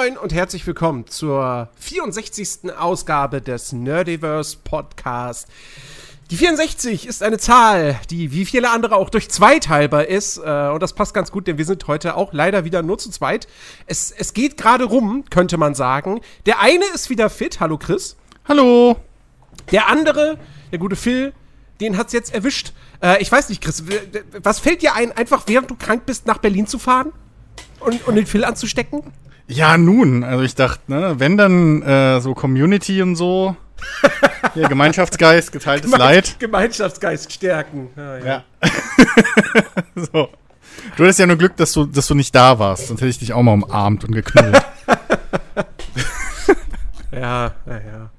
[0.00, 2.72] Moin und herzlich willkommen zur 64.
[2.78, 5.46] Ausgabe des Nerdiverse Podcast.
[6.30, 10.38] Die 64 ist eine Zahl, die wie viele andere auch durch zwei teilbar ist.
[10.38, 13.10] Äh, und das passt ganz gut, denn wir sind heute auch leider wieder nur zu
[13.10, 13.46] zweit.
[13.86, 16.22] Es, es geht gerade rum, könnte man sagen.
[16.46, 17.60] Der eine ist wieder fit.
[17.60, 18.16] Hallo Chris.
[18.48, 18.96] Hallo.
[19.70, 20.38] Der andere,
[20.72, 21.34] der gute Phil,
[21.82, 22.72] den hat's jetzt erwischt.
[23.02, 23.84] Äh, ich weiß nicht, Chris,
[24.42, 27.12] was fällt dir ein, einfach während du krank bist, nach Berlin zu fahren?
[27.80, 29.02] Und, und den Phil anzustecken?
[29.50, 33.56] Ja, nun, also ich dachte, ne, wenn dann äh, so Community und so,
[34.54, 36.36] ja, Gemeinschaftsgeist, geteiltes Gemein Leid.
[36.38, 37.90] Gemeinschaftsgeist stärken.
[37.96, 38.24] Ja, ja.
[38.24, 38.44] Ja.
[40.12, 40.28] so.
[40.96, 43.18] Du hattest ja nur Glück, dass du, dass du nicht da warst, sonst hätte ich
[43.18, 44.64] dich auch mal umarmt und geknuddelt.
[47.12, 48.10] Ja, ja, ja.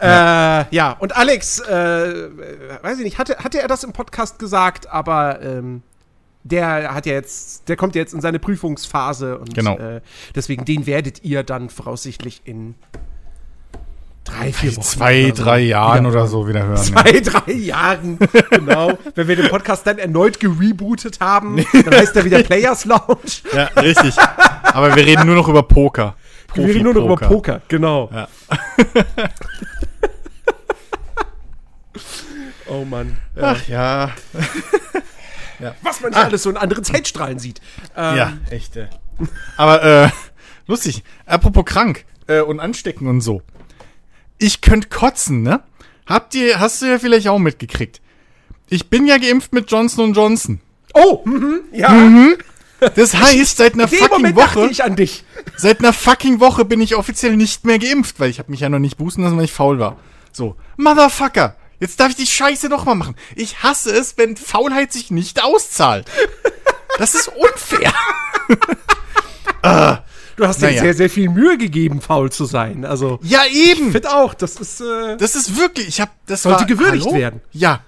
[0.00, 0.60] Ja.
[0.62, 2.28] Äh, ja, und Alex, äh,
[2.82, 5.82] weiß ich nicht, hatte, hatte er das im Podcast gesagt, aber ähm,
[6.44, 9.76] der hat ja jetzt, der kommt ja jetzt in seine Prüfungsphase und Genau.
[9.78, 10.00] äh,
[10.34, 12.74] deswegen den werdet ihr dann voraussichtlich in
[14.24, 14.82] drei, vier Wochen.
[14.82, 16.76] Zwei, so drei Jahren oder so wieder hören.
[16.82, 18.18] Zwei, drei Jahren,
[18.50, 18.92] genau.
[19.14, 23.42] Wenn wir den Podcast dann erneut gerebootet haben, dann heißt er wieder Players Lounge.
[23.54, 24.14] Ja, richtig.
[24.62, 26.14] Aber wir reden nur noch über Poker.
[26.54, 28.10] Wir reden nur noch über Poker, genau.
[28.12, 28.28] Ja.
[32.66, 33.18] Oh Mann.
[33.40, 34.10] Ach ja.
[35.82, 37.60] Was man hier alles so in anderen Zeitstrahlen sieht.
[37.96, 38.76] Ähm, Ja, echt.
[38.76, 38.86] äh.
[39.56, 40.10] Aber äh,
[40.66, 41.02] lustig.
[41.26, 43.42] Apropos krank äh, und anstecken und so.
[44.38, 45.62] Ich könnte kotzen, ne?
[46.06, 48.00] Habt ihr, hast du ja vielleicht auch mitgekriegt.
[48.68, 50.60] Ich bin ja geimpft mit Johnson Johnson.
[50.94, 51.92] Oh, mhm, ja.
[52.96, 55.24] Das heißt, seit einer fucking Moment Woche, ich an dich.
[55.56, 58.68] seit einer fucking Woche bin ich offiziell nicht mehr geimpft, weil ich habe mich ja
[58.68, 59.96] noch nicht boosten lassen, weil ich faul war.
[60.32, 63.16] So, Motherfucker, jetzt darf ich die Scheiße noch mal machen.
[63.36, 66.06] Ich hasse es, wenn Faulheit sich nicht auszahlt.
[66.98, 67.92] Das ist unfair.
[70.36, 70.82] Du hast dir Naja.
[70.82, 72.84] sehr, sehr viel Mühe gegeben, faul zu sein.
[72.84, 73.86] Also, Ja, eben.
[73.86, 77.06] ich finde auch, das ist, äh, Das ist wirklich, ich habe das Sollte war, gewürdigt
[77.06, 77.16] hallo?
[77.16, 77.40] werden.
[77.52, 77.82] Ja.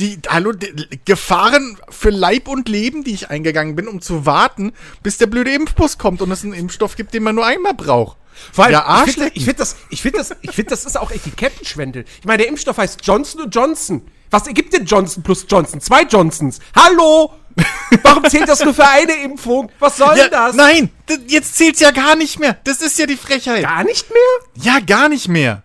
[0.00, 4.72] Die hallo die, Gefahren für Leib und Leben, die ich eingegangen bin, um zu warten,
[5.04, 8.16] bis der blöde Impfbus kommt und es einen Impfstoff gibt, den man nur einmal braucht.
[8.52, 10.98] Vor allem, ja, ich finde, ich finde das, ich finde das, ich finde, das ist
[10.98, 12.04] auch Etikettenschwendel.
[12.20, 14.02] Ich meine, der Impfstoff heißt Johnson Johnson.
[14.30, 15.80] Was ergibt denn Johnson plus Johnson?
[15.80, 16.58] Zwei Johnsons.
[16.74, 17.32] Hallo!
[18.02, 19.70] Warum zählt das nur für eine Impfung?
[19.78, 20.54] Was soll Ja, das?
[20.56, 20.90] Nein,
[21.28, 22.58] jetzt zählt's ja gar nicht mehr.
[22.64, 23.62] Das ist ja die Frechheit.
[23.62, 24.64] Gar nicht mehr?
[24.64, 25.62] Ja, gar nicht mehr.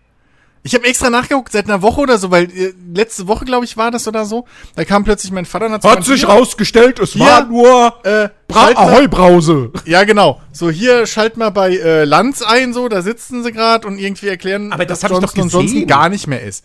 [0.63, 3.77] Ich habe extra nachgeguckt, seit einer Woche oder so, weil äh, letzte Woche, glaube ich,
[3.77, 4.45] war das oder so.
[4.75, 7.25] Da kam plötzlich mein Vater und hat sich rausgestellt, es Ja.
[7.25, 9.71] war nur äh, Bra schalt mal- Ahoi-Brause.
[9.85, 10.39] Ja, genau.
[10.51, 14.27] So, hier schalt mal bei äh, Lanz ein, so, da sitzen sie gerade und irgendwie
[14.27, 16.63] erklären, Aber das dass Johnson Johnson gar nicht mehr ist.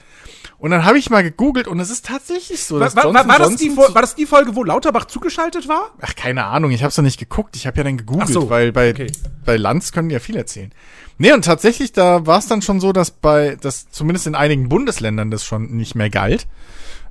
[0.58, 3.28] Und dann habe ich mal gegoogelt und es ist tatsächlich so, War, dass war, Johnson
[3.28, 5.90] war, das die, war das die Folge, wo Lauterbach zugeschaltet war?
[6.00, 7.56] Ach, keine Ahnung, ich hab's noch nicht geguckt.
[7.56, 9.06] Ich habe ja dann gegoogelt, so, weil bei, okay.
[9.44, 10.72] bei Lanz können die ja viel erzählen.
[11.18, 14.68] Nee, und tatsächlich, da war es dann schon so, dass bei, dass zumindest in einigen
[14.68, 16.46] Bundesländern das schon nicht mehr galt.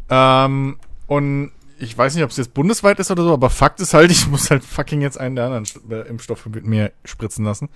[0.09, 0.77] Ähm,
[1.07, 4.11] und ich weiß nicht, ob es jetzt bundesweit ist oder so, aber Fakt ist halt,
[4.11, 7.69] ich muss halt fucking jetzt einen der anderen äh, Impfstoffe mit mir spritzen lassen.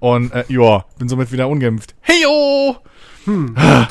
[0.00, 1.94] Und äh, ja, bin somit wieder ungeimpft.
[2.02, 2.76] Heyo!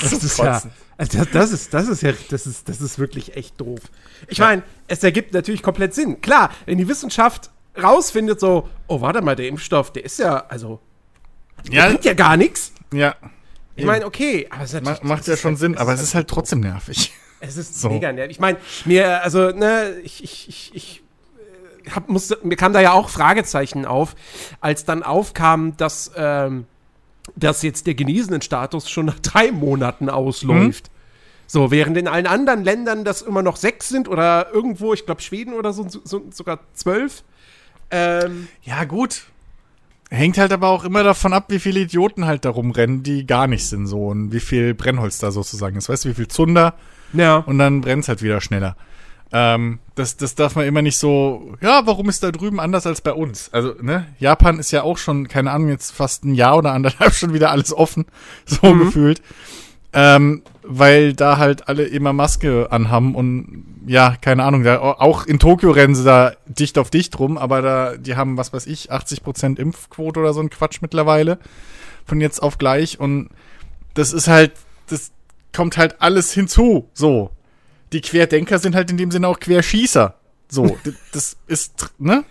[0.00, 0.62] Das ist ja,
[0.96, 3.80] also das, das ist, das ist ja, das ist, das ist wirklich echt doof.
[4.26, 6.20] Ich meine, es ergibt natürlich komplett Sinn.
[6.20, 7.50] Klar, wenn die Wissenschaft
[7.82, 10.80] rausfindet, so, oh, warte mal, der Impfstoff, der ist ja, also,
[11.66, 12.72] der Ja, bringt ja gar nichts.
[12.92, 13.14] ja.
[13.76, 16.14] Ich meine, okay, aber es ist natürlich, macht ja schon halt- Sinn, aber es ist
[16.16, 17.12] halt trotzdem nervig.
[17.40, 17.88] Es ist So.
[17.90, 18.32] mega nervig.
[18.32, 21.02] Ich meine, mir, also, ne, ich, ich, ich, ich
[21.86, 24.16] äh, hab, musste, mir kam da ja auch Fragezeichen auf,
[24.60, 26.66] als dann aufkam, dass, ähm,
[27.36, 30.90] dass jetzt der Genesenenstatus schon nach drei Monaten ausläuft.
[31.46, 35.22] So, während in allen anderen Ländern das immer noch sechs sind oder irgendwo, ich glaube
[35.22, 37.22] Schweden oder so, so sogar zwölf.
[37.90, 39.24] Ähm, Ja, gut.
[40.10, 43.46] Hängt halt aber auch immer davon ab, wie viele Idioten halt da rumrennen, die gar
[43.46, 45.90] nicht sind so und wie viel Brennholz da sozusagen ist.
[45.90, 46.74] Weißt du, wie viel Zunder
[47.12, 47.36] ja.
[47.36, 48.76] und dann brennt's halt wieder schneller.
[49.30, 53.02] Ähm, das, das darf man immer nicht so, ja, warum ist da drüben anders als
[53.02, 53.52] bei uns?
[53.52, 57.12] Also, ne, Japan ist ja auch schon, keine Ahnung, jetzt fast ein Jahr oder anderthalb
[57.14, 58.06] schon wieder alles offen,
[58.46, 59.20] so gefühlt.
[59.92, 65.38] Ähm, weil da halt alle immer Maske anhaben und ja, keine Ahnung, da, auch in
[65.38, 68.92] Tokio rennen sie da dicht auf dicht rum, aber da, die haben, was weiß ich,
[68.92, 71.38] 80% Impfquote oder so ein Quatsch mittlerweile.
[72.04, 73.30] Von jetzt auf gleich und
[73.94, 74.52] das ist halt,
[74.88, 75.10] das
[75.54, 77.30] kommt halt alles hinzu, so.
[77.92, 80.14] Die Querdenker sind halt in dem Sinne auch Querschießer.
[80.48, 80.78] So,
[81.12, 82.24] das ist, ne?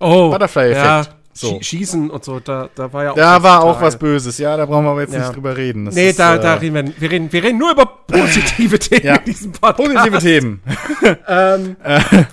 [0.00, 0.84] Oh, Butterfly-Effekt.
[0.84, 1.58] Ja, So.
[1.60, 3.16] Schießen und so, da, da war ja auch.
[3.16, 3.86] Da war auch zutage.
[3.86, 5.18] was Böses, ja, da brauchen wir aber jetzt Ja.
[5.20, 5.84] nicht drüber reden.
[5.86, 8.78] Das Nee, ist, da, äh, da reden wir, wir reden, wir reden nur über positive
[8.78, 9.16] Themen Ja.
[9.16, 9.76] in diesem Podcast.
[9.94, 10.62] Positive Themen.
[11.26, 11.76] Ähm,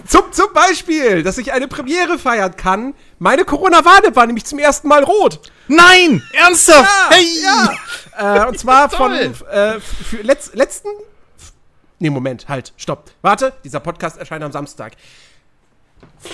[0.07, 2.93] zum, zum Beispiel, dass ich eine Premiere feiern kann.
[3.19, 5.41] Meine Corona-Warne war nämlich zum ersten Mal rot.
[5.67, 6.21] Nein!
[6.33, 6.89] Ernsthaft!
[7.11, 7.25] Ja, hey!
[8.21, 8.45] ja.
[8.45, 9.33] Äh, und zwar von äh,
[9.79, 10.89] für letz, letzten.
[11.99, 13.11] Nee, Moment, halt, stopp.
[13.21, 14.93] Warte, dieser Podcast erscheint am Samstag.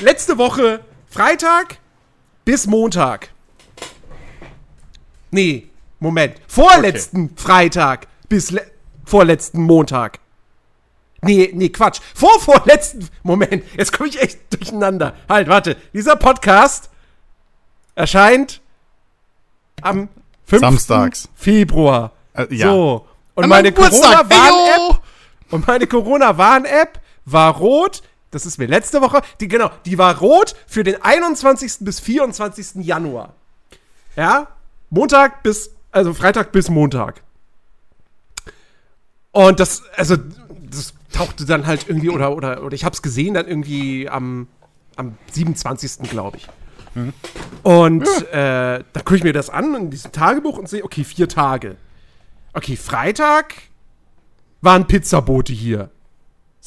[0.02, 1.78] Letzte Woche, Freitag
[2.48, 3.30] bis Montag.
[5.32, 5.68] Nee,
[6.00, 6.36] Moment.
[6.48, 8.62] Vorletzten Freitag bis le
[9.04, 10.20] vorletzten Montag.
[11.22, 12.00] Nee, nee, Quatsch.
[12.16, 13.10] Vor vorletzten.
[13.24, 15.14] Moment, jetzt komme ich echt durcheinander.
[15.28, 15.76] Halt, warte.
[15.92, 16.90] Dieser Podcast
[17.96, 18.62] erscheint
[19.82, 20.08] am
[20.46, 20.62] 5.
[20.62, 21.28] Samstags.
[21.36, 22.14] Februar.
[22.32, 22.68] Äh, ja.
[22.68, 23.08] So.
[23.36, 23.74] Und meine.
[23.74, 25.02] Corona-Warn-App
[25.52, 28.04] und meine Corona-Warn-App war rot.
[28.32, 29.22] Das ist mir letzte Woche.
[29.40, 31.78] Die, genau, die war rot für den 21.
[31.82, 32.84] bis 24.
[32.86, 33.34] Januar.
[34.16, 34.48] Ja?
[34.90, 37.22] Montag bis, also Freitag bis Montag.
[39.32, 40.16] Und das, also,
[40.70, 44.48] das tauchte dann halt irgendwie, oder, oder, oder ich hab's gesehen dann irgendwie am,
[44.96, 46.10] am 27.
[46.10, 46.48] glaube ich.
[47.64, 51.30] Und äh, da gucke ich mir das an in diesem Tagebuch und sehe, okay, vier
[51.30, 51.76] Tage.
[52.54, 53.54] Okay, Freitag
[54.62, 55.92] waren Pizzabote hier.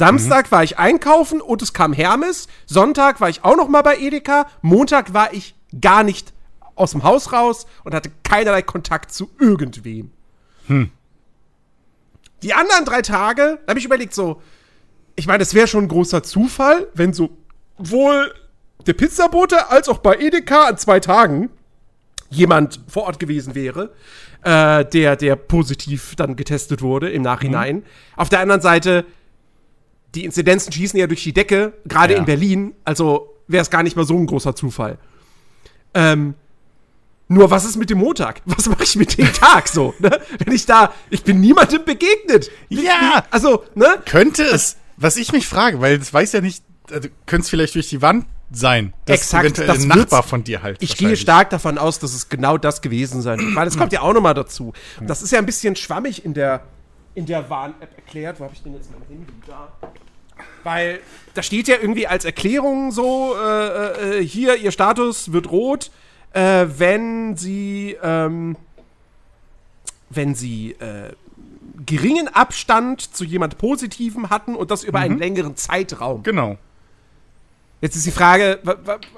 [0.01, 2.49] Samstag war ich einkaufen und es kam Hermes.
[2.65, 4.47] Sonntag war ich auch noch mal bei Edeka.
[4.63, 6.33] Montag war ich gar nicht
[6.75, 10.11] aus dem Haus raus und hatte keinerlei Kontakt zu irgendwem.
[12.43, 14.41] Die anderen drei Tage, da habe ich überlegt, so,
[15.17, 18.35] ich meine, es wäre schon ein großer Zufall, wenn sowohl
[18.87, 21.51] der Pizzabote als auch bei Edeka an zwei Tagen
[22.31, 23.93] jemand vor Ort gewesen wäre,
[24.45, 27.83] äh, der, der positiv dann getestet wurde im Nachhinein.
[28.17, 29.05] Auf der anderen Seite,
[30.15, 32.19] die Inzidenzen schießen ja durch die Decke, gerade Ja.
[32.19, 34.99] in Berlin, also wäre es gar nicht mal so ein großer Zufall.
[35.95, 36.35] Ähm,
[37.29, 38.43] nur was ist mit dem Montag?
[38.47, 39.95] Was mache ich mit dem Tag so?
[40.01, 40.21] Ne?
[40.39, 42.51] Wenn ich da, ich bin niemandem begegnet.
[42.69, 43.25] Ja.
[43.31, 43.87] Also, ne?
[44.05, 47.75] Könnte es, was ich mich frage, weil das weiß ja nicht, also könnte es vielleicht
[47.77, 50.79] durch die Wand sein, dass Exakt, das ein Nachbar von dir halt.
[50.83, 53.55] Ich gehe stark davon aus, dass es genau das gewesen sein wird.
[53.55, 54.73] Weil es kommt ja auch noch mal dazu.
[54.99, 56.65] Und das ist ja ein bisschen schwammig in der,
[57.15, 58.41] in der Warn-App erklärt.
[58.41, 59.73] Wo habe ich denn jetzt mein Handy da?
[60.63, 61.01] Weil
[61.35, 65.91] da steht ja irgendwie als Erklärung so, äh, äh, hier, ihr Status wird rot,
[66.33, 68.57] äh, wenn sie, ähm,
[70.09, 71.13] wenn sie äh,
[71.85, 76.23] geringen Abstand zu jemand Positivem hatten und das über einen längeren Zeitraum.
[76.23, 76.57] Genau.
[77.81, 78.59] Jetzt ist die Frage,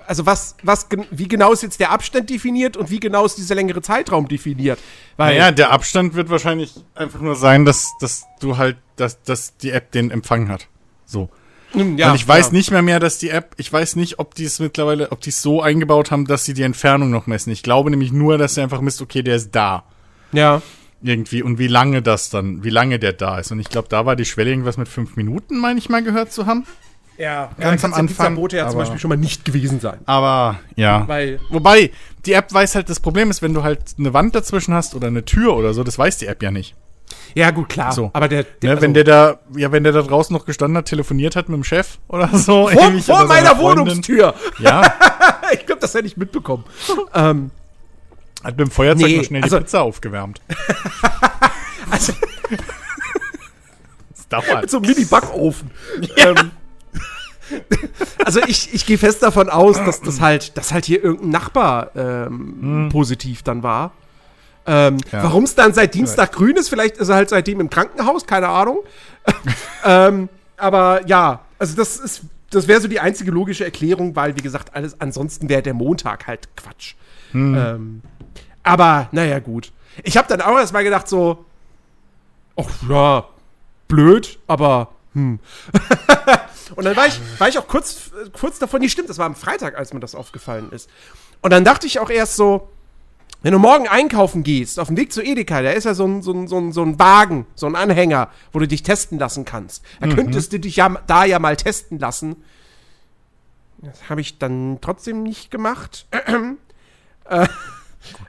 [0.06, 3.56] also was, was, wie genau ist jetzt der Abstand definiert und wie genau ist dieser
[3.56, 4.78] längere Zeitraum definiert?
[5.16, 9.56] Weil, Naja, der Abstand wird wahrscheinlich einfach nur sein, dass, dass du halt, dass, dass
[9.56, 10.68] die App den Empfang hat.
[11.04, 11.28] So.
[11.74, 12.52] Ja, Und ich weiß ja.
[12.52, 15.30] nicht mehr mehr, dass die App, ich weiß nicht, ob die es mittlerweile, ob die
[15.30, 17.50] es so eingebaut haben, dass sie die Entfernung noch messen.
[17.50, 19.84] Ich glaube nämlich nur, dass sie einfach misst, okay, der ist da.
[20.32, 20.62] Ja.
[21.02, 21.42] Irgendwie.
[21.42, 23.50] Und wie lange das dann, wie lange der da ist.
[23.50, 26.32] Und ich glaube, da war die Schwelle irgendwas mit fünf Minuten, meine ich mal gehört
[26.32, 26.64] zu haben.
[27.22, 30.00] Ja, Ganz am Anfang, Pizzabote ja zum aber- Beispiel schon mal nicht gewesen sein.
[30.06, 31.06] Aber, ja.
[31.06, 31.92] Weil, Wobei,
[32.26, 35.06] die App weiß halt, das Problem ist, wenn du halt eine Wand dazwischen hast oder
[35.06, 36.74] eine Tür oder so, das weiß die App ja nicht.
[37.36, 37.92] ja gut, klar.
[37.92, 38.10] So.
[38.12, 40.86] Aber der, der Ne, wenn der da, ja, wenn der da draußen noch gestanden hat,
[40.86, 42.66] telefoniert hat mit dem Chef oder so.
[42.68, 43.56] vor, ewig vor meiner.
[43.56, 44.34] Wohnungstür.
[44.58, 44.82] Ja,
[45.52, 46.64] ich glaube, das hätte ich mitbekommen.
[47.14, 47.52] ähm,
[48.42, 50.40] hat mit dem Feuerzeug Nee, noch schnell also- die Pizza aufgewärmt.
[51.88, 52.12] also,
[54.10, 54.62] Das dauert.
[54.62, 55.70] mit so einem Mini-Backofen.
[56.16, 56.50] Ähm,
[58.24, 61.90] also ich, ich gehe fest davon aus, dass das halt, dass halt hier irgendein Nachbar
[61.96, 63.92] ähm, positiv dann war.
[64.66, 65.24] Ähm, Ja.
[65.24, 68.48] Warum es dann seit Dienstag grün ist, vielleicht ist er halt seitdem im Krankenhaus, keine
[68.48, 68.78] Ahnung.
[69.84, 74.42] ähm, aber ja, also das ist, das wäre so die einzige logische Erklärung, weil, wie
[74.42, 76.94] gesagt, alles ansonsten wäre der Montag halt Quatsch.
[77.34, 78.02] Ähm,
[78.62, 79.72] aber, naja, gut.
[80.04, 81.44] Ich habe dann auch erst mal gedacht, so,
[82.56, 83.24] ach ja,
[83.88, 85.38] blöd, aber hm.
[86.74, 89.34] Und dann war ich, war ich auch kurz, kurz davon, nee, stimmt, das war am
[89.34, 90.88] Freitag, als mir das aufgefallen ist.
[91.40, 92.68] Und dann dachte ich auch erst so,
[93.42, 96.22] wenn du morgen einkaufen gehst, auf dem Weg zu Edeka, da ist ja so ein,
[96.22, 99.44] so ein, so ein, so ein Wagen, so ein Anhänger, wo du dich testen lassen
[99.44, 99.84] kannst.
[100.00, 102.36] Da könntest du dich ja da ja mal testen lassen.
[103.78, 106.06] Das habe ich dann trotzdem nicht gemacht.
[107.28, 107.48] äh,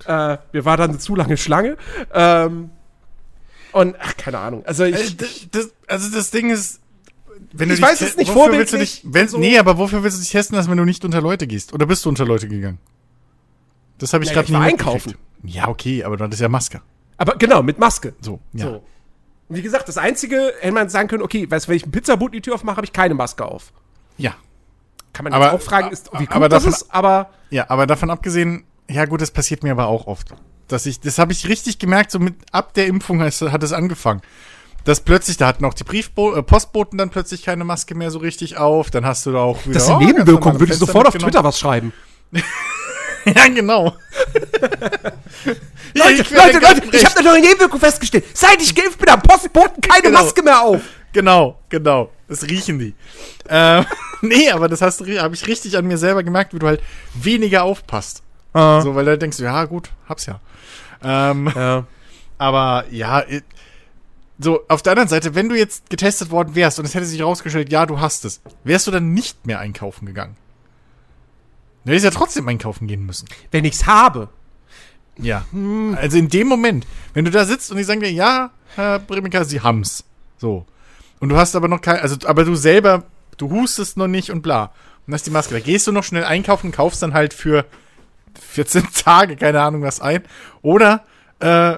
[0.07, 1.77] äh, mir war dann eine zu lange Schlange.
[2.11, 2.71] Ähm,
[3.71, 4.65] und, ach, keine Ahnung.
[4.65, 6.79] Also ich, Äh, das, das, also das Ding ist,
[7.53, 9.37] wenn Ich dich weiß es nicht wofür willst du vorbildlich dich, wenn, so.
[9.37, 11.73] Nee, aber wofür willst du dich testen lassen, wenn du nicht unter Leute gehst?
[11.73, 12.79] Oder bist du unter Leute gegangen?
[13.97, 15.15] Das habe ich Naja, gerade ich nicht einkaufen.
[15.43, 16.81] Ja, okay, aber dann ist ja Maske.
[17.17, 18.13] aber genau, mit Maske.
[18.21, 18.65] So, ja.
[18.65, 18.83] So.
[19.49, 21.91] Und wie gesagt, das Einzige, hätte man sagen können, okay, weißt du, wenn ich einen
[21.91, 23.71] Pizzaboot in die Tür aufmache, habe ich keine Maske auf.
[24.17, 24.35] Ja.
[25.11, 27.85] kann man Aber- jetzt auch fragen, ist, wie aber gut das ist, aber Ja, aber
[27.87, 30.33] davon abgesehen, ja gut, das passiert mir aber auch oft.
[30.67, 34.21] Dass ich, das habe ich richtig gemerkt, so mit ab der Impfung hat es angefangen.
[34.85, 38.19] Dass plötzlich, da hatten auch die Briefbo äh, Postboten dann plötzlich keine Maske mehr so
[38.19, 38.91] richtig auf.
[38.91, 39.75] Dann hast du da auch wieder.
[39.75, 41.15] das eine oh, ganz Nebenwirkung, normale würde ich sofort auf.
[41.17, 41.93] Twitter was schreiben.
[43.25, 43.95] Ja, genau.
[44.59, 44.69] Ja,
[46.07, 48.25] Leute, ich Leute, Leute, ich habe eine neue Nebenwirkung festgestellt.
[48.33, 50.21] Seit ich geimpft bin, am Postboten keine Genau.
[50.21, 50.81] Maske mehr auf.
[51.13, 52.11] Genau, genau.
[52.27, 52.93] Das riechen die.
[53.47, 53.85] Ähm,
[54.21, 56.81] nee, aber das hast du, habe ich richtig an mir selber gemerkt, wie du halt
[57.13, 58.23] weniger aufpasst.
[58.53, 60.39] So, weil da denkst du, ja, gut, hab's ja.
[61.03, 61.85] Ähm, Ja.
[62.37, 63.41] aber ja, äh,
[64.39, 67.19] so, auf der anderen Seite, wenn du jetzt getestet worden wärst und es hätte sich
[67.19, 70.35] herausgestellt, ja, du hast es, wärst du dann nicht mehr einkaufen gegangen?
[71.85, 73.27] Du hättest ja trotzdem einkaufen gehen müssen.
[73.51, 74.29] Wenn ich's habe.
[75.17, 75.45] Ja.
[75.95, 79.43] Also in dem Moment, wenn du da sitzt und die sagen dir, ja, Herr Bremika,
[79.43, 80.03] Sie haben's.
[80.37, 80.65] So.
[81.19, 83.03] Und du hast aber noch kein, also, aber du selber,
[83.37, 84.73] du hustest noch nicht und bla.
[85.05, 85.53] Und hast die Maske.
[85.53, 87.65] Da gehst du noch schnell einkaufen kaufst dann halt für
[88.41, 90.23] 14 Tage, keine Ahnung was ein.
[90.61, 91.03] Oder,
[91.39, 91.77] äh,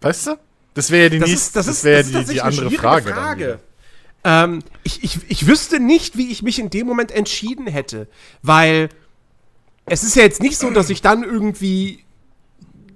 [0.00, 0.38] weißt du?
[0.74, 3.12] Das wäre ja die Das nächste, ist, das das ist die, die andere Frage.
[3.12, 3.58] Frage.
[4.24, 8.08] Ähm, ich, ich, ich wüsste nicht, wie ich mich in dem Moment entschieden hätte,
[8.42, 8.88] weil
[9.86, 12.04] es ist ja jetzt nicht so, dass ich dann irgendwie,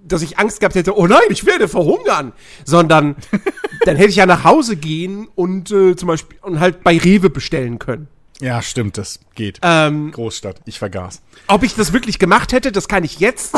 [0.04, 2.32] dass ich Angst gehabt hätte, oh nein, ich werde verhungern,
[2.64, 3.16] sondern
[3.84, 7.30] dann hätte ich ja nach Hause gehen und äh, zum Beispiel und halt bei Rewe
[7.30, 8.08] bestellen können.
[8.42, 9.60] Ja, stimmt, das geht.
[9.62, 11.22] Ähm, Großstadt, ich vergaß.
[11.46, 13.54] ob ich das wirklich gemacht hätte, das kann ich jetzt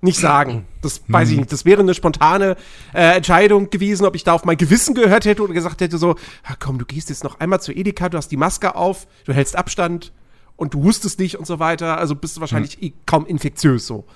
[0.00, 0.64] nicht sagen.
[0.80, 1.52] Das weiß ich nicht.
[1.52, 2.56] Das wäre eine spontane
[2.94, 6.16] äh, Entscheidung gewesen, ob ich da auf mein Gewissen gehört hätte oder gesagt hätte so,
[6.60, 9.54] komm, du gehst jetzt noch einmal zu Edeka, du hast die Maske auf, du hältst
[9.54, 10.12] Abstand
[10.56, 11.98] und du hustest nicht und so weiter.
[11.98, 14.06] Also bist du wahrscheinlich eh kaum infektiös so.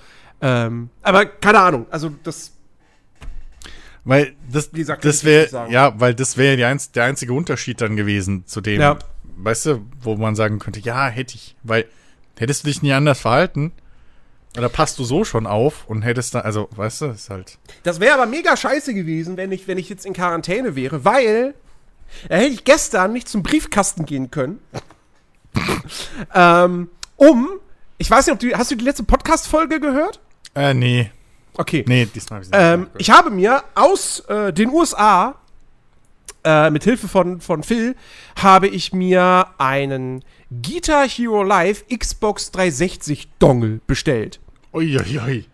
[0.41, 1.85] Ähm, aber keine Ahnung.
[1.91, 2.53] Also das
[4.03, 8.47] Weil das, Wie gesagt, das wäre, ja, weil das wäre der einzige Unterschied dann gewesen
[8.47, 8.97] zu dem, Ja.
[9.37, 11.85] Weißt du, wo man sagen könnte, ja, hätte ich, weil
[12.37, 13.71] hättest du dich nie anders verhalten,
[14.57, 17.99] oder passt du so schon auf und hättest dann, also, weißt du, ist halt, Das
[17.99, 21.53] wäre aber mega scheiße gewesen, wenn ich, wenn ich jetzt in Quarantäne wäre, weil
[22.29, 24.59] da hätte ich gestern nicht zum Briefkasten gehen können.
[26.33, 27.49] ähm, um,
[27.97, 30.19] ich weiß nicht, ob du, hast du die letzte Podcast-Folge gehört?
[30.55, 31.11] äh, nee,
[31.59, 31.83] Okay.
[31.87, 35.35] nee, diesmal hab ich nicht Ähm, ich habe mir aus äh, den USA,
[36.47, 37.95] äh, mit Hilfe von, von Phil,
[38.41, 44.39] habe ich mir einen Guitar Hero Live Xbox 360 Dongle bestellt.
[44.73, 45.45] Uiuiui.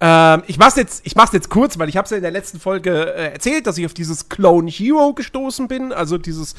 [0.00, 2.30] Ähm, ich mach's jetzt, ich mach's jetzt kurz, weil ich habe es ja in der
[2.30, 6.54] letzten Folge äh, erzählt, dass ich auf dieses Clone Hero gestoßen bin, also dieses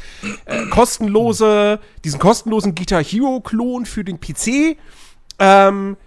[0.46, 4.78] äh, kostenlose, diesen kostenlosen Guitar Hero Klon für den PC.
[5.40, 5.98] Ähm,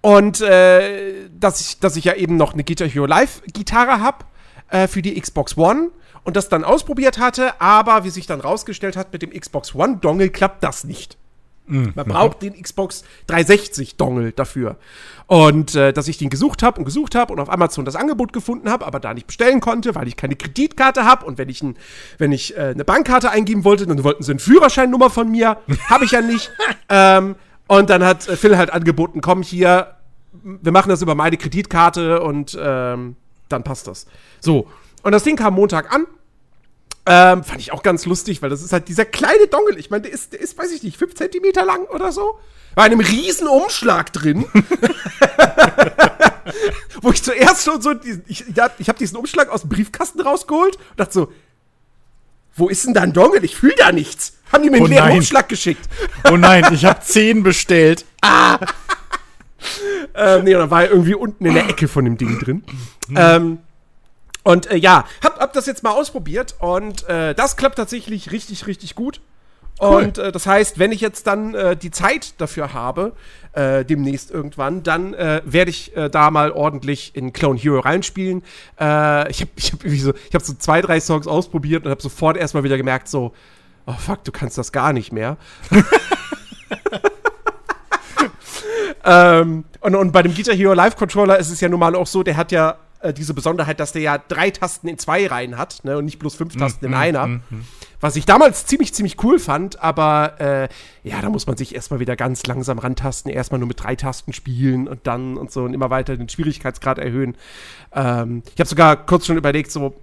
[0.00, 4.24] und äh, dass ich, dass ich ja eben noch eine Guitar Hero Live Gitarre hab
[4.70, 5.90] äh, für die Xbox One
[6.24, 9.98] und das dann ausprobiert hatte, aber wie sich dann rausgestellt hat, mit dem Xbox One
[10.00, 11.16] Dongle klappt das nicht.
[11.70, 14.76] Man braucht den Xbox 360 Dongle dafür.
[15.26, 18.32] Und äh, dass ich den gesucht habe und gesucht habe und auf Amazon das Angebot
[18.32, 21.62] gefunden habe, aber da nicht bestellen konnte, weil ich keine Kreditkarte habe und wenn ich,
[21.62, 21.76] ein,
[22.18, 25.58] wenn ich äh, eine Bankkarte eingeben wollte, dann wollten sie eine Führerscheinnummer von mir,
[25.88, 26.50] habe ich ja nicht.
[26.88, 27.36] ähm,
[27.68, 29.94] und dann hat äh, Phil halt angeboten, komm hier,
[30.42, 33.14] wir machen das über meine Kreditkarte und ähm,
[33.48, 34.06] dann passt das.
[34.40, 34.68] So,
[35.02, 36.06] und das Ding kam Montag an.
[37.06, 39.78] Ähm, fand ich auch ganz lustig, weil das ist halt dieser kleine Dongle.
[39.78, 42.38] Ich meine, der ist, der ist, weiß ich nicht, 5 Zentimeter lang oder so.
[42.74, 44.44] Bei einem riesen Umschlag drin.
[47.02, 50.20] Wo ich zuerst schon so, diesen, ich, ich habe hab diesen Umschlag aus dem Briefkasten
[50.20, 51.32] rausgeholt und dachte so,
[52.54, 53.40] wo ist denn da ein Dongle?
[53.44, 54.34] Ich fühle da nichts.
[54.52, 55.16] Haben die mir einen Oh leeren nein.
[55.18, 55.88] Umschlag geschickt.
[56.30, 58.04] Oh nein, ich habe zehn bestellt.
[60.14, 62.64] Ähm, nee, dann war er irgendwie unten in der Ecke von dem Ding drin.
[63.14, 63.58] ähm,
[64.42, 68.66] und äh, ja, hab, hab das jetzt mal ausprobiert und äh, das klappt tatsächlich richtig,
[68.66, 69.20] richtig gut.
[69.78, 73.12] Und äh, das heißt, wenn ich jetzt dann äh, die Zeit dafür habe,
[73.54, 78.42] äh, demnächst irgendwann, dann äh, werde ich äh, da mal ordentlich in Clone Hero reinspielen.
[78.78, 82.02] Äh, ich habe ich hab so, ich hab so zwei, drei Songs ausprobiert und habe
[82.02, 83.32] sofort erstmal wieder gemerkt, so,
[83.86, 85.38] oh fuck, du kannst das gar nicht mehr.
[89.04, 92.06] Ähm, und, und bei dem Guitar Hero Live Controller ist es ja nun mal auch
[92.06, 95.58] so, der hat ja äh, diese Besonderheit, dass der ja drei Tasten in zwei Reihen
[95.58, 97.40] hat ne, und nicht bloß fünf Tasten in einer.
[98.00, 100.68] Was ich damals ziemlich, ziemlich cool fand, aber äh,
[101.08, 104.32] ja, da muss man sich erstmal wieder ganz langsam rantasten, erstmal nur mit drei Tasten
[104.32, 107.36] spielen und dann und so und immer weiter den Schwierigkeitsgrad erhöhen.
[107.92, 109.94] Ähm, ich habe sogar kurz schon überlegt, so,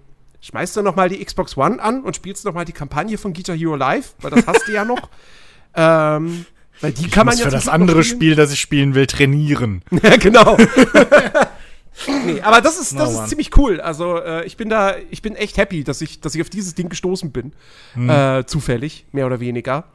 [0.41, 3.33] schmeißt du noch mal die Xbox One an und spielst noch mal die Kampagne von
[3.33, 5.09] Guitar Hero Live, weil das hast du ja noch.
[5.79, 6.47] Ähm,
[6.81, 8.03] weil die kann man ja für das andere.
[8.03, 9.83] Spiel, das ich spielen will, trainieren.
[10.03, 10.57] Ja, genau.
[12.25, 13.81] nee, aber das ist, das Oh, ist ziemlich cool.
[13.81, 16.75] Also, äh, ich bin da, ich bin echt happy, dass ich, dass ich auf dieses
[16.75, 17.53] Ding gestoßen bin.
[17.93, 18.09] Hm.
[18.09, 19.85] Äh, zufällig, mehr oder weniger.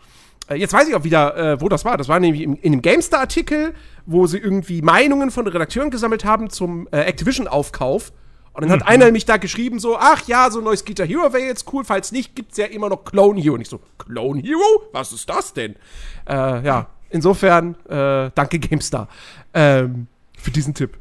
[0.49, 1.97] äh, jetzt weiß ich auch wieder, äh, wo das war.
[1.97, 3.75] Das war nämlich in, in dem GameStar-Artikel,
[4.07, 8.13] wo sie irgendwie Meinungen von Redakteuren gesammelt haben zum äh, Activision-Aufkauf.
[8.55, 11.33] Und dann hat einer nämlich da geschrieben so, ach ja, so ein neues Guitar Hero
[11.33, 13.55] wäre jetzt cool, falls nicht, gibt's ja immer noch Clone Hero.
[13.55, 14.83] Und ich so, Clone Hero?
[14.93, 15.75] Was ist das denn?
[16.29, 19.09] Äh, ja, insofern, äh, danke GameStar
[19.55, 20.07] ähm,
[20.37, 20.99] für diesen Tipp.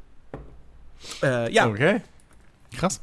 [1.24, 1.68] Äh, ja.
[1.68, 2.02] Okay.
[2.76, 3.02] Krass.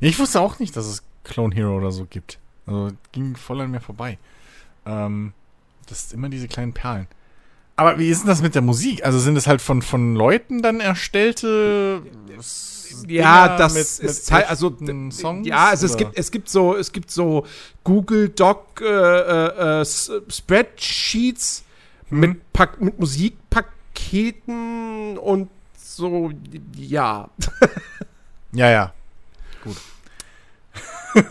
[0.00, 2.38] Ich wusste auch nicht, dass es Clone Hero oder so gibt.
[2.66, 4.18] Also ging voll an mir vorbei.
[4.86, 5.32] Ähm,
[5.88, 7.06] das ist immer diese kleinen Perlen.
[7.76, 9.04] Aber wie ist denn das mit der Musik?
[9.04, 12.02] Also sind es halt von, von Leuten dann erstellte
[13.06, 14.76] Ja, das mit- mit ist halt, also
[15.10, 17.46] Songs, ja, also es gibt es gibt so es gibt so
[17.84, 21.64] Google Doc äh, äh, äh, Spreadsheets
[22.10, 22.20] Mhm.
[22.20, 25.48] mit Pack, mit Musikpaketen und
[25.98, 26.30] so
[26.76, 27.28] ja.
[28.52, 28.92] Ja, ja.
[29.62, 29.76] Gut.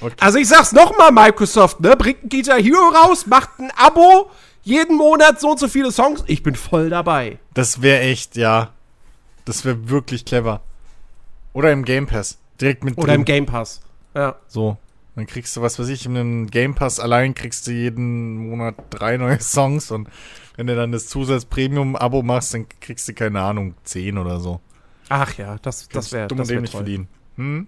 [0.00, 0.14] okay.
[0.20, 4.30] Also ich sag's noch mal Microsoft, ne, bringt ein Guitar Hero raus, macht ein Abo,
[4.62, 7.38] jeden Monat so und so viele Songs, ich bin voll dabei.
[7.54, 8.70] Das wäre echt, ja.
[9.44, 10.60] Das wäre wirklich clever.
[11.54, 12.38] Oder im Game Pass.
[12.60, 13.22] Direkt mit Oder drin.
[13.22, 13.80] im Game Pass.
[14.14, 14.36] Ja.
[14.46, 14.76] So.
[15.16, 18.74] Dann kriegst du, was weiß ich, in einem Game Pass allein kriegst du jeden Monat
[18.90, 20.08] drei neue Songs und
[20.58, 24.60] wenn du dann das Zusatz-Premium-Abo machst, dann kriegst du, keine Ahnung, zehn oder so.
[25.08, 26.66] Ach ja, das das wäre dumm das wär toll.
[26.68, 27.08] verdienen.
[27.36, 27.66] Hm?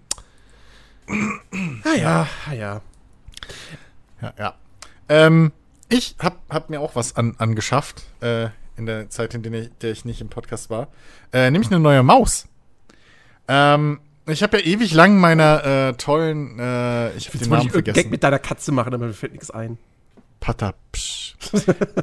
[1.85, 2.81] Ah ja, ah ja.
[4.21, 4.55] Ja, ja.
[5.09, 5.53] Ähm,
[5.89, 9.71] ich hab, hab mir auch was an, angeschafft, äh, in der Zeit, in der ich,
[9.81, 10.89] der ich nicht im Podcast war.
[11.33, 12.49] Äh, nämlich eine neue Maus.
[13.47, 17.67] Ähm, ich habe ja ewig lang meiner äh, tollen, äh, ich habe den Namen ich
[17.67, 18.11] irgendeinen Gag vergessen.
[18.11, 19.79] mit deiner Katze machen, aber mir fällt nichts ein.
[20.41, 21.37] Patapsch.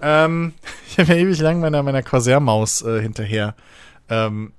[0.01, 0.53] ähm,
[0.89, 3.55] ich habe ja ewig lang meiner, meiner Corsair-Maus äh, hinterher
[4.09, 4.53] ähm,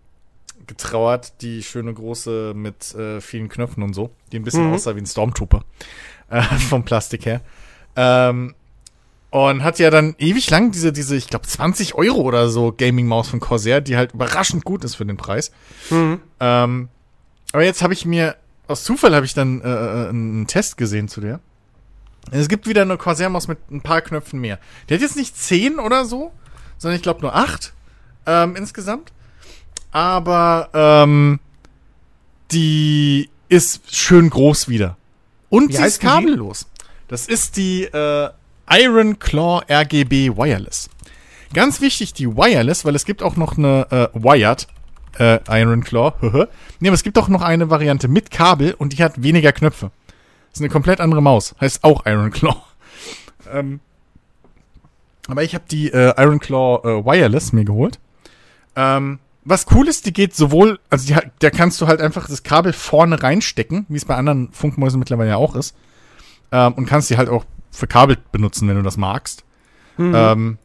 [0.67, 1.41] getrauert.
[1.43, 4.75] Die schöne große mit äh, vielen Knöpfen und so, die ein bisschen Mhm.
[4.75, 5.65] aussah wie ein Stormtrooper.
[6.31, 7.41] Äh, vom Plastik her.
[7.97, 8.55] Ähm,
[9.31, 13.29] und hat ja dann ewig lang diese, diese, ich glaube, 20 Euro oder so Gaming-Maus
[13.29, 15.51] von Corsair, die halt überraschend gut ist für den Preis.
[15.91, 16.21] Mhm.
[16.41, 16.89] Ähm,
[17.53, 18.37] aber jetzt habe ich mir,
[18.69, 21.41] aus Zufall habe ich dann äh, äh, einen Test gesehen zu der.
[22.33, 24.59] Es gibt wieder eine Corsair-Maus mit ein paar Knöpfen mehr.
[24.89, 26.33] Die hat jetzt nicht 10 oder so,
[26.77, 27.73] sondern ich glaube nur 8
[28.27, 29.13] ähm, insgesamt.
[29.91, 31.41] Aber ähm,
[32.51, 34.97] die ist schön groß wieder.
[35.49, 36.67] Und Wie sie ist kabellos.
[37.09, 38.29] Das ist die äh,
[38.71, 40.91] Iron Claw RGB Wireless.
[41.55, 44.69] Ganz wichtig, die Wireless, weil es gibt auch noch eine äh, Wired
[45.19, 46.13] äh, Iron Claw.
[46.81, 49.91] nee, aber es gibt auch noch eine Variante mit Kabel und die hat weniger Knöpfe.
[50.59, 51.55] Ist eine komplett andere Maus.
[51.61, 52.57] Heißt auch Iron Claw.
[53.53, 53.79] ähm,
[55.29, 58.01] aber ich habe die äh, Iron Claw äh, Wireless mir geholt.
[58.75, 62.43] Ähm, was cool ist, die geht sowohl, also die, da kannst du halt einfach das
[62.43, 65.77] Kabel vorne reinstecken, wie es bei anderen Funkmäusen mittlerweile ja auch ist.
[66.51, 69.45] Ähm, und kannst die halt auch verkabelt benutzen, wenn du das magst.
[69.97, 70.13] Mhm.
[70.13, 70.59] Ähm,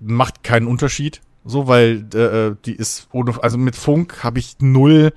[0.00, 1.20] macht keinen Unterschied.
[1.44, 5.12] So, weil äh, äh, die ist ohne, also mit Funk habe ich null.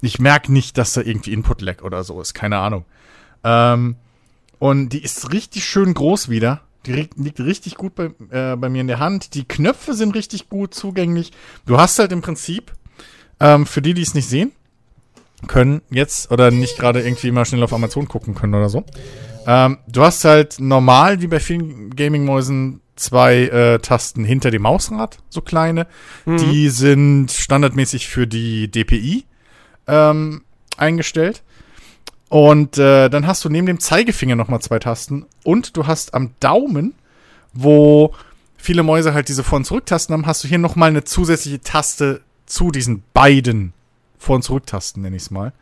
[0.00, 2.34] Ich merke nicht, dass da irgendwie Input-Lag oder so ist.
[2.34, 2.84] Keine Ahnung.
[3.44, 3.96] Ähm,
[4.58, 6.60] und die ist richtig schön groß wieder.
[6.86, 9.34] Die liegt richtig gut bei, äh, bei mir in der Hand.
[9.34, 11.32] Die Knöpfe sind richtig gut zugänglich.
[11.66, 12.72] Du hast halt im Prinzip,
[13.38, 14.52] ähm, für die, die es nicht sehen
[15.46, 18.84] können, jetzt oder nicht gerade irgendwie mal schnell auf Amazon gucken können oder so.
[19.46, 25.18] Ähm, du hast halt normal, wie bei vielen Gaming-Mäusen, zwei äh, Tasten hinter dem Mausrad,
[25.30, 25.86] so kleine.
[26.26, 29.24] Die sind standardmäßig für die DPI
[29.86, 30.42] ähm,
[30.76, 31.42] eingestellt.
[32.30, 35.26] Und äh, dann hast du neben dem Zeigefinger nochmal zwei Tasten.
[35.42, 36.94] Und du hast am Daumen,
[37.52, 38.14] wo
[38.56, 42.20] viele Mäuse halt diese Vor- und Zurücktasten haben, hast du hier nochmal eine zusätzliche Taste
[42.46, 43.72] zu diesen beiden
[44.16, 45.52] Vor- und Zurücktasten, nenne ich es mal.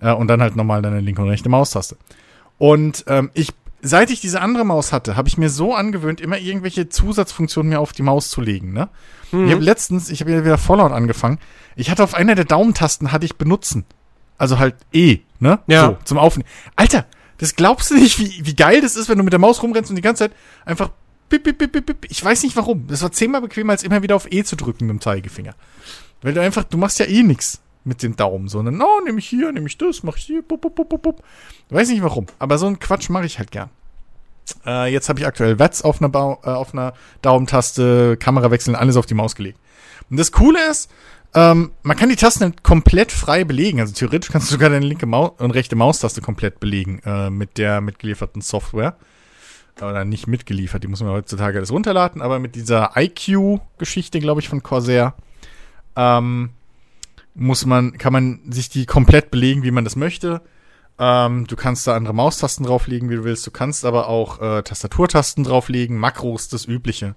[0.00, 1.98] Äh, und dann halt nochmal deine linke und rechte Maustaste.
[2.56, 3.52] Und ähm, ich,
[3.82, 7.80] seit ich diese andere Maus hatte, habe ich mir so angewöhnt, immer irgendwelche Zusatzfunktionen mir
[7.80, 8.72] auf die Maus zu legen.
[8.72, 8.88] Ne?
[9.32, 11.40] Ich habe letztens, ich habe ja wieder Fallout angefangen.
[11.74, 13.84] Ich hatte auf einer der Daumentasten hatte ich benutzen.
[14.38, 15.60] Also halt E, ne?
[15.66, 15.86] Ja.
[15.86, 16.48] So, zum Aufnehmen.
[16.76, 17.06] Alter,
[17.38, 19.90] das glaubst du nicht, wie, wie geil das ist, wenn du mit der Maus rumrennst
[19.90, 20.32] und die ganze Zeit
[20.64, 20.90] einfach
[21.28, 22.06] bip, bip, bip, bip, bip.
[22.08, 22.86] Ich weiß nicht warum.
[22.86, 25.54] Das war zehnmal bequemer, als immer wieder auf E zu drücken mit dem Zeigefinger.
[26.22, 29.28] Weil du einfach, du machst ja eh nix mit dem Daumen, sondern, oh, nehme ich
[29.28, 31.22] hier, nehme ich das, mach ich hier, bup, bup, bup, bup, bup.
[31.70, 32.26] Weiß nicht warum.
[32.38, 33.70] Aber so einen Quatsch mache ich halt gern.
[34.64, 38.74] Äh, jetzt habe ich aktuell Watts auf einer, Bau, äh, auf einer Daumentaste, Kamera wechseln,
[38.74, 39.58] alles auf die Maus gelegt.
[40.10, 40.90] Und das Coole ist,
[41.36, 43.78] ähm, man kann die Tasten komplett frei belegen.
[43.78, 47.58] Also theoretisch kannst du sogar deine linke Maus und rechte Maustaste komplett belegen äh, mit
[47.58, 48.96] der mitgelieferten Software.
[49.78, 54.48] Oder nicht mitgeliefert, die muss man heutzutage alles runterladen, aber mit dieser IQ-Geschichte, glaube ich,
[54.48, 55.14] von Corsair,
[55.94, 56.48] ähm,
[57.34, 60.40] muss man, kann man sich die komplett belegen, wie man das möchte.
[60.98, 63.46] Ähm, du kannst da andere Maustasten drauflegen, wie du willst.
[63.46, 67.14] Du kannst aber auch äh, Tastaturtasten drauflegen, Makros, das Übliche.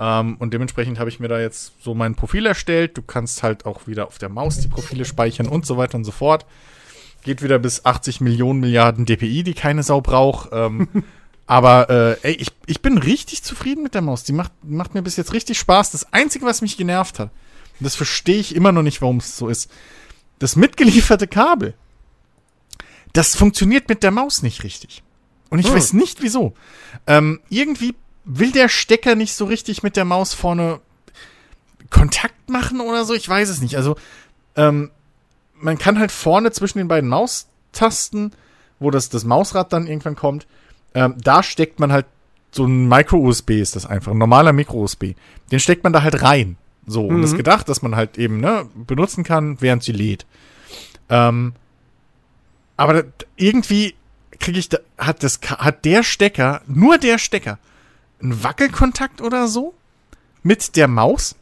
[0.00, 2.96] Ähm, und dementsprechend habe ich mir da jetzt so mein Profil erstellt.
[2.96, 6.04] Du kannst halt auch wieder auf der Maus die Profile speichern und so weiter und
[6.04, 6.46] so fort.
[7.22, 10.50] Geht wieder bis 80 Millionen Milliarden DPI, die keine Sau braucht.
[10.52, 10.88] Ähm,
[11.46, 11.90] aber
[12.22, 14.24] äh, ey, ich, ich bin richtig zufrieden mit der Maus.
[14.24, 15.92] Die macht, macht mir bis jetzt richtig Spaß.
[15.92, 17.30] Das Einzige, was mich genervt hat,
[17.80, 19.70] und das verstehe ich immer noch nicht, warum es so ist,
[20.38, 21.74] das mitgelieferte Kabel,
[23.12, 25.02] das funktioniert mit der Maus nicht richtig.
[25.50, 25.74] Und ich Hm.
[25.74, 26.54] weiß nicht wieso.
[27.06, 30.80] Ähm, irgendwie will der Stecker nicht so richtig mit der Maus vorne
[31.90, 33.14] Kontakt machen oder so.
[33.14, 33.76] Ich weiß es nicht.
[33.76, 33.96] Also,
[34.56, 34.90] ähm,
[35.54, 38.32] man kann halt vorne zwischen den beiden Maustasten,
[38.80, 40.46] wo das, das Mausrad dann irgendwann kommt,
[40.94, 42.06] ähm, da steckt man halt
[42.50, 45.14] so ein Micro-USB ist das einfach, ein normaler Micro-USB.
[45.50, 46.56] Den steckt man da halt rein.
[46.86, 47.24] So, und Mhm.
[47.24, 50.24] ist gedacht, dass man halt eben, ne, benutzen kann, während sie lädt.
[51.08, 51.54] Ähm,
[52.76, 53.04] aber
[53.36, 53.94] irgendwie
[54.38, 57.58] kriege ich da, hat das, hat der Stecker, nur der Stecker,
[58.24, 59.74] einen Wackelkontakt oder so
[60.42, 61.36] mit der Maus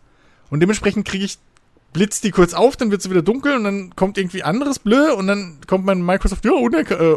[0.51, 1.39] und dementsprechend kriege ich,
[1.93, 5.13] blitzt die kurz auf, dann wird sie wieder dunkel und dann kommt irgendwie anderes Blö
[5.13, 7.17] und dann kommt mein Microsoft, ja, äh,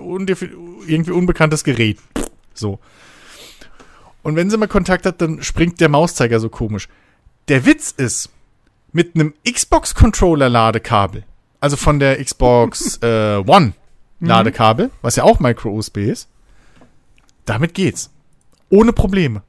[0.88, 1.98] irgendwie unbekanntes Gerät.
[2.54, 2.80] So.
[4.24, 6.88] Und wenn sie mal Kontakt hat, dann springt der Mauszeiger so komisch.
[7.48, 8.30] Der Witz ist,
[8.92, 11.26] mit einem Xbox-Controller-Ladekabel,
[11.60, 13.74] also von der Xbox äh, One
[14.22, 16.30] Ladekabel, was ja auch Micro-USB ist,
[17.46, 18.10] damit geht's.
[18.70, 19.44] Ohne Probleme.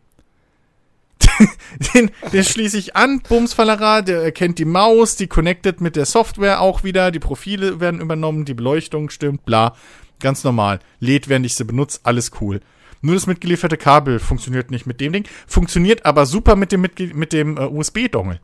[1.95, 6.61] den, den schließe ich an, Bumsfallera, der erkennt die Maus, die connected mit der Software
[6.61, 9.75] auch wieder, die Profile werden übernommen, die Beleuchtung stimmt, bla.
[10.19, 10.81] Ganz normal.
[10.99, 12.61] Lädt, während ich sie benutze, alles cool.
[13.03, 17.33] Nur das mitgelieferte Kabel funktioniert nicht mit dem Ding, funktioniert aber super mit dem, mit
[17.33, 18.41] dem äh, USB-Dongle.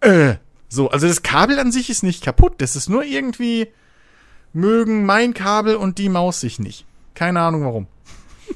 [0.00, 0.34] Äh,
[0.68, 3.68] so, also das Kabel an sich ist nicht kaputt, das ist nur irgendwie
[4.52, 6.86] mögen mein Kabel und die Maus sich nicht.
[7.14, 7.86] Keine Ahnung warum.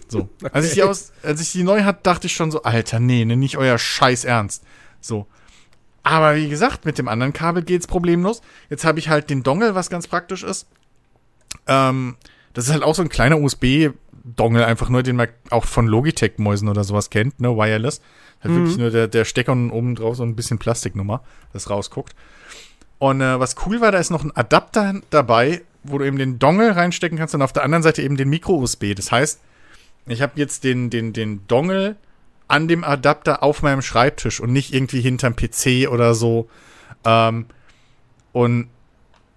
[0.09, 0.29] So.
[0.53, 3.25] Als ich die aus, als ich die neu hatte, dachte ich schon so, Alter, nee,
[3.25, 4.65] ne, nicht euer Scheiß Ernst.
[5.01, 5.27] So.
[6.03, 8.43] Aber wie gesagt, mit dem anderen Kabel geht's problemlos.
[8.71, 10.67] Jetzt habe ich halt den Dongle, was ganz praktisch ist.
[11.67, 12.17] Ähm,
[12.55, 16.69] das ist halt auch so ein kleiner USB-Dongle, einfach nur, den man auch von Logitech-Mäusen
[16.69, 18.01] oder sowas kennt, ne, wireless.
[18.43, 22.15] Halt wirklich nur der, der Stecker und oben drauf so ein bisschen Plastiknummer, das rausguckt.
[22.99, 26.39] Und äh, was cool war, da ist noch ein Adapter dabei, wo du eben den
[26.39, 28.95] Dongle reinstecken kannst und auf der anderen Seite eben den Micro-USB.
[28.95, 29.41] Das heißt,
[30.07, 31.97] ich habe jetzt den, den, den Dongle
[32.49, 36.49] an dem Adapter auf meinem Schreibtisch und nicht irgendwie hinterm PC oder so.
[37.05, 37.47] Ähm,
[38.33, 38.69] und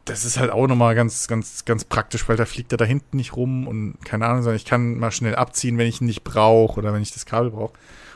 [0.05, 3.17] das ist halt auch nochmal ganz, ganz, ganz praktisch, weil da fliegt er da hinten
[3.17, 6.23] nicht rum und keine Ahnung, sondern ich kann mal schnell abziehen, wenn ich ihn nicht
[6.23, 7.73] brauche oder wenn ich das Kabel brauche.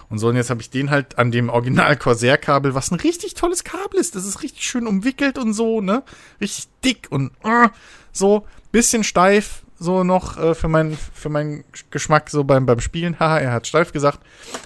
[0.09, 3.33] Und so, und jetzt habe ich den halt an dem Original Corsair-Kabel, was ein richtig
[3.33, 4.15] tolles Kabel ist.
[4.15, 6.03] Das ist richtig schön umwickelt und so, ne?
[6.39, 7.69] Richtig dick und äh,
[8.11, 13.19] so, bisschen steif, so noch äh, für, mein, für meinen Geschmack so beim, beim Spielen.
[13.19, 14.19] Haha, er hat steif gesagt.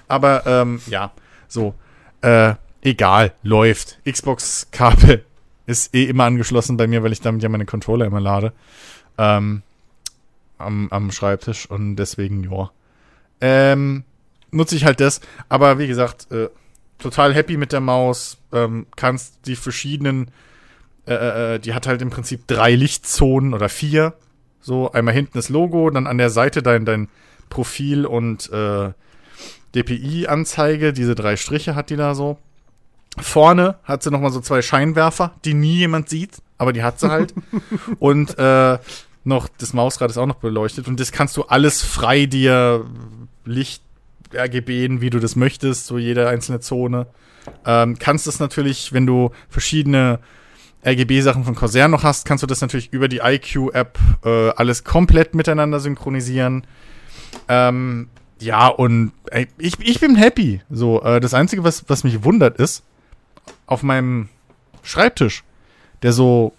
[0.07, 1.11] Aber ähm, ja,
[1.47, 1.73] so.
[2.21, 3.99] Äh, egal, läuft.
[4.09, 5.25] Xbox-Kabel
[5.65, 8.53] ist eh immer angeschlossen bei mir, weil ich damit ja meine Controller immer lade.
[9.17, 9.63] Ähm,
[10.57, 12.71] am, am Schreibtisch und deswegen, ja.
[13.41, 14.03] Ähm,
[14.51, 15.21] nutze ich halt das.
[15.49, 16.49] Aber wie gesagt, äh,
[16.99, 18.37] total happy mit der Maus.
[18.53, 20.31] Ähm, kannst die verschiedenen,
[21.07, 24.13] äh, äh, die hat halt im Prinzip drei Lichtzonen oder vier.
[24.61, 27.09] So, einmal hinten das Logo, dann an der Seite dein, dein
[27.49, 28.91] Profil und äh,
[29.75, 30.93] DPI-Anzeige.
[30.93, 32.37] Diese drei Striche hat die da so.
[33.17, 37.09] Vorne hat sie nochmal so zwei Scheinwerfer, die nie jemand sieht, aber die hat sie
[37.09, 37.33] halt.
[37.99, 38.77] und äh,
[39.23, 42.85] noch das Mausrad ist auch noch beleuchtet und das kannst du alles frei dir
[43.45, 43.83] Licht
[44.33, 47.07] RGBen, wie du das möchtest, so jede einzelne Zone.
[47.65, 50.19] Ähm, kannst es natürlich, wenn du verschiedene
[50.85, 55.35] RGB-Sachen von Corsair noch hast, kannst du das natürlich über die IQ-App äh, alles komplett
[55.35, 56.65] miteinander synchronisieren.
[57.47, 60.61] Ähm, ja, und ey, ich, ich bin happy.
[60.69, 62.83] So, äh, das Einzige, was, was mich wundert, ist,
[63.67, 64.29] auf meinem
[64.81, 65.43] Schreibtisch,
[66.01, 66.53] der so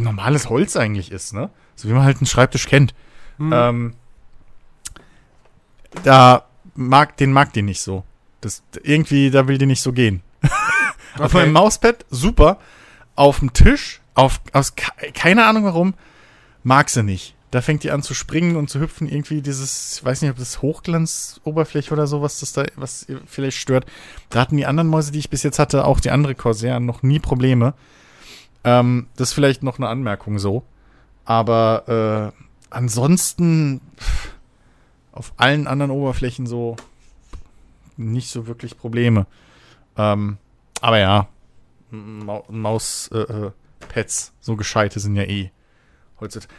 [0.00, 1.50] normales Holz eigentlich ist, ne?
[1.76, 2.92] So wie man halt einen Schreibtisch kennt.
[3.40, 3.94] Ähm,
[6.02, 8.04] da mag, den mag die nicht so.
[8.40, 10.22] Das, irgendwie, da will die nicht so gehen.
[11.14, 11.36] Auf Okay.
[11.38, 12.58] meinem Mauspad, super.
[13.20, 15.92] Auf dem Tisch, auf, aus, ke- keine Ahnung warum,
[16.62, 17.34] mag sie nicht.
[17.50, 19.06] Da fängt die an zu springen und zu hüpfen.
[19.08, 23.58] Irgendwie dieses, ich weiß nicht, ob das Hochglanzoberfläche oder so, was das da, was vielleicht
[23.58, 23.84] stört.
[24.30, 27.02] Da hatten die anderen Mäuse, die ich bis jetzt hatte, auch die andere Corsair, noch
[27.02, 27.74] nie Probleme.
[28.64, 30.62] Ähm, das ist vielleicht noch eine Anmerkung so.
[31.26, 34.28] Aber äh, ansonsten pff,
[35.12, 36.76] auf allen anderen Oberflächen so
[37.98, 39.26] nicht so wirklich Probleme.
[39.98, 40.38] Ähm,
[40.80, 41.28] aber ja,
[41.90, 45.50] Mau Maus-Pads, äh, äh, so gescheite sind ja eh.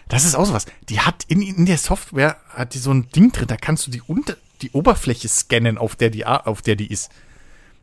[0.08, 0.66] Das ist auch sowas.
[0.90, 3.92] Die hat in, in der Software hat die so ein Ding drin, da kannst du
[3.92, 7.12] die unter die Oberfläche scannen, auf der die auf der die ist.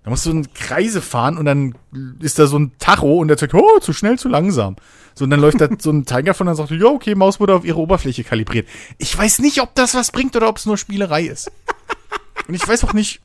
[0.03, 1.75] Da musst du in Kreise fahren und dann
[2.21, 4.77] ist da so ein Tacho und der sagt, oh, zu schnell, zu langsam.
[5.15, 7.55] So, und dann läuft da so ein Tiger von und sagt, ja, okay, Maus wurde
[7.55, 8.69] auf ihre Oberfläche kalibriert.
[8.97, 11.51] Ich weiß nicht, ob das was bringt oder ob es nur Spielerei ist.
[12.47, 13.21] Und ich weiß auch nicht,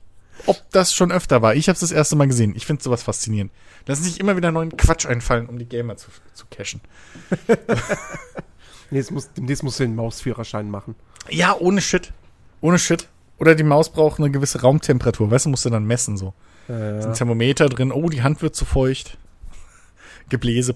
[0.46, 1.56] ob das schon öfter war.
[1.56, 2.54] Ich habe es das erste Mal gesehen.
[2.56, 3.52] Ich finde sowas faszinierend.
[3.86, 6.82] Lassen sich immer wieder neuen Quatsch einfallen, um die Gamer zu, zu cashen.
[8.92, 10.96] nee, muss, demnächst musst du den Mausführerschein machen.
[11.30, 12.14] Ja, ohne Shit.
[12.62, 13.08] Ohne Shit.
[13.40, 15.30] Oder die Maus braucht eine gewisse Raumtemperatur.
[15.30, 16.34] Weißt du, musst du dann messen so.
[16.68, 16.98] Ja, ja.
[17.00, 17.92] Ist ein Thermometer drin.
[17.92, 19.18] Oh, die Hand wird zu feucht.
[20.30, 20.76] Gebläse.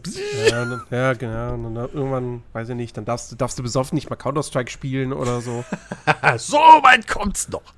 [0.49, 1.53] Ja, ja genau.
[1.53, 4.69] Und dann irgendwann, weiß ich nicht, dann darfst du, darfst du besoffen nicht mal Counter-Strike
[4.69, 5.63] spielen oder so.
[6.37, 7.73] so weit kommt's noch.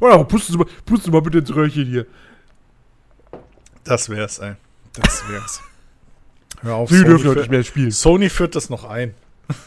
[0.00, 2.06] Oder pusten Sie, mal, pusten Sie mal bitte ins Röhrchen hier.
[3.84, 4.54] Das wär's, ey.
[4.94, 5.60] Das wär's.
[6.62, 7.90] Hör auf, Sie Sony dürfen nicht mehr spielen.
[7.90, 9.14] Sony führt das noch ein.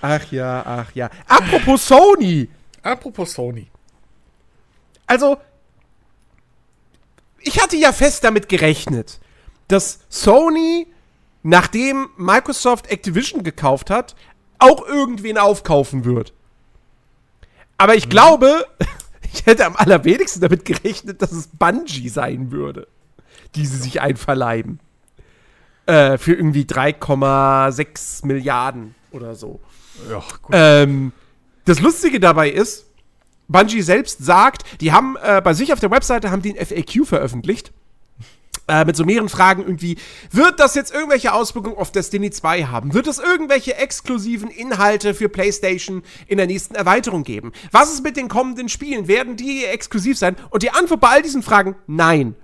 [0.00, 1.10] ach ja, ach ja.
[1.26, 2.48] Apropos Sony.
[2.82, 3.66] Apropos Sony.
[5.06, 5.38] Also,
[7.40, 9.20] ich hatte ja fest damit gerechnet,
[9.68, 10.86] dass Sony,
[11.42, 14.14] nachdem Microsoft Activision gekauft hat,
[14.58, 16.32] auch irgendwen aufkaufen wird.
[17.80, 18.66] Aber ich glaube,
[19.32, 22.86] ich hätte am allerwenigsten damit gerechnet, dass es Bungie sein würde,
[23.54, 24.80] die sie sich einverleiben.
[25.86, 29.60] Äh, für irgendwie 3,6 Milliarden oder so.
[30.10, 30.50] Ja, gut.
[30.52, 31.12] Ähm,
[31.64, 32.84] das Lustige dabei ist,
[33.48, 37.06] Bungie selbst sagt, die haben äh, bei sich auf der Webseite haben die ein FAQ
[37.06, 37.72] veröffentlicht
[38.70, 39.96] äh, mit so mehreren Fragen irgendwie,
[40.30, 42.94] wird das jetzt irgendwelche Auswirkungen auf Destiny 2 haben?
[42.94, 47.52] Wird es irgendwelche exklusiven Inhalte für PlayStation in der nächsten Erweiterung geben?
[47.72, 49.08] Was ist mit den kommenden Spielen?
[49.08, 50.36] Werden die exklusiv sein?
[50.50, 52.36] Und die Antwort bei all diesen Fragen, nein.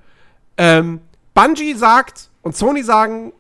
[0.57, 1.01] Ähm,
[1.33, 3.33] Bungie sagt und Sony sagen,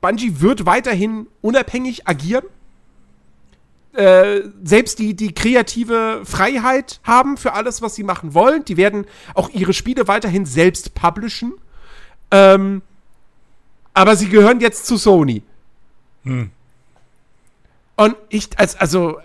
[0.00, 2.44] Bungie wird weiterhin unabhängig agieren
[3.98, 8.64] äh, selbst die, die kreative Freiheit haben für alles, was sie machen wollen.
[8.64, 11.54] Die werden auch ihre Spiele weiterhin selbst publishen.
[12.30, 12.82] Ähm,
[13.94, 15.42] aber sie gehören jetzt zu Sony.
[16.22, 16.52] Hm.
[17.96, 19.18] Und ich, als, also,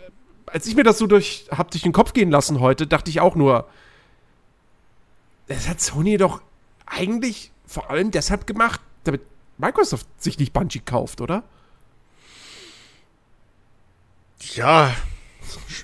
[0.47, 3.21] als ich mir das so durch, hab durch den Kopf gehen lassen heute, dachte ich
[3.21, 3.67] auch nur,
[5.49, 6.41] das hat Sony doch
[6.87, 9.21] eigentlich vor allem deshalb gemacht, damit
[9.59, 11.43] Microsoft sich nicht Bungie kauft, oder?
[14.55, 14.93] Ja,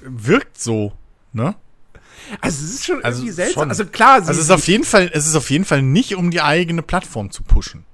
[0.03, 0.93] wirkt so,
[1.33, 1.55] ne?
[2.41, 3.61] Also es ist schon also irgendwie seltsam.
[3.61, 3.69] Schon.
[3.69, 6.31] Also klar, also es ist auf jeden Fall, es ist auf jeden Fall nicht um
[6.31, 7.85] die eigene Plattform zu pushen.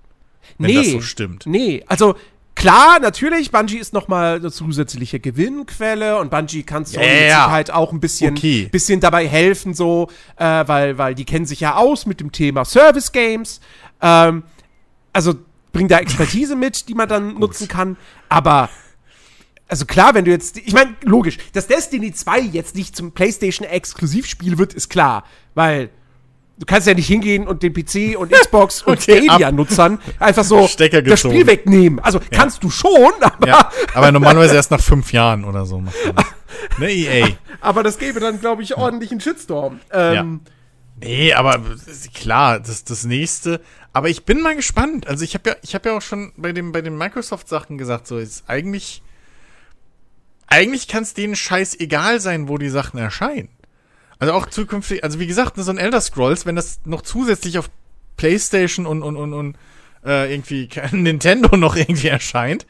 [0.57, 1.45] Wenn nee, das so stimmt.
[1.45, 2.15] Nee, also
[2.55, 7.91] klar, natürlich, Bungie ist nochmal eine zusätzliche Gewinnquelle und Bungie kann Sony yeah, Sicherheit auch
[7.91, 8.69] ein bisschen, okay.
[8.71, 12.65] bisschen dabei helfen, so, äh, weil, weil die kennen sich ja aus mit dem Thema
[12.65, 13.59] Service Games.
[14.01, 14.43] Ähm,
[15.13, 15.35] also
[15.71, 17.97] bringt da Expertise mit, die man dann nutzen kann.
[18.29, 18.69] Aber
[19.67, 23.67] also klar, wenn du jetzt, ich meine, logisch, dass Destiny 2 jetzt nicht zum PlayStation
[23.67, 25.25] Exklusivspiel wird, ist klar,
[25.55, 25.89] weil
[26.57, 31.01] du kannst ja nicht hingehen und den PC und Xbox und Stadia-Nutzern einfach so Stecker
[31.01, 31.99] das Spiel wegnehmen.
[31.99, 32.25] Also ja.
[32.31, 33.47] kannst du schon, aber.
[33.47, 35.81] Ja, aber normalerweise erst nach fünf Jahren oder so.
[36.77, 37.27] ne, EA.
[37.61, 39.79] Aber das gäbe dann, glaube ich, ordentlichen Shitstorm.
[39.91, 40.51] Ähm, ja.
[41.01, 41.61] Nee, aber
[42.13, 43.59] klar, das, das nächste.
[43.91, 45.07] Aber ich bin mal gespannt.
[45.07, 48.07] Also ich habe ja, ich habe ja auch schon bei dem, bei den Microsoft-Sachen gesagt,
[48.07, 49.01] so ist eigentlich
[50.47, 53.49] eigentlich kann es denen scheißegal sein, wo die Sachen erscheinen.
[54.19, 57.69] Also auch zukünftig, also wie gesagt, so ein Elder Scrolls, wenn das noch zusätzlich auf
[58.17, 59.57] PlayStation und, und, und, und
[60.05, 62.65] äh, irgendwie Nintendo noch irgendwie erscheint,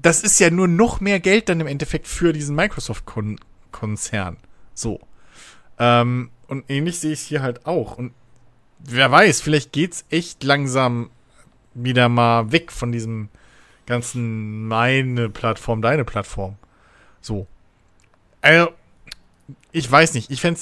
[0.00, 4.36] das ist ja nur noch mehr Geld dann im Endeffekt für diesen Microsoft-Konzern.
[4.74, 5.00] So.
[5.78, 7.96] Ähm, und ähnlich sehe ich es hier halt auch.
[7.96, 8.12] Und
[8.80, 11.10] wer weiß, vielleicht geht's echt langsam
[11.74, 13.28] wieder mal weg von diesem
[13.86, 16.56] ganzen meine Plattform, deine Plattform.
[17.22, 17.46] So.
[18.42, 18.68] Also,
[19.70, 20.30] ich weiß nicht.
[20.30, 20.60] Ich fände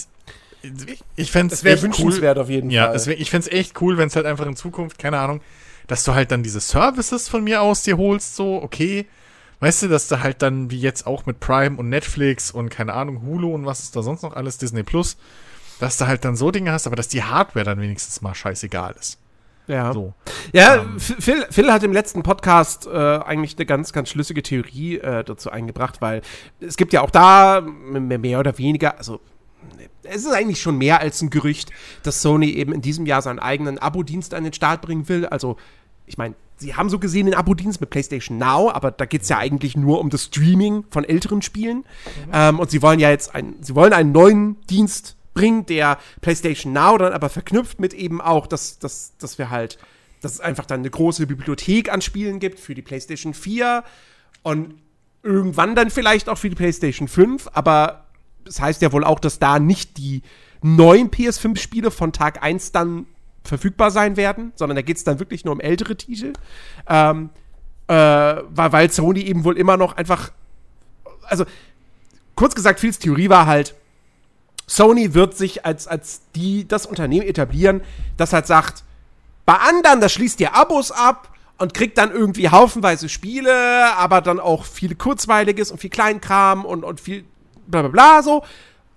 [1.17, 2.43] ich fände es wünschenswert cool.
[2.43, 2.97] auf jeden ja, Fall.
[2.97, 5.41] Ja, ich fände es echt cool, wenn es halt einfach in Zukunft, keine Ahnung,
[5.87, 9.07] dass du halt dann diese Services von mir aus dir holst, so, okay.
[9.61, 12.95] Weißt du, dass du halt dann, wie jetzt auch mit Prime und Netflix und keine
[12.95, 15.19] Ahnung, Hulu und was ist da sonst noch alles, Disney Plus,
[15.81, 18.95] dass du halt dann so Dinge hast, aber dass die Hardware dann wenigstens mal scheißegal
[18.99, 19.19] ist.
[19.71, 19.93] Ja.
[19.93, 20.13] So.
[20.53, 20.99] Ja, ähm.
[20.99, 25.51] Phil, Phil hat im letzten Podcast äh, eigentlich eine ganz, ganz schlüssige Theorie äh, dazu
[25.51, 26.23] eingebracht, weil
[26.61, 29.21] es gibt ja auch da mehr oder weniger, also
[30.03, 31.71] es ist eigentlich schon mehr als ein Gerücht,
[32.03, 35.27] dass Sony eben in diesem Jahr seinen eigenen Abo-Dienst an den Start bringen will.
[35.27, 35.57] Also,
[36.07, 39.29] ich meine, sie haben so gesehen den Abo-Dienst mit PlayStation Now, aber da geht es
[39.29, 41.79] ja eigentlich nur um das Streaming von älteren Spielen.
[41.79, 42.33] Mhm.
[42.33, 46.73] Ähm, und sie wollen ja jetzt ein, sie wollen einen neuen Dienst bringt, der PlayStation
[46.73, 49.79] Now dann aber verknüpft mit eben auch, dass, dass, dass wir halt,
[50.21, 53.83] dass es einfach dann eine große Bibliothek an Spielen gibt für die PlayStation 4
[54.43, 54.75] und
[55.23, 58.05] irgendwann dann vielleicht auch für die PlayStation 5, aber
[58.45, 60.23] das heißt ja wohl auch, dass da nicht die
[60.63, 63.07] neuen PS5-Spiele von Tag 1 dann
[63.43, 66.35] verfügbar sein werden, sondern da geht es dann wirklich nur um ältere Titel.
[66.87, 67.31] Ähm,
[67.89, 70.33] äh, weil, weil Sony eben wohl immer noch einfach.
[71.23, 71.45] Also,
[72.35, 73.75] kurz gesagt, Phils Theorie war halt,
[74.71, 77.83] Sony wird sich als, als die, das Unternehmen etablieren,
[78.17, 78.85] das halt sagt,
[79.45, 81.29] bei anderen, da schließt ihr Abos ab
[81.59, 86.85] und kriegt dann irgendwie haufenweise Spiele, aber dann auch viel Kurzweiliges und viel Kleinkram und,
[86.85, 87.25] und viel
[87.67, 88.45] bla bla bla so.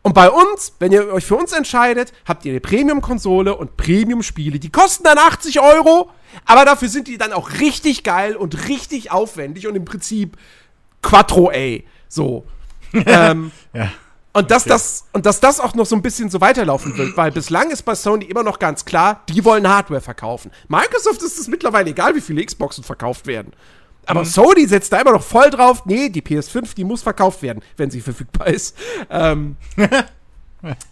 [0.04, 4.60] Und bei uns, wenn ihr euch für uns entscheidet, habt ihr eine Premium-Konsole und Premium-Spiele.
[4.60, 6.12] Die kosten dann 80 Euro,
[6.46, 10.38] aber dafür sind die dann auch richtig geil und richtig aufwendig und im Prinzip
[11.02, 11.80] Quattro A.
[12.10, 12.46] So.
[12.94, 13.92] ähm, Ja.
[14.34, 17.32] Und dass, das, und dass das auch noch so ein bisschen so weiterlaufen wird, weil
[17.32, 20.52] bislang ist bei Sony immer noch ganz klar, die wollen Hardware verkaufen.
[20.68, 23.54] Microsoft ist es mittlerweile egal, wie viele Xboxen verkauft werden.
[24.06, 27.62] Aber Sony setzt da immer noch voll drauf, nee, die PS5, die muss verkauft werden,
[27.78, 28.76] wenn sie verfügbar ist.
[29.10, 29.56] Ähm,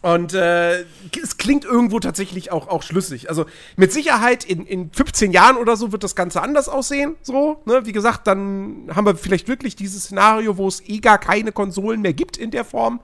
[0.02, 0.82] und äh,
[1.22, 3.30] es klingt irgendwo tatsächlich auch, auch schlüssig.
[3.30, 7.16] Also mit Sicherheit in, in 15 Jahren oder so wird das Ganze anders aussehen.
[7.22, 7.86] So, ne?
[7.86, 12.02] Wie gesagt, dann haben wir vielleicht wirklich dieses Szenario, wo es eh gar keine Konsolen
[12.02, 13.02] mehr gibt in der Form.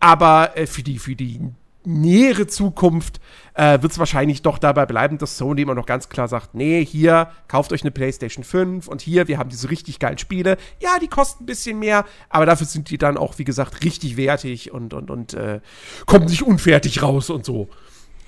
[0.00, 1.40] Aber äh, für, die, für die
[1.84, 3.20] nähere Zukunft
[3.54, 6.84] äh, wird es wahrscheinlich doch dabei bleiben, dass Sony immer noch ganz klar sagt, nee,
[6.84, 10.56] hier, kauft euch eine PlayStation 5 und hier, wir haben diese richtig geilen Spiele.
[10.80, 14.16] Ja, die kosten ein bisschen mehr, aber dafür sind die dann auch, wie gesagt, richtig
[14.16, 15.60] wertig und, und, und äh,
[16.06, 17.68] kommen nicht unfertig raus und so.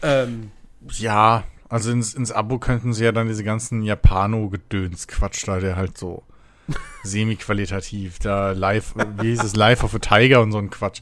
[0.03, 0.51] Ähm,
[0.99, 5.97] Ja, also ins, ins Abo könnten sie ja dann diese ganzen Japano-Gedöns-Quatsch da, der halt
[5.97, 6.23] so
[7.03, 11.01] semi-qualitativ, da live, wie hieß es, Live of a Tiger und so ein Quatsch.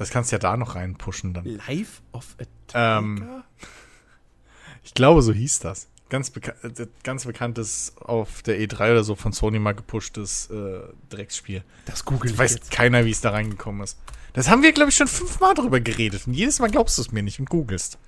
[0.00, 1.44] Das kannst du ja da noch reinpushen dann.
[1.44, 2.36] Life of
[2.74, 3.44] a Ähm, Tiger?
[4.82, 5.88] Ich glaube, so hieß das.
[6.08, 10.80] Ganz, beka äh, ganz bekanntes auf der E3 oder so von Sony mal gepushtes äh,
[11.10, 11.62] Drecksspiel.
[11.84, 12.70] das google ich Weiß jetzt.
[12.72, 13.98] keiner, wie es da reingekommen ist.
[14.32, 16.26] Das haben wir, glaube ich, schon fünfmal drüber geredet.
[16.26, 17.98] Und jedes Mal glaubst du es mir nicht und googelst.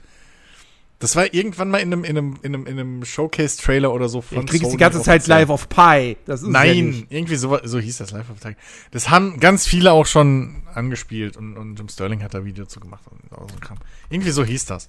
[1.03, 4.21] Das war irgendwann mal in einem, in einem, in einem, in einem Showcase-Trailer oder so
[4.23, 5.27] von Ich krieg's die Sony ganze Zeit.
[5.27, 6.17] Live of Pi.
[6.25, 7.07] Das ist ja Nein, nicht.
[7.13, 8.57] irgendwie so, so hieß das Live of Tag.
[8.93, 12.81] Das haben ganz viele auch schon angespielt und, und Jim Sterling hat da Video zu
[12.81, 13.79] gemacht und so Kram.
[14.11, 14.89] Irgendwie so hieß das.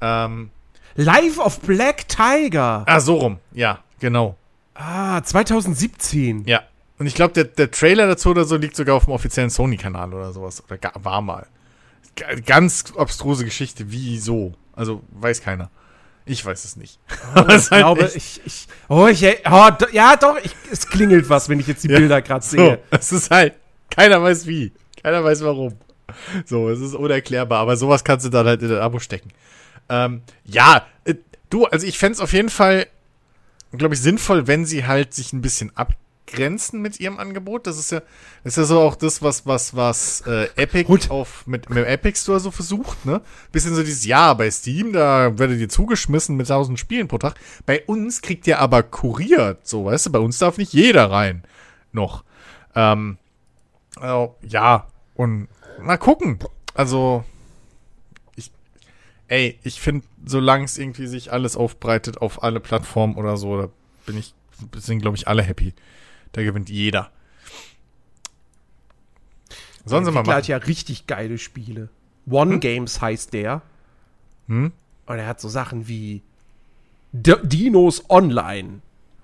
[0.00, 0.50] Ähm,
[0.96, 2.84] Life of Black Tiger.
[2.86, 3.38] ah, so rum.
[3.52, 4.36] Ja, genau.
[4.74, 6.44] Ah, 2017.
[6.46, 6.62] Ja.
[6.98, 10.12] Und ich glaube, der, der Trailer dazu oder so liegt sogar auf dem offiziellen Sony-Kanal
[10.14, 10.62] oder sowas.
[10.68, 11.46] Oder war mal.
[12.16, 13.86] Ga- Ganz abstruse Geschichte.
[13.88, 14.54] Wieso?
[14.76, 15.70] Also, weiß keiner.
[16.26, 16.98] Ich weiß es nicht.
[17.34, 20.88] Aber es Ich halt glaube, ich, ich, oh, ich, oh, do, ja, doch, ich, es
[20.88, 21.98] klingelt was, wenn ich jetzt die Ja.
[21.98, 22.56] Bilder gerade so.
[22.56, 22.80] sehe.
[22.90, 23.54] Es ist halt,
[23.90, 24.72] keiner weiß wie.
[25.02, 25.74] Keiner weiß warum.
[26.46, 27.60] So, es ist unerklärbar.
[27.60, 29.30] Aber sowas kannst du dann halt in ein Abo stecken.
[29.88, 31.14] Ähm, ja, äh,
[31.50, 32.86] du, also ich fände es auf jeden Fall,
[33.72, 35.76] glaube ich, sinnvoll, wenn sie halt sich ein bisschen
[36.26, 37.66] abgrenzen mit ihrem Angebot.
[37.66, 38.00] Das ist ja,
[38.42, 41.10] das ist ja so auch das, was, was, was äh, Epic Gut.
[41.10, 43.20] auf mit, mit dem Epic Store so versucht, ne?
[43.52, 47.34] Bisschen so dieses, ja, bei Steam, da werdet ihr zugeschmissen mit 1000 Spielen pro Tag.
[47.66, 51.44] Bei uns kriegt ihr aber kuriert, so, weißt du, bei uns darf nicht jeder rein.
[51.92, 52.24] Noch.
[52.74, 53.18] Ähm,
[53.96, 55.48] also, ja, und
[55.80, 56.38] mal gucken.
[56.74, 57.24] Also,
[58.34, 58.50] ich,
[59.28, 63.68] ey, ich finde, solange es irgendwie sich alles aufbreitet auf alle Plattformen oder so, da
[64.06, 64.34] bin ich,
[64.76, 65.74] sind, glaube ich, alle happy.
[66.34, 67.10] Da gewinnt jeder.
[69.84, 70.50] Sollen sie mal Entwickler hat machen.
[70.50, 71.88] ja richtig geile Spiele.
[72.28, 73.62] One Games heißt der.
[74.48, 74.72] Hm?
[75.06, 76.22] Und er hat so Sachen wie
[77.12, 78.80] D Dinos Online,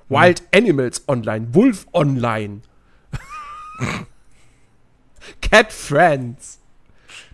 [0.08, 2.60] Wild Animals Online, Wolf Online,
[5.40, 6.60] Cat Friends,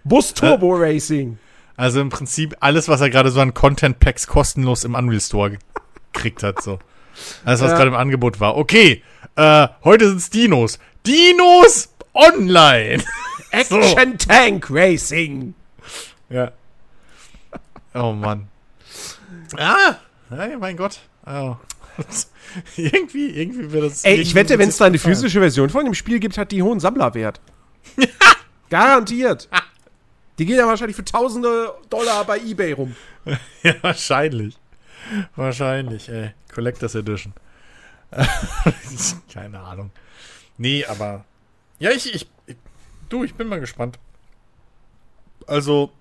[0.04, 1.38] Bus Turbo Racing.
[1.76, 5.58] Also im Prinzip alles, was er gerade so an Content-Packs kostenlos im Unreal Store
[6.12, 6.78] gekriegt hat, so.
[7.44, 7.76] Alles, was Ja.
[7.76, 8.56] gerade im Angebot war.
[8.56, 9.02] Okay,
[9.36, 10.78] äh, heute sind's Dinos.
[11.06, 13.02] Dinos online!
[13.50, 15.54] Action Tank Racing.
[16.28, 16.52] Ja.
[17.94, 18.48] Oh Mann.
[19.56, 19.96] Ah,
[20.30, 20.98] ja, mein Gott.
[21.26, 21.56] Oh.
[22.76, 24.04] irgendwie, irgendwie wird das.
[24.04, 26.62] Ey, ich wette, wenn es da eine physische Version von dem Spiel gibt, hat die
[26.62, 27.40] hohen Sammlerwert.
[28.70, 29.48] Garantiert.
[30.38, 32.94] Die gehen ja wahrscheinlich für tausende Dollar bei Ebay rum.
[33.62, 34.58] Ja, wahrscheinlich.
[35.36, 36.32] Wahrscheinlich, ey.
[36.56, 37.34] Collectors Edition.
[39.32, 39.90] Keine Ahnung.
[40.56, 41.26] Nee, aber.
[41.78, 42.56] Ja, ich, ich, ich.
[43.10, 43.98] Du, ich bin mal gespannt.
[45.46, 45.92] Also.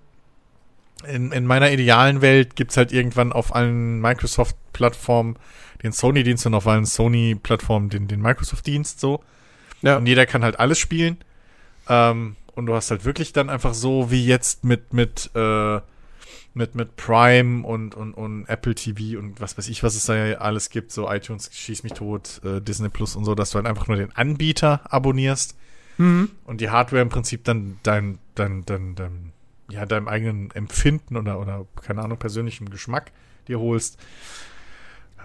[1.06, 5.36] In, in meiner idealen Welt gibt's halt irgendwann auf allen Microsoft-Plattformen
[5.82, 9.22] den Sony-Dienst und auf allen Sony-Plattformen den, den Microsoft-Dienst so.
[9.82, 9.98] Ja.
[9.98, 11.18] Und jeder kann halt alles spielen.
[11.86, 15.80] Ähm, und du hast halt wirklich dann einfach so wie jetzt mit, mit, äh,
[16.56, 20.16] mit, mit Prime und, und, und Apple TV und was weiß ich, was es da
[20.16, 23.56] ja alles gibt, so iTunes, Schieß mich tot, äh, Disney Plus und so, dass du
[23.56, 25.56] halt einfach nur den Anbieter abonnierst
[25.98, 26.30] Mhm.
[26.44, 29.32] und die Hardware im Prinzip dann dein, dein, dein, dein,
[29.70, 33.12] ja, deinem eigenen Empfinden oder, oder, keine Ahnung, persönlichem Geschmack
[33.48, 33.98] dir holst.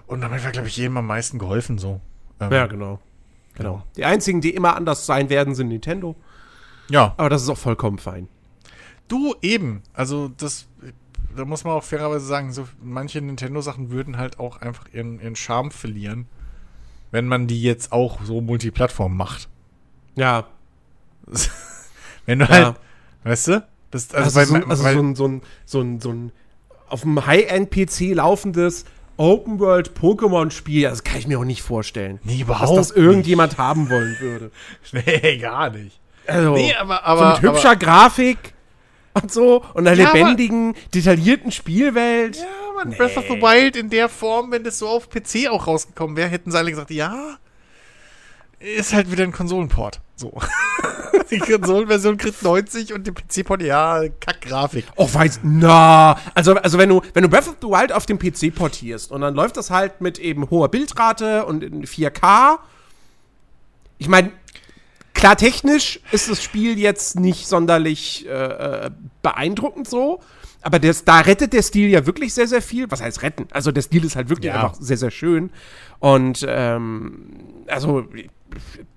[0.07, 1.99] Und damit wäre, glaube ich, jedem am meisten geholfen, so.
[2.39, 2.99] Ähm, Ja, genau.
[3.55, 3.83] Genau.
[3.97, 6.15] Die einzigen, die immer anders sein werden, sind Nintendo.
[6.89, 8.27] Ja, Aber das ist auch vollkommen fein.
[9.09, 9.83] du eben.
[9.93, 10.67] Also, das,
[11.35, 15.35] da muss man auch fairerweise sagen, so manche Nintendo-Sachen würden halt auch einfach ihren, ihren
[15.35, 16.27] Charme verlieren,
[17.11, 19.49] wenn man die jetzt auch so Multiplattform macht.
[20.15, 20.45] Ja.
[22.25, 22.51] Wenn du Ja.
[22.51, 22.75] halt,
[23.23, 23.67] weißt du?
[23.91, 26.31] Das, Also, also, so, weil, also weil, so, ein, so, ein, so, ein, so ein
[26.87, 28.85] auf dem High-End-PC laufendes
[29.17, 32.19] Open-World-Pokémon-Spiel, das kann ich mir auch nicht vorstellen.
[32.23, 34.51] nee, Dass überhaupt das irgendjemand haben wollen würde.
[34.93, 35.05] nicht.
[35.23, 35.99] Nee, gar nicht.
[36.27, 38.53] Also, Nee, aber, so aber, mit hübscher Grafik
[39.21, 42.37] und so und einer Ja, lebendigen, detaillierten Spielwelt.
[42.37, 42.45] Ja,
[42.75, 46.15] man, Breath of the Wild in der Form, wenn das so auf PC auch rausgekommen
[46.15, 47.37] wäre, hätten sie alle gesagt, ja,
[48.59, 50.01] ist halt wieder ein Konsolenport.
[50.15, 50.39] So.
[51.31, 54.85] die Konsolenversion kriegt 90 und die PC-Port, ja, Kack-Grafik.
[54.95, 58.19] Och, weiß, na, also, also wenn du, wenn du Breath of the Wild auf dem
[58.19, 62.59] PC portierst und dann läuft das halt mit eben hoher Bildrate und in 4K.
[63.97, 64.31] Ich meine,
[65.21, 68.29] klar, technisch ist das Spiel jetzt nicht sonderlich äh,
[68.87, 68.91] äh,
[69.21, 70.19] beeindruckend so,
[70.61, 72.89] aber das, da rettet der Stil ja wirklich sehr, sehr viel.
[72.91, 73.47] Was heißt retten?
[73.51, 74.55] Also der Stil ist halt wirklich Ja.
[74.61, 75.49] einfach sehr, sehr schön.
[75.99, 77.29] Und ähm,
[77.67, 78.05] also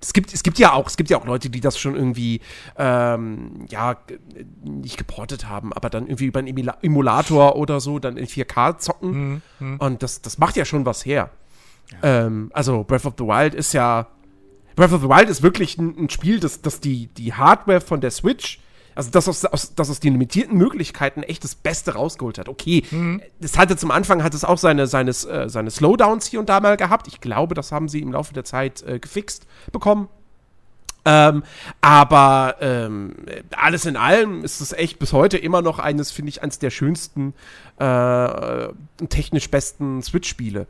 [0.01, 2.41] es gibt, es gibt ja auch, es gibt ja auch Leute, die das schon irgendwie
[2.77, 3.95] ähm, ja
[4.63, 8.77] nicht geportet haben, aber dann irgendwie über einen Emula Emulator oder so dann in 4K
[8.79, 9.41] zocken.
[9.79, 11.29] Und das, das macht ja schon was her.
[12.03, 14.07] Ähm, also Breath of the Wild ist ja
[14.75, 18.01] Breath of the Wild ist wirklich ein, ein Spiel, das, das die, die Hardware von
[18.01, 18.59] der Switch,
[18.95, 22.47] also das aus, aus, das aus den limitierten Möglichkeiten echt das Beste rausgeholt hat.
[22.47, 22.83] Okay,
[23.41, 26.61] es hatte zum Anfang hat es auch seine, seines, äh, seine Slowdowns hier und da
[26.61, 27.07] mal gehabt.
[27.07, 30.07] Ich glaube, das haben sie im Laufe der Zeit äh, gefixt bekommen.
[31.07, 31.43] Ähm,
[31.81, 33.15] aber ähm,
[33.55, 36.71] alles in allem ist es echt bis heute immer noch eines, finde ich, eines der
[36.71, 37.35] schönsten
[37.77, 38.67] äh,
[38.99, 40.67] und technisch besten Switch-Spiele.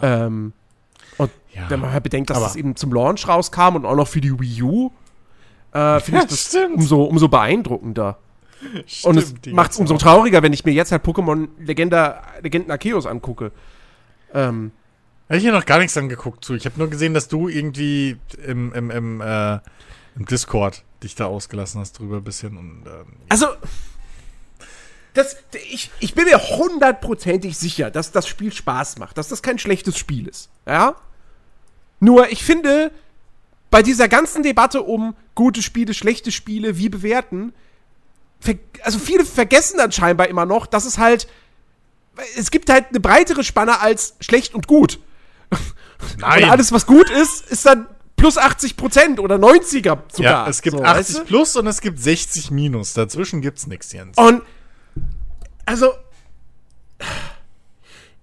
[0.00, 0.59] Ähm, und
[1.54, 1.68] Ja.
[1.68, 4.20] wenn man halt bedenkt, dass Aber- es eben zum Launch rauskam und auch noch für
[4.20, 4.90] die Wii U,
[5.72, 6.76] äh, finde Ja, ich das stimmt.
[6.76, 8.18] umso, umso beeindruckender.
[9.04, 12.70] und es Stimmt, macht es umso trauriger, wenn ich mir jetzt halt Pokémon Legenda, Legenden
[12.70, 13.52] Arceus angucke.
[14.34, 14.72] Ähm,
[15.28, 16.54] Habe ich hier noch gar nichts angeguckt zu.
[16.54, 19.54] Ich habe nur gesehen, dass du irgendwie im, im, im, äh,
[20.16, 22.56] im Discord dich da ausgelassen hast drüber ein bisschen.
[22.58, 23.46] Und, ähm, Also,
[25.14, 25.36] das,
[25.70, 29.96] ich, ich bin mir hundertprozentig sicher, dass das Spiel Spaß macht, dass das kein schlechtes
[29.98, 30.50] Spiel ist.
[30.66, 30.94] Ja?
[32.00, 32.90] Nur, ich finde,
[33.70, 37.52] bei dieser ganzen Debatte um gute Spiele, schlechte Spiele, wie bewerten,
[38.82, 41.28] also viele vergessen dann scheinbar immer noch, dass es halt,
[42.36, 44.98] es gibt halt eine breitere Spanne als schlecht und gut.
[46.18, 46.44] Nein.
[46.44, 47.86] Und alles, was gut ist, ist dann
[48.16, 50.44] plus 80 Prozent oder 90er sogar.
[50.44, 51.24] ja, es gibt so, 80 weißt du?
[51.24, 52.92] plus und es gibt 60 minus.
[52.92, 54.16] Dazwischen gibt's nichts, Jens.
[54.16, 54.42] Und
[55.64, 55.92] also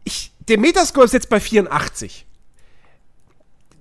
[0.03, 2.26] ich, der Metascore ist jetzt bei 84.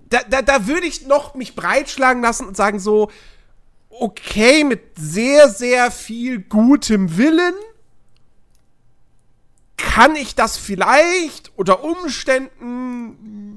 [0.09, 3.11] Da, da, da würde ich noch mich breitschlagen lassen und sagen so,
[3.91, 7.55] okay, mit sehr, sehr viel gutem Willen
[9.77, 13.57] kann ich das vielleicht unter Umständen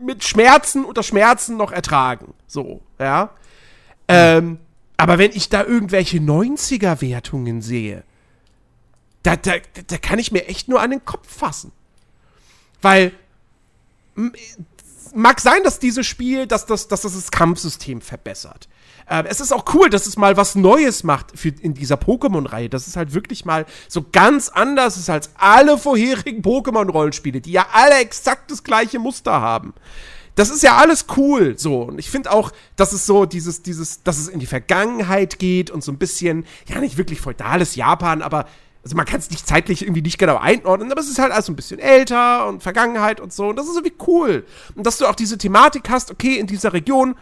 [0.00, 2.34] mit Schmerzen unter Schmerzen noch ertragen.
[2.46, 3.30] So, ja.
[4.08, 4.58] Ähm,
[4.96, 8.04] aber wenn ich da irgendwelche 90er-Wertungen sehe,
[9.22, 9.52] da, da,
[9.86, 11.72] da kann ich mir echt nur an den Kopf fassen.
[12.80, 13.12] Weil
[15.14, 18.68] mag sein, dass dieses Spiel, dass das, dass das, das Kampfsystem verbessert.
[19.08, 22.68] Ähm, es ist auch cool, dass es mal was Neues macht für, in dieser Pokémon-Reihe.
[22.68, 27.66] Das ist halt wirklich mal so ganz anders ist als alle vorherigen Pokémon-Rollenspiele, die ja
[27.72, 29.74] alle exakt das gleiche Muster haben.
[30.34, 31.82] Das ist ja alles cool, so.
[31.82, 35.68] Und ich finde auch, dass es so dieses, dieses, dass es in die Vergangenheit geht
[35.68, 38.46] und so ein bisschen, ja, nicht wirklich feudales Japan, aber
[38.88, 41.46] also man kann es nicht zeitlich irgendwie nicht genau einordnen, aber es ist halt alles
[41.50, 43.48] ein bisschen älter und Vergangenheit und so.
[43.48, 44.46] Und das ist irgendwie cool.
[44.76, 47.16] Und dass du auch diese Thematik hast, okay, in dieser Region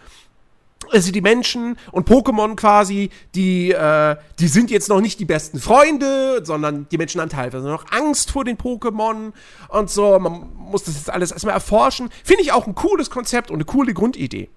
[0.93, 5.59] also die Menschen und Pokémon quasi, die, äh, die sind jetzt noch nicht die besten
[5.59, 9.33] Freunde, sondern die Menschen haben teilweise noch Angst vor den Pokémon
[9.69, 10.17] und so.
[10.21, 12.11] Man muss das jetzt alles erstmal erforschen.
[12.23, 14.51] Finde ich auch ein cooles Konzept und eine coole Grundidee.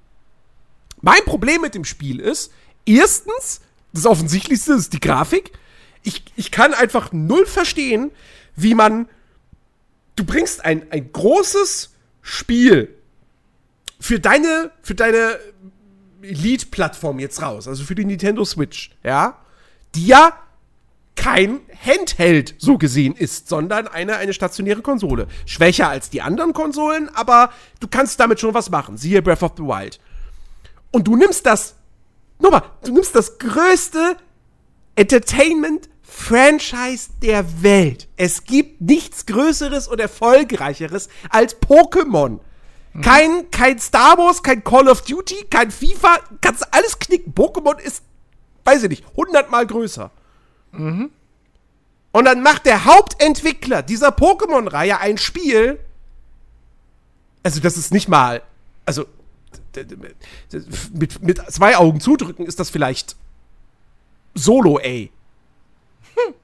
[1.01, 2.51] Mein Problem mit dem Spiel ist,
[2.85, 3.61] erstens,
[3.93, 5.53] das Offensichtlichste ist die Grafik.
[6.03, 8.11] Ich, ich kann einfach null verstehen,
[8.55, 9.09] wie man.
[10.15, 12.93] Du bringst ein, ein großes Spiel
[13.99, 15.39] für deine, für deine
[16.21, 19.37] Elite-Plattform jetzt raus, also für die Nintendo Switch, ja,
[19.95, 20.33] die ja
[21.15, 25.27] kein Handheld so gesehen ist, sondern eine, eine stationäre Konsole.
[25.45, 28.97] Schwächer als die anderen Konsolen, aber du kannst damit schon was machen.
[28.97, 29.99] Siehe Breath of the Wild.
[30.91, 31.75] Und du nimmst das,
[32.39, 34.15] nochmal, du nimmst das größte
[34.99, 38.09] Entertainment-Franchise der Welt.
[38.17, 42.39] Es gibt nichts Größeres und Erfolgreicheres als Pokémon.
[42.91, 43.01] Mhm.
[43.01, 47.33] Kein, kein Star Wars, kein Call of Duty, kein FIFA, kannst alles knicken.
[47.33, 48.03] Pokémon ist,
[48.65, 50.11] weiß ich nicht, hundertmal größer.
[50.73, 51.11] Mhm.
[52.11, 55.79] Und dann macht der Hauptentwickler dieser Pokémon-Reihe ein Spiel.
[57.41, 58.41] Also, das ist nicht mal.
[58.85, 59.05] Also,
[60.91, 63.15] mit, mit zwei Augen zudrücken ist das vielleicht
[64.43, 65.11] Solo, ey.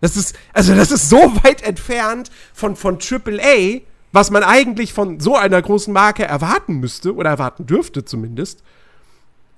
[0.01, 3.81] Das ist, also, das ist so weit entfernt von, von AAA,
[4.11, 8.63] was man eigentlich von so einer großen Marke erwarten müsste, oder erwarten dürfte zumindest.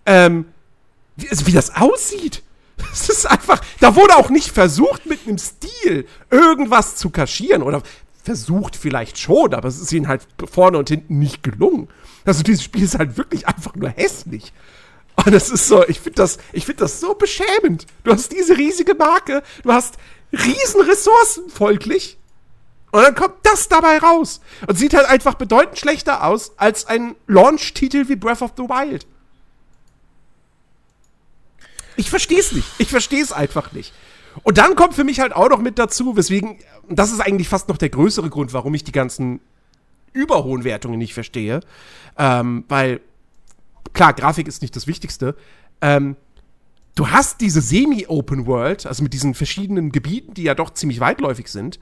[0.05, 0.45] Ähm,
[1.15, 2.43] wie, also wie das aussieht.
[2.93, 7.81] Es ist einfach, da wurde auch nicht versucht, mit einem Stil irgendwas zu kaschieren oder
[8.23, 11.87] versucht vielleicht schon, aber es ist ihnen halt vorne und hinten nicht gelungen.
[12.25, 14.53] Also dieses Spiel ist halt wirklich einfach nur hässlich.
[15.25, 17.85] Und das ist so, ich finde das, ich das so beschämend.
[18.03, 19.97] Du hast diese riesige Marke, du hast
[20.31, 22.17] riesen Ressourcen folglich.
[22.91, 24.41] Und dann kommt das dabei raus.
[24.67, 29.05] Und sieht halt einfach bedeutend schlechter aus als ein Launch-Titel wie Breath of the Wild.
[31.97, 32.67] Ich verstehe es nicht.
[32.77, 33.93] Ich verstehe es einfach nicht.
[34.43, 37.69] Und dann kommt für mich halt auch noch mit dazu, weswegen, das ist eigentlich fast
[37.69, 39.41] noch der größere Grund, warum ich die ganzen
[40.13, 41.61] überhohen Wertungen nicht verstehe.
[42.17, 43.01] Ähm, weil,
[43.93, 45.35] klar, Grafik ist nicht das Wichtigste.
[45.81, 46.15] Ähm,
[46.95, 51.47] du hast diese Semi-Open World, also mit diesen verschiedenen Gebieten, die ja doch ziemlich weitläufig
[51.47, 51.79] sind.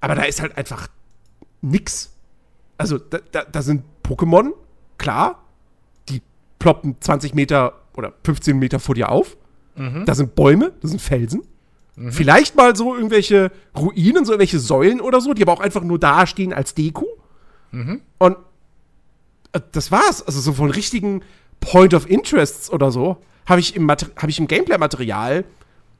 [0.00, 0.88] Aber da ist halt einfach
[1.62, 2.12] nix.
[2.78, 4.52] Also, da, da, da sind Pokémon,
[4.98, 5.42] klar,
[6.08, 6.22] die
[6.58, 9.36] ploppen 20 Meter oder 15 Meter vor dir auf.
[9.74, 10.04] Mhm.
[10.04, 11.42] Da sind Bäume, das sind Felsen.
[11.96, 12.12] Mhm.
[12.12, 15.98] Vielleicht mal so irgendwelche Ruinen, so irgendwelche Säulen oder so, die aber auch einfach nur
[15.98, 17.06] dastehen als Deko.
[17.72, 18.02] Mhm.
[18.18, 18.36] Und
[19.58, 20.22] das war's.
[20.22, 21.22] Also so von richtigen
[21.60, 25.44] Point of Interests oder so habe ich im, hab ich im Gameplay-Material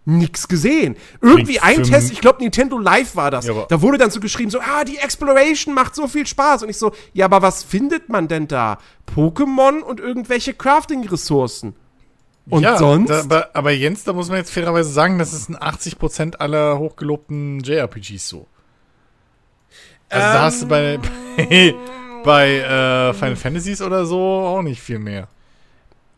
[0.07, 0.97] nix gesehen.
[1.21, 3.47] Irgendwie ein Test, ich glaube Nintendo Live war das.
[3.47, 6.63] Ja, da wurde dann so geschrieben, so, ah, die Exploration macht so viel Spaß.
[6.63, 8.79] Und ich so, ja, aber was findet man denn da?
[9.15, 11.75] Pokémon und irgendwelche Crafting-Ressourcen.
[12.49, 13.11] Und ja, sonst?
[13.11, 16.79] Da, aber, aber, Jens, da muss man jetzt fairerweise sagen, das ist in 80% aller
[16.79, 18.47] hochgelobten JRPGs so.
[20.09, 20.99] Also ähm, da hast du bei,
[21.37, 21.75] bei,
[22.27, 25.29] bei äh, Final Fantasies oder so auch nicht viel mehr.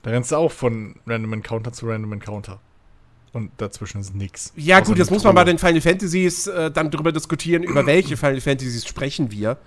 [0.02, 2.58] Da rennst du auch von Random Encounter zu Random Encounter.
[3.32, 4.52] Und dazwischen ist nichts.
[4.56, 8.16] Ja, gut, jetzt muss man bei den Final Fantasies äh, dann darüber diskutieren, über welche
[8.16, 9.58] Final Fantasies sprechen wir.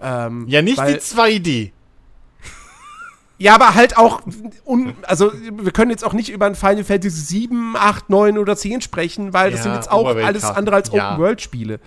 [0.00, 1.72] Ähm, ja, nicht die 2D.
[3.38, 4.22] Ja, aber halt auch,
[4.64, 8.56] un, also wir können jetzt auch nicht über ein Final Fantasy 7, 8, 9 oder
[8.56, 11.12] 10 sprechen, weil das ja, sind jetzt auch alles andere als ja.
[11.12, 11.80] Open-World-Spiele.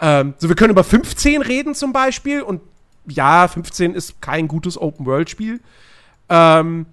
[0.00, 2.60] Ähm, so, wir können über 15 reden zum Beispiel und
[3.06, 5.60] ja, 15 ist kein gutes Open-World-Spiel.
[6.28, 6.86] Ähm,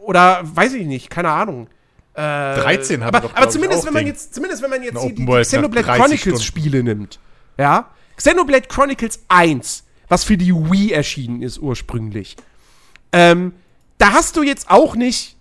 [0.00, 1.68] oder weiß ich nicht, keine Ahnung.
[2.14, 5.14] Äh, 13 haben aber, doch, aber zumindest wenn man jetzt, zumindest wenn man jetzt die,
[5.14, 7.20] die Xenoblade Chronicles Spiele nimmt,
[7.56, 12.36] ja, Xenoblade Chronicles 1 was für die Wii erschienen ist ursprünglich.
[13.12, 13.54] Ähm,
[13.96, 15.36] da hast du jetzt auch nicht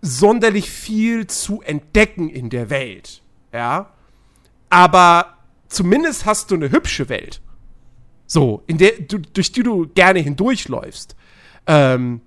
[0.00, 3.20] sonderlich viel zu entdecken in der Welt.
[3.52, 3.90] Ja.
[4.70, 5.36] Aber
[5.68, 7.40] zumindest hast du eine hübsche Welt.
[8.26, 11.16] So, in der, du, durch die du gerne hindurchläufst.
[11.66, 12.20] Ähm,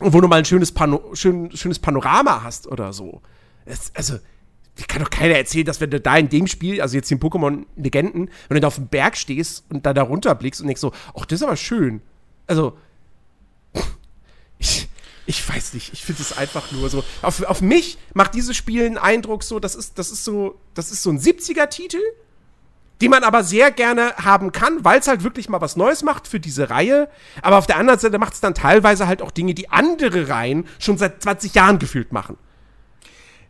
[0.00, 3.20] wo du mal ein schönes, Pano schön, schönes Panorama hast oder so.
[3.66, 4.18] Es, also,
[4.88, 7.66] kann doch keiner erzählen, dass wenn du da in dem Spiel, also jetzt in Pokémon
[7.76, 10.92] Legenden, wenn du da auf dem Berg stehst und da da runterblickst und denkst so,
[11.14, 12.00] ach, das ist aber schön.
[12.46, 12.76] Also,
[14.58, 14.88] ich,
[15.26, 17.04] ich weiß nicht, ich finde es einfach nur so.
[17.22, 20.90] Auf, auf mich macht dieses Spiel einen Eindruck so, das ist, das ist so, das
[20.90, 22.00] ist so ein 70er-Titel,
[23.00, 26.28] den man aber sehr gerne haben kann, weil es halt wirklich mal was Neues macht
[26.28, 27.08] für diese Reihe.
[27.42, 30.66] Aber auf der anderen Seite macht es dann teilweise halt auch Dinge, die andere Reihen
[30.78, 32.36] schon seit 20 Jahren gefühlt machen.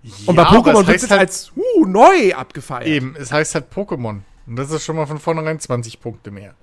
[0.03, 2.87] Ja, und bei Pokémon wird es halt als uh, neu abgefeiert.
[2.87, 4.21] Eben, es heißt halt Pokémon.
[4.47, 6.55] Und das ist schon mal von vornherein 20 Punkte mehr.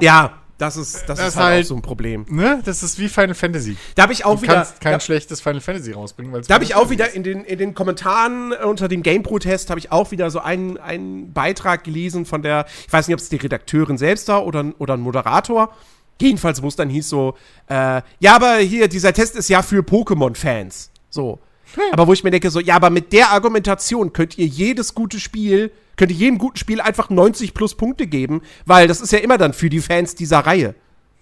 [0.00, 2.26] Ja, das ist, das, das ist halt, halt, auch so ein Problem.
[2.28, 2.60] Ne?
[2.64, 3.76] Das ist wie Final Fantasy.
[3.94, 4.56] Da habe ich auch du wieder.
[4.56, 6.42] kannst kein da, schlechtes Final Fantasy rausbringen.
[6.46, 9.90] Da habe ich auch wieder in den, in den Kommentaren unter dem GamePro-Test habe ich
[9.90, 13.36] auch wieder so einen, einen Beitrag gelesen von der, ich weiß nicht, ob es die
[13.36, 15.74] Redakteurin selbst war oder, oder ein Moderator.
[16.20, 17.36] Jedenfalls, wo es dann hieß so,
[17.68, 20.90] äh, ja, aber hier, dieser Test ist ja für Pokémon-Fans.
[21.08, 21.38] So.
[21.74, 21.84] Hm.
[21.92, 25.18] Aber wo ich mir denke, so, ja, aber mit der Argumentation könnt ihr jedes gute
[25.18, 29.18] Spiel, könnt ihr jedem guten Spiel einfach 90 plus Punkte geben, weil das ist ja
[29.18, 30.74] immer dann für die Fans dieser Reihe.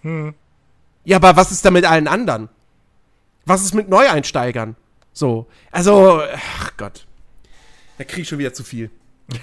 [0.02, 0.34] Hm.
[1.02, 2.48] Ja, aber was ist da mit allen anderen?
[3.44, 4.76] Was ist mit Neueinsteigern?
[5.12, 5.48] So.
[5.72, 7.08] Also, ach Gott.
[7.96, 8.92] Da krieg ich schon wieder zu viel.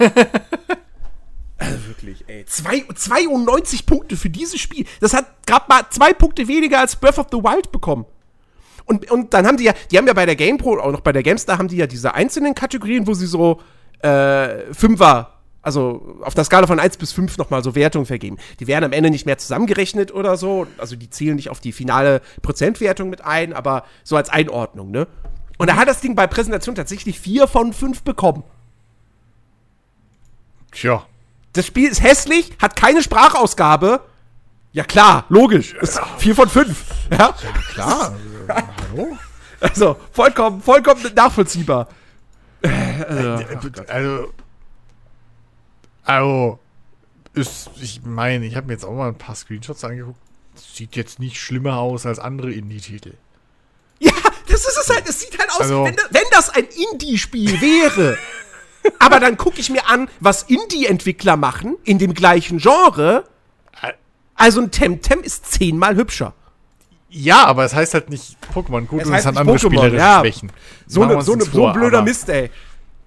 [1.58, 2.46] also wirklich, ey.
[2.46, 4.86] Zwei, 92 Punkte für dieses Spiel.
[5.02, 8.06] Das hat gerade mal zwei Punkte weniger als Breath of the Wild bekommen.
[8.86, 11.12] Und, und dann haben die ja, die haben ja bei der GamePro, auch noch bei
[11.12, 13.60] der GameStar, haben die ja diese einzelnen Kategorien, wo sie so
[14.06, 15.32] äh, Fünfer,
[15.62, 18.38] also auf der Skala von 1 bis 5 nochmal so Wertungen vergeben.
[18.60, 20.68] Die werden am Ende nicht mehr zusammengerechnet oder so.
[20.78, 25.08] Also die zählen nicht auf die finale Prozentwertung mit ein, aber so als Einordnung, ne?
[25.58, 28.44] Und da hat das Ding bei Präsentation tatsächlich 4 von 5 bekommen.
[30.72, 31.04] Tja.
[31.54, 34.02] Das Spiel ist hässlich, hat keine Sprachausgabe.
[34.74, 35.74] Ja klar, logisch.
[35.74, 36.84] Ist 4 von 5.
[37.10, 37.34] Ja,
[37.72, 38.14] Klar.
[38.50, 39.18] Hallo?
[39.62, 41.88] also vollkommen, vollkommen nachvollziehbar.
[43.88, 44.34] Also,
[46.04, 46.60] also,
[47.34, 50.20] ist, ich meine, ich habe mir jetzt auch mal ein paar Screenshots angeguckt.
[50.56, 53.14] Sieht jetzt nicht schlimmer aus als andere Indie-Titel.
[54.00, 54.12] Ja,
[54.48, 55.08] das ist es halt.
[55.10, 58.18] Es sieht halt aus, Also- wenn, wenn das ein Indie-Spiel wäre.
[59.00, 63.26] aber dann gucke ich mir an, was Indie-Entwickler machen in dem gleichen Genre.
[64.38, 66.34] Also ein Temtem ist zehnmal hübscher.
[67.10, 69.96] Ja, aber es heißt halt nicht Pokémon gut Es und es hat andere Pokémon, spielerische
[69.98, 70.20] ja.
[70.20, 70.52] Schwächen.
[70.88, 72.50] So, ne, uns so, ne, nichts so vor, ein blöder aber, Mist, ey.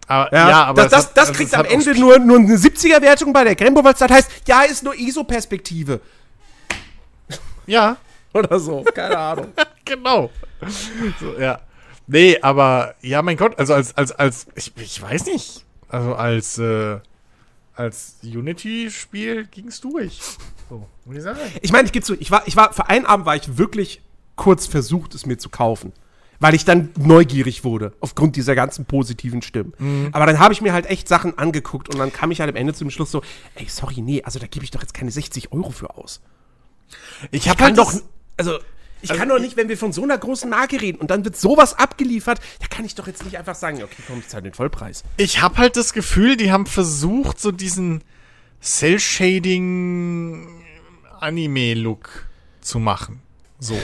[0.07, 2.57] Aber, Ja, ja, aber das, das, hat- das also kriegt am Ende nur, nur eine
[2.57, 6.01] 70er-Wertung bei der Grembo, weil es dann heißt, ja, ist nur ISO-Perspektive.
[7.67, 7.97] Ja,
[8.33, 9.53] Oder so, keine Ahnung.
[9.85, 10.31] genau.
[11.21, 11.61] So, ja.
[12.07, 15.65] Nee, aber ja, mein Gott, also als, als, als, ich, ich weiß nicht.
[15.89, 16.99] Also als, äh,
[17.75, 20.21] als Unity-Spiel ging's durch.
[20.69, 21.39] So, muss ich sagen.
[21.63, 24.01] Ich meine, ich gebe zu, ich war, ich war, für einen Abend war ich wirklich
[24.37, 25.93] kurz versucht, es mir zu kaufen.
[26.41, 29.73] Weil ich dann neugierig wurde, aufgrund dieser ganzen positiven Stimmen.
[29.79, 30.11] Mhm.
[30.13, 32.55] Aber dann habe ich mir halt echt Sachen angeguckt und dann kam ich halt am
[32.55, 33.23] Ende zum Schluss so,
[33.57, 36.21] ey, sorry, nee, also da gebe ich doch jetzt keine 60 Euro für aus.
[37.33, 37.93] Ich Ich hab kann halt doch,
[38.37, 38.59] also,
[39.03, 41.11] ich Also kann doch ich- nicht, wenn wir von so einer großen Marke reden und
[41.11, 44.29] dann wird sowas abgeliefert, da kann ich doch jetzt nicht einfach sagen, okay, komm, ich
[44.29, 45.03] zahle den Vollpreis.
[45.17, 48.05] Ich habe halt das Gefühl, die haben versucht, so diesen
[48.61, 50.58] Cell-Shading
[51.23, 52.27] Anime-Look
[52.61, 53.21] zu machen.
[53.59, 53.79] So.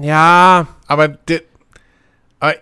[0.00, 1.42] Ja, Aber der.
[2.40, 2.54] Aber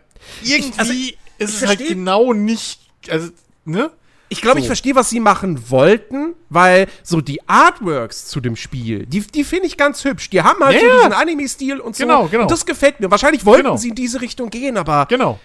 [0.42, 1.00] irgendwie also, ist
[1.38, 2.80] ich es halt genau nicht.
[3.08, 3.30] Also,
[3.64, 3.90] ne?
[4.30, 4.68] Ich glaube, ich So.
[4.68, 9.66] verstehe, was sie machen wollten, weil so die Artworks zu dem Spiel, die, die finde
[9.66, 10.30] ich ganz hübsch.
[10.30, 12.04] Die haben halt Ja, so diesen Anime-Stil und so.
[12.04, 12.42] Genau, genau.
[12.44, 13.10] Und das gefällt mir.
[13.10, 13.76] Wahrscheinlich wollten Genau.
[13.76, 15.38] sie in diese Richtung gehen, aber Genau.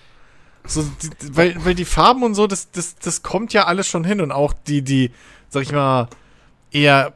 [0.66, 4.04] So, die- weil, weil die Farben und so, das, das, das kommt ja alles schon
[4.06, 4.22] hin.
[4.22, 5.12] Und auch die, die,
[5.50, 6.08] sag ich mal,
[6.72, 7.14] eher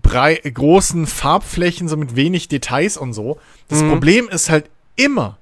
[0.00, 3.38] brei großen Farbflächen, so mit wenig Details und so.
[3.68, 3.90] Das Mhm.
[3.90, 5.38] Problem ist halt immer,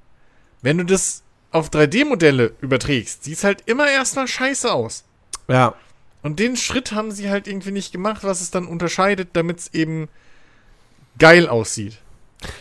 [0.63, 1.23] wenn du das
[1.53, 5.05] auf 3D-Modelle überträgst, sieht's halt immer erstmal scheiße aus.
[5.49, 5.75] ja.
[6.23, 9.73] Und den Schritt haben sie halt irgendwie nicht gemacht, was es dann unterscheidet, damit es
[9.73, 10.07] eben
[11.19, 11.97] geil aussieht.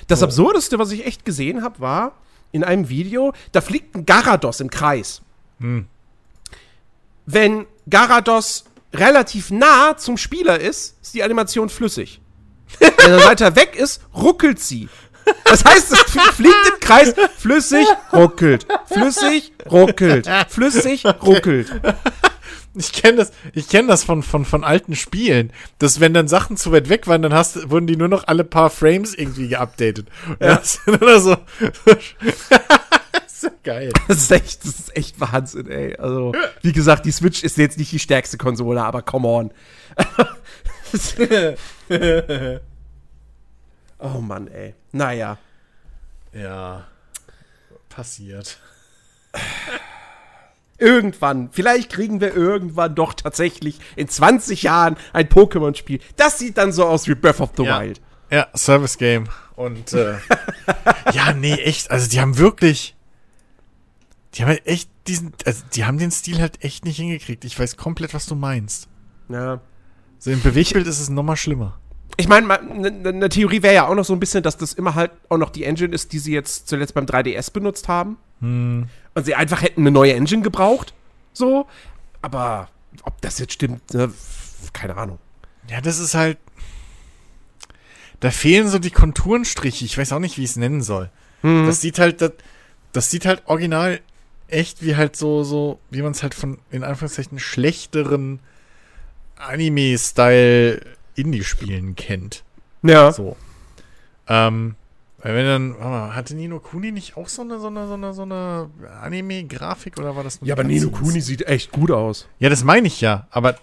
[0.07, 0.25] Das So.
[0.27, 2.13] Absurdeste, was ich echt gesehen habe, war
[2.53, 5.21] in einem Video, da fliegt ein Garados im Kreis.
[5.59, 5.87] Hm.
[7.25, 8.63] Wenn Garados
[8.93, 12.21] relativ nah zum Spieler ist, ist die Animation flüssig.
[12.79, 14.89] Wenn er weiter weg ist, ruckelt sie.
[15.45, 21.71] Das heißt, es fl- fliegt im Kreis, flüssig, ruckelt, flüssig, ruckelt, flüssig, ruckelt.
[22.75, 26.55] Ich kenne das, ich kenne das von, von, von alten Spielen, dass wenn dann Sachen
[26.55, 30.07] zu weit weg waren, dann hast, wurden die nur noch alle paar Frames irgendwie geupdatet.
[30.39, 30.55] Ja.
[30.55, 31.35] das oder so.
[33.41, 33.91] Das ist ja geil.
[34.07, 35.95] Das ist echt, das ist echt Wahnsinn, ey.
[35.95, 39.51] Also, wie gesagt, die Switch ist jetzt nicht die stärkste Konsole, aber come on.
[43.99, 44.75] oh Mann, ey.
[44.91, 45.37] Naja.
[46.33, 46.87] Ja.
[47.87, 48.59] Passiert.
[50.77, 55.99] Irgendwann, vielleicht kriegen wir irgendwann doch tatsächlich in 20 Jahren ein Pokémon-Spiel.
[56.15, 57.81] Das sieht dann so aus wie Breath of the Ja.
[57.81, 58.01] Wild.
[58.31, 59.27] Ja, Service Game.
[59.55, 60.15] Und äh,
[61.13, 61.91] ja, nee, echt.
[61.91, 62.95] Also die haben wirklich.
[64.33, 65.33] Die haben halt echt diesen.
[65.45, 67.45] Also die haben den Stil halt echt nicht hingekriegt.
[67.45, 68.87] Ich weiß komplett, was du meinst.
[69.27, 69.61] Ja.
[70.19, 71.79] So im Bewegtbild ist es nochmal schlimmer.
[72.17, 74.95] Ich meine, eine ne Theorie wäre ja auch noch so ein bisschen, dass das immer
[74.95, 78.17] halt auch noch die Engine ist, die sie jetzt zuletzt beim 3DS benutzt haben.
[78.41, 78.89] Hm.
[79.13, 80.93] Und sie einfach hätten eine neue Engine gebraucht.
[81.33, 81.67] So.
[82.21, 82.69] Aber
[83.03, 84.11] ob das jetzt stimmt, ne,
[84.73, 85.19] keine Ahnung.
[85.69, 86.37] Ja, das ist halt.
[88.19, 89.85] Da fehlen so die Konturenstriche.
[89.85, 91.09] Ich weiß auch nicht, wie ich es nennen soll.
[91.41, 91.65] Mhm.
[91.67, 92.33] Das sieht halt, das,
[92.91, 94.01] das sieht halt original
[94.51, 98.39] echt wie halt so, so, wie man es halt von, in Anführungszeichen, schlechteren
[99.37, 100.81] Anime-Style
[101.15, 102.43] Indie-Spielen kennt.
[102.83, 103.11] Ja.
[103.11, 103.35] So.
[104.27, 104.75] Ähm,
[105.21, 107.93] weil wenn dann, warte mal, hatte Nino Kuni nicht auch so eine, so eine, so
[107.95, 108.69] eine, so eine
[109.01, 110.89] Anime-Grafik oder war das nur Ja, aber Nino?
[110.91, 112.27] Kuni sieht echt gut aus.
[112.39, 113.55] Ja, das meine ich ja, aber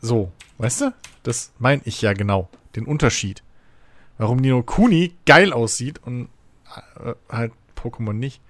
[0.00, 0.94] so, weißt du?
[1.22, 3.42] Das meine ich ja genau, den Unterschied.
[4.16, 6.28] Warum Nino Kuni geil aussieht und
[7.02, 8.40] äh, halt Pokémon nicht.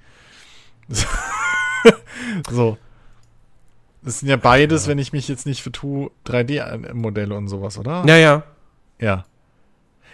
[2.51, 2.79] so.
[4.03, 8.03] Das sind ja beides, wenn ich mich jetzt nicht vertue, 3D-Modelle und sowas, oder?
[8.07, 8.43] Ja, ja.
[8.99, 9.25] Ja.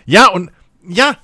[0.06, 0.50] Ja, und
[0.86, 1.16] ja,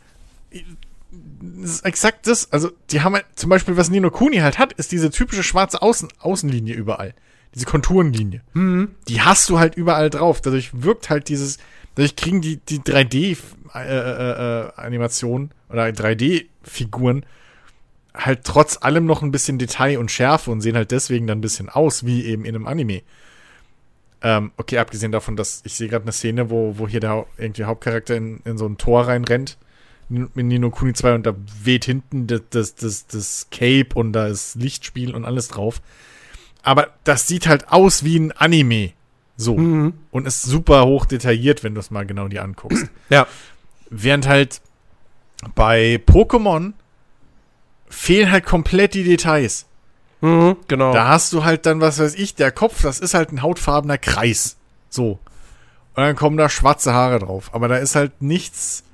[1.41, 2.51] das ist exakt das.
[2.53, 5.83] Also, die haben halt, zum Beispiel, was Nino Kuni halt hat, ist diese typische schwarze
[5.83, 7.15] Außen Außenlinie überall.
[7.55, 8.41] Diese Konturenlinie.
[8.55, 8.95] Mhm.
[9.09, 10.41] Die hast du halt überall drauf.
[10.41, 11.59] Dadurch wirkt halt dieses,
[11.95, 17.27] dadurch kriegen die, die 3D-Animationen äh, äh, oder 3D-Figuren
[18.15, 21.43] halt trotz allem noch ein bisschen Detail und Schärfe und sehen halt deswegen dann ein
[21.43, 23.03] bisschen aus, wie eben in einem Anime.
[24.23, 27.65] Ähm, okay, abgesehen davon, dass ich sehe gerade eine Szene, wo, wo hier der irgendwie
[27.65, 29.57] Hauptcharakter in, in so ein Tor reinrennt
[30.09, 34.27] mit Nino Kuni 2 und da weht hinten das, das, das, das Cape und da
[34.27, 35.81] ist Lichtspiel und alles drauf.
[36.63, 38.93] Aber das sieht halt aus wie ein Anime.
[39.37, 39.57] So.
[39.57, 39.95] Mhm.
[40.11, 42.87] Und ist super hoch detailliert, wenn du es mal genau dir anguckst.
[43.09, 43.27] Ja.
[43.91, 44.61] Während halt
[45.55, 46.75] bei Pokémon
[47.93, 49.67] fehlen halt komplett die Details.
[50.21, 50.93] Mhm, genau.
[50.93, 53.99] Da hast du halt dann, was weiß ich, der Kopf, das ist halt ein hautfarbener
[53.99, 54.57] Kreis.
[54.89, 55.19] So.
[55.95, 57.51] Und dann kommen da schwarze Haare drauf.
[57.53, 58.85] Aber da ist halt nichts,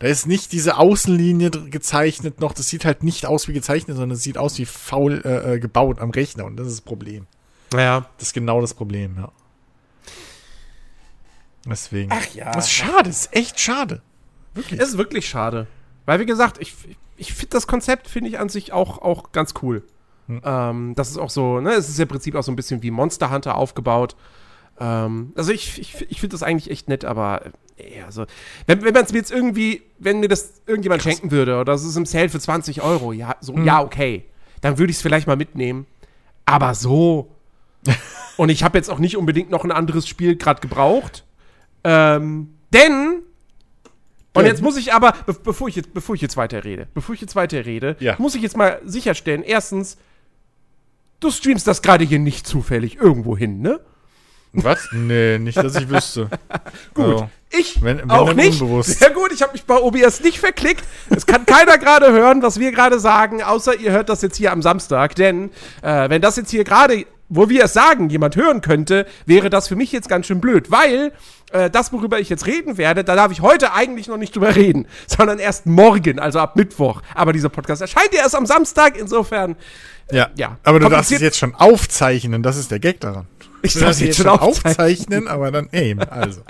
[0.00, 2.52] da ist nicht diese Außenlinie gezeichnet noch.
[2.52, 5.58] Das sieht halt nicht aus wie gezeichnet, sondern es sieht aus wie faul äh, äh,
[5.60, 6.44] gebaut am Rechner.
[6.44, 7.26] Und das ist das Problem.
[7.74, 8.06] ja.
[8.18, 9.30] Das ist genau das Problem, ja.
[11.64, 12.10] Deswegen.
[12.12, 12.50] Ach ja.
[12.50, 14.02] Das ist schade, das ist echt schade.
[14.54, 14.80] Wirklich.
[14.80, 15.68] Es ist wirklich schade.
[16.06, 16.74] Weil, wie gesagt, ich,
[17.22, 19.84] ich finde das Konzept, finde ich an sich auch, auch ganz cool.
[20.26, 20.42] Hm.
[20.44, 22.82] Ähm, das ist auch so, ne, es ist ja im Prinzip auch so ein bisschen
[22.82, 24.16] wie Monster Hunter aufgebaut.
[24.80, 27.46] Ähm, also ich, ich, ich finde das eigentlich echt nett, aber
[27.76, 28.26] äh, ja, also,
[28.66, 31.84] wenn, wenn man es mir jetzt irgendwie, wenn mir das irgendjemand schenken würde oder es
[31.84, 33.64] ist im Sale für 20 Euro, ja, so, Hm.
[33.64, 34.24] ja, okay,
[34.60, 35.86] dann würde ich es vielleicht mal mitnehmen.
[36.44, 37.30] Aber so.
[38.36, 41.24] Und ich habe jetzt auch nicht unbedingt noch ein anderes Spiel gerade gebraucht.
[41.84, 43.22] Ähm, denn
[44.34, 47.14] und jetzt muss ich aber, be bevor, ich jetzt, bevor ich jetzt weiter rede, bevor
[47.14, 48.16] ich jetzt weiter rede, Ja.
[48.18, 49.96] muss ich jetzt mal sicherstellen, erstens,
[51.20, 53.80] du streamst das gerade hier nicht zufällig irgendwo hin, ne?
[54.54, 54.88] Was?
[54.92, 56.28] Nee, nicht, dass ich wüsste.
[56.94, 57.04] Gut.
[57.04, 58.60] Also, Ich Wenn- wenn auch nicht.
[58.60, 58.98] unbewusst.
[58.98, 60.84] Sehr gut, ich habe mich bei OBS nicht verklickt.
[61.10, 64.52] Es kann keiner gerade hören, was wir gerade sagen, außer ihr hört das jetzt hier
[64.52, 65.14] am Samstag.
[65.16, 65.50] Denn
[65.82, 69.68] äh, wenn das jetzt hier gerade, wo wir es sagen, jemand hören könnte, wäre das
[69.68, 71.12] für mich jetzt ganz schön blöd, weil
[71.52, 74.54] äh, das, worüber ich jetzt reden werde, da darf ich heute eigentlich noch nicht drüber
[74.54, 77.00] reden, sondern erst morgen, also ab Mittwoch.
[77.14, 79.56] Aber dieser Podcast erscheint ja erst am Samstag, insofern.
[80.10, 80.28] ja.
[80.36, 80.56] ja.
[80.62, 83.26] Aber du darfst es jetzt schon aufzeichnen, das ist der Gag daran.
[83.62, 85.28] Ich darf jetzt schon aufzeichnen.
[85.28, 86.40] aber dann eben, also.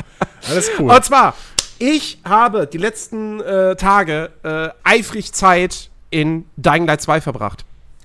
[0.48, 0.90] Alles cool.
[0.90, 1.34] Und zwar,
[1.78, 7.64] ich habe die letzten äh, Tage äh, eifrig Zeit in Dying Light 2 verbracht.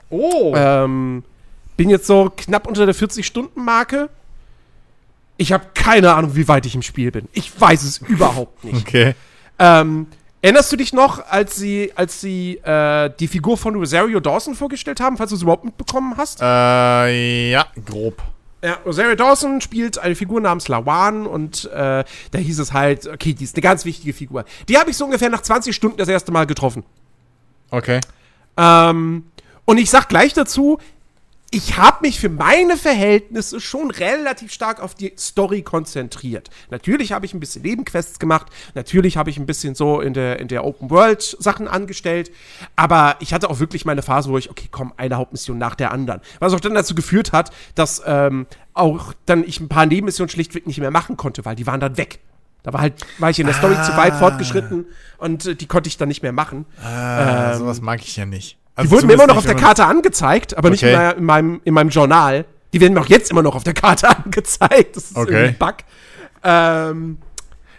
[0.09, 0.53] Oh.
[0.55, 1.23] Ähm,
[1.75, 4.09] bin jetzt so knapp unter der 40-Stunden-Marke.
[5.37, 7.27] Ich habe keine Ahnung, wie weit ich im Spiel bin.
[7.33, 8.87] Ich weiß es überhaupt nicht.
[8.87, 9.13] Okay.
[9.59, 10.07] Ähm,
[10.41, 14.99] erinnerst du dich noch, als sie, als sie äh, die Figur von Rosario Dawson vorgestellt
[14.99, 16.41] haben, falls du es überhaupt mitbekommen hast?
[16.41, 18.21] Äh, ja, grob.
[18.63, 23.33] Ja, Rosario Dawson spielt eine Figur namens Lawan und äh, da hieß es halt, okay,
[23.33, 24.45] die ist eine ganz wichtige Figur.
[24.67, 26.83] Die habe ich so ungefähr nach 20 Stunden das erste Mal getroffen.
[27.69, 27.99] Okay.
[28.57, 29.25] Ähm,
[29.65, 30.79] und ich sag gleich dazu,
[31.49, 36.49] ich habe mich für meine Verhältnisse schon relativ stark auf die Story konzentriert.
[36.71, 40.39] Natürlich habe ich ein bisschen Nebenquests gemacht, natürlich habe ich ein bisschen so in der,
[40.39, 42.31] in der Open World Sachen angestellt,
[42.75, 45.91] aber ich hatte auch wirklich meine Phase, wo ich, okay, komm, eine Hauptmission nach der
[45.91, 46.19] anderen.
[46.39, 50.67] Was auch dann dazu geführt hat, dass ähm, auch dann ich ein paar Nebenmissionen schlichtweg
[50.67, 52.19] nicht mehr machen konnte, weil die waren dann weg.
[52.63, 54.85] Da war halt, war ich in der Story zu weit fortgeschritten
[55.17, 56.65] und äh, die konnte ich dann nicht mehr machen.
[56.83, 58.57] Äh, Ähm, sowas mag ich ja nicht.
[58.77, 61.17] Die Also wurden mir immer noch auf der nicht, Karte angezeigt, aber nicht in, Okay.
[61.17, 62.45] in, meinem, in meinem Journal.
[62.73, 64.95] Die werden mir auch jetzt immer noch auf der Karte angezeigt.
[64.95, 65.47] Das ist Okay.
[65.47, 65.75] ein Bug.
[66.43, 67.17] Ähm,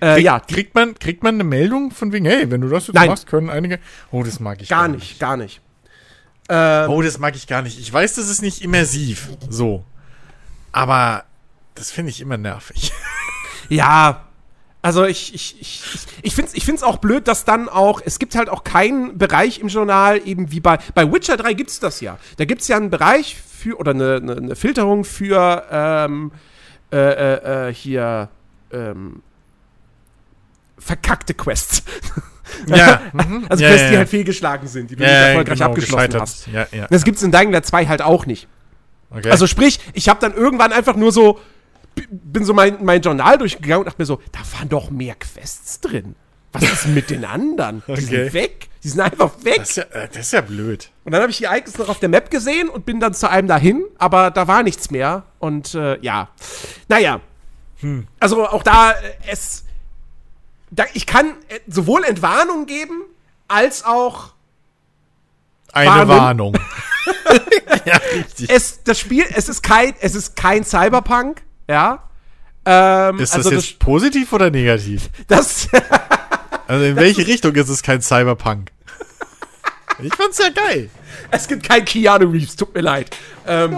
[0.01, 2.86] äh, man, ja, kriegt, man, kriegt man eine Meldung von wegen, hey, wenn du das
[2.88, 3.11] jetzt Nein.
[3.11, 3.78] machst, können einige.
[4.11, 5.61] Oh, das mag ich gar nicht, gar nicht.
[6.49, 7.78] Ähm, Oh, das mag ich gar nicht.
[7.78, 9.28] Ich weiß, das ist nicht immersiv.
[9.49, 9.84] So.
[10.72, 11.24] Aber
[11.74, 12.92] das finde ich immer nervig.
[13.70, 14.28] Ja,
[14.81, 15.83] also ich, ich, ich,
[16.22, 19.18] ich, finde es ich find's auch blöd, dass dann auch, es gibt halt auch keinen
[19.18, 22.18] Bereich im Journal, eben wie bei, bei Witcher 3 gibt es das ja.
[22.37, 26.31] Da gibt es ja einen Bereich für, oder eine, eine, eine Filterung für, ähm,
[26.93, 28.29] äh, äh, äh, hier,
[28.72, 29.22] ähm,
[30.79, 31.83] verkackte Quests.
[32.66, 33.03] Ja.
[33.12, 33.47] mhm.
[33.49, 36.20] Also ja, Quests, ja, die halt fehlgeschlagen sind, die du ja, nicht erfolgreich genau, abgeschlossen
[36.20, 36.47] hast.
[36.47, 36.87] Ja, ja.
[36.89, 38.49] Das gibt es in Dying Light 2 halt auch nicht.
[39.11, 39.31] Okay.
[39.31, 41.41] Also sprich, ich habe dann irgendwann einfach nur so,
[42.11, 45.80] bin so mein, mein Journal durchgegangen und dachte mir so, da waren doch mehr Quests
[45.80, 46.14] drin.
[46.53, 47.82] Was ist mit den anderen?
[47.86, 48.01] Die Okay.
[48.01, 48.68] sind weg.
[48.82, 49.57] Die sind einfach weg.
[49.59, 50.90] das, ist ja, äh, das ist ja blöd.
[51.05, 53.28] Und dann habe ich die Icons noch auf der Map gesehen und bin dann zu
[53.28, 55.24] einem dahin, aber da war nichts mehr.
[55.40, 56.28] Und äh, ja,
[56.88, 57.20] naja.
[58.18, 58.94] Also auch da, äh,
[59.30, 59.64] es,
[60.70, 63.03] da, ich kann äh, sowohl Entwarnung geben,
[63.46, 64.32] als auch
[65.72, 66.09] Eine warnen.
[66.09, 66.59] Warnung.
[67.84, 68.51] ja, richtig.
[68.51, 72.03] Es, das Spiel, es ist kein, es ist kein Cyberpunk, ja.
[72.64, 75.09] Ähm, Ist das also jetzt positiv oder negativ?
[75.27, 75.69] das,
[76.66, 78.71] Also in welche Richtung ist es kein Cyberpunk?
[80.03, 80.91] Ich fand's ja geil.
[81.31, 83.16] es gibt kein Keanu Reeves, tut mir leid.
[83.47, 83.77] Ähm,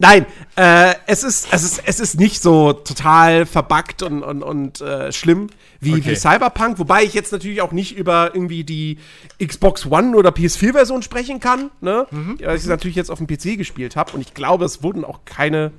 [0.00, 4.80] Nein, äh, es, ist, es, ist, es ist nicht so total verbuggt und, und, und
[4.80, 5.48] äh, schlimm
[5.80, 6.12] wie, Okay.
[6.12, 8.98] wie Cyberpunk, wobei ich jetzt natürlich auch nicht über irgendwie die
[9.44, 12.06] Xbox One oder PS4-Version sprechen kann, ne?
[12.10, 15.04] Weil ich es natürlich jetzt auf dem PC gespielt habe und ich glaube, es wurden
[15.04, 15.72] auch keine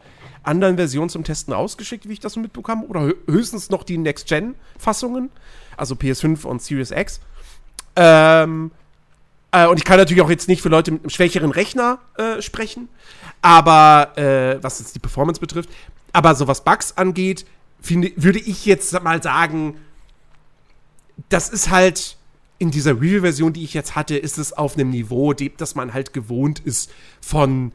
[0.44, 3.98] anderen Versionen zum Testen ausgeschickt, wie ich das so mitbekomme, oder hö- höchstens noch die
[3.98, 5.30] Next-Gen-Fassungen,
[5.78, 7.20] also PS5 und Series X.
[7.96, 8.72] Ähm,
[9.52, 12.42] äh, und ich kann natürlich auch jetzt nicht für Leute mit einem schwächeren Rechner äh,
[12.42, 12.88] sprechen,
[13.42, 15.70] aber äh, was jetzt die Performance betrifft,
[16.14, 17.46] aber so was Bugs angeht,
[17.82, 19.78] finde, würde ich jetzt mal sagen,
[21.30, 22.18] das ist halt
[22.60, 26.14] in dieser Review-Version, die ich jetzt hatte, ist es auf einem Niveau, dass man halt
[26.14, 27.72] gewohnt ist von,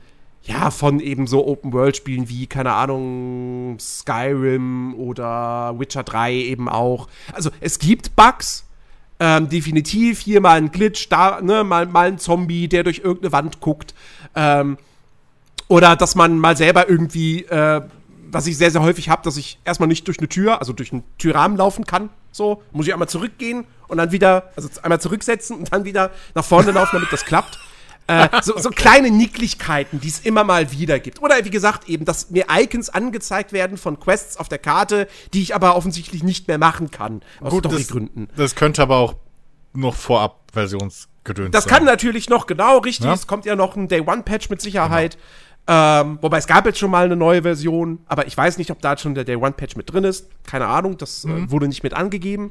[0.47, 7.09] ja, von eben so Open-World-Spielen wie, keine Ahnung, Skyrim oder Witcher 3 eben auch.
[7.33, 8.65] Also es gibt Bugs,
[9.21, 13.33] ähm, definitiv hier mal ein Glitch, da, ne, mal, mal ein Zombie, der durch irgendeine
[13.33, 13.95] Wand guckt.
[14.35, 14.77] Ähm,
[15.69, 17.81] oder dass man mal selber irgendwie, äh,
[18.31, 20.93] was ich sehr, sehr häufig habe, dass ich erstmal nicht durch eine Tür, also durch
[20.93, 22.11] einen Türrahmen laufen kann.
[22.33, 26.45] So, muss ich einmal zurückgehen und dann wieder, also einmal zurücksetzen und dann wieder nach
[26.45, 27.59] vorne laufen, damit das klappt.
[28.07, 31.23] Äh, so, so kleine Nicklichkeiten, die es immer mal wieder gibt.
[31.23, 35.41] Oder wie gesagt, eben, dass mir Icons angezeigt werden von Quests auf der Karte, die
[35.43, 37.23] ich aber offensichtlich nicht mehr machen kann.
[37.41, 38.29] Aus Gut, das, Storygründen.
[38.37, 39.15] das könnte aber auch
[39.73, 41.73] noch vorab Versionsgedöns Das sein.
[41.73, 43.07] kann natürlich noch, genau, richtig.
[43.07, 43.15] Ja.
[43.15, 45.17] Es kommt ja noch ein Day-One-Patch mit Sicherheit.
[45.67, 48.83] Ähm, wobei es gab jetzt schon mal eine neue Version, aber ich weiß nicht, ob
[48.83, 50.29] da schon der Day-One-Patch mit drin ist.
[50.47, 52.51] Keine Ahnung, das äh, wurde nicht mit angegeben.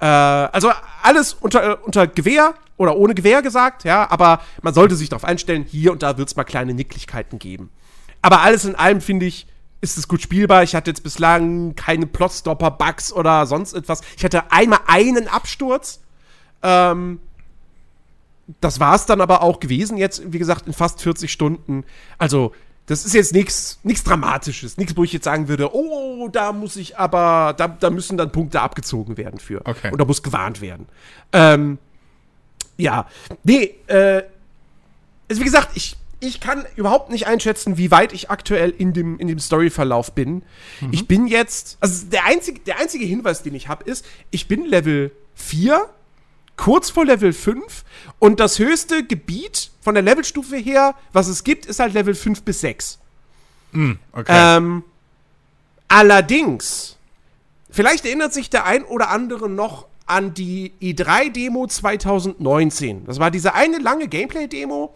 [0.00, 0.70] Äh, also
[1.02, 5.64] alles unter, unter Gewehr oder ohne Gewehr gesagt, ja, aber man sollte sich darauf einstellen,
[5.64, 7.70] hier und da wird es mal kleine Nicklichkeiten geben.
[8.22, 9.46] Aber alles in allem finde ich,
[9.80, 10.62] ist es gut spielbar.
[10.62, 14.00] Ich hatte jetzt bislang keine Plotstopper, Bugs oder sonst etwas.
[14.16, 16.00] Ich hatte einmal einen Absturz.
[16.62, 17.20] Ähm,
[18.60, 21.84] das war es dann aber auch gewesen, jetzt, wie gesagt, in fast 40 Stunden.
[22.16, 22.52] Also,
[22.88, 26.76] das ist jetzt nichts nichts Dramatisches, nichts, wo ich jetzt sagen würde, oh, da muss
[26.76, 29.60] ich aber, da, da müssen dann Punkte abgezogen werden für.
[29.64, 29.92] Okay.
[29.92, 30.86] Und da muss gewarnt werden.
[31.32, 31.78] Ähm,
[32.78, 33.06] ja,
[33.44, 34.22] nee, äh,
[35.28, 39.18] also wie gesagt, ich, ich kann überhaupt nicht einschätzen, wie weit ich aktuell in dem,
[39.18, 40.42] in dem Storyverlauf bin.
[40.90, 44.64] Ich bin jetzt, also der einzige, der einzige Hinweis, den ich habe, ist, ich bin
[44.64, 45.88] Level 4,
[46.58, 47.84] kurz vor Level 5
[48.18, 52.42] und das höchste Gebiet von der Levelstufe her, was es gibt, ist halt Level 5
[52.42, 52.98] bis 6.
[54.12, 54.24] Okay.
[54.28, 54.82] Ähm,
[55.86, 56.98] allerdings,
[57.70, 63.04] vielleicht erinnert sich der ein oder andere noch an die E3-Demo 2019.
[63.04, 64.94] Das war diese eine lange Gameplay-Demo,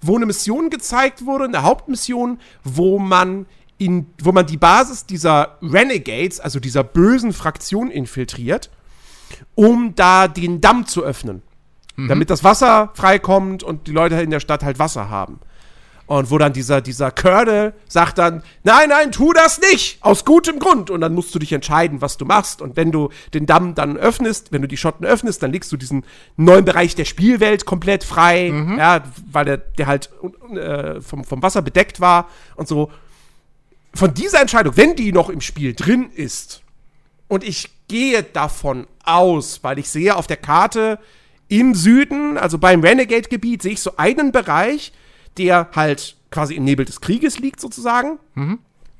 [0.00, 3.46] wo eine Mission gezeigt wurde, eine Hauptmission, wo man
[3.76, 8.70] in, wo man die Basis dieser Renegades, also dieser bösen Fraktion infiltriert,
[9.54, 11.42] um da den Damm zu öffnen.
[11.96, 15.38] Damit das Wasser freikommt und die Leute in der Stadt halt Wasser haben.
[16.06, 20.58] Und wo dann dieser, dieser Colonel sagt dann, nein, nein, tu das nicht, aus gutem
[20.58, 20.90] Grund.
[20.90, 22.60] Und dann musst du dich entscheiden, was du machst.
[22.60, 25.78] Und wenn du den Damm dann öffnest, wenn du die Schotten öffnest, dann legst du
[25.78, 26.04] diesen
[26.36, 30.10] neuen Bereich der Spielwelt komplett frei, ja, weil der, der halt
[30.54, 32.90] äh, vom, vom Wasser bedeckt war und so.
[33.94, 36.64] Von dieser Entscheidung, wenn die noch im Spiel drin ist,
[37.28, 40.98] und ich gehe davon aus, weil ich sehe auf der Karte
[41.48, 44.92] im Süden, also beim Renegade-Gebiet, sehe ich so einen Bereich,
[45.36, 48.18] der halt quasi im Nebel des Krieges liegt, sozusagen.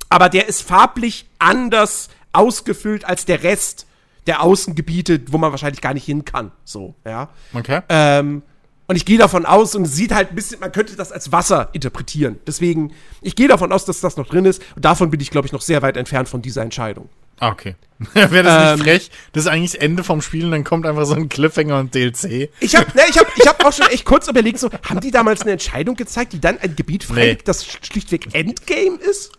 [0.08, 3.86] Aber der ist farblich anders ausgefüllt als der Rest
[4.26, 6.52] der Außengebiete, wo man wahrscheinlich gar nicht hin kann.
[6.64, 7.28] So, ja.
[7.52, 7.80] okay.
[7.88, 8.42] Ähm,
[8.86, 11.32] und ich gehe davon aus, und es sieht halt ein bisschen, man könnte das als
[11.32, 12.38] Wasser interpretieren.
[12.46, 14.62] Deswegen, ich gehe davon aus, dass das noch drin ist.
[14.76, 17.08] Und davon bin ich, glaube ich, noch sehr weit entfernt von dieser Entscheidung.
[17.40, 17.74] Ah, okay.
[18.14, 19.10] Wäre das Ähm, nicht frech?
[19.32, 21.94] Das ist eigentlich das Ende vom Spiel und dann kommt einfach so ein Cliffhanger und
[21.94, 22.50] DLC.
[22.60, 25.10] Ich habe ne, ich hab, ich hab auch schon echt kurz überlegt, so, haben die
[25.10, 27.44] damals eine Entscheidung gezeigt, die dann ein Gebiet freilegt, Nee.
[27.46, 29.32] das schlichtweg Endgame ist?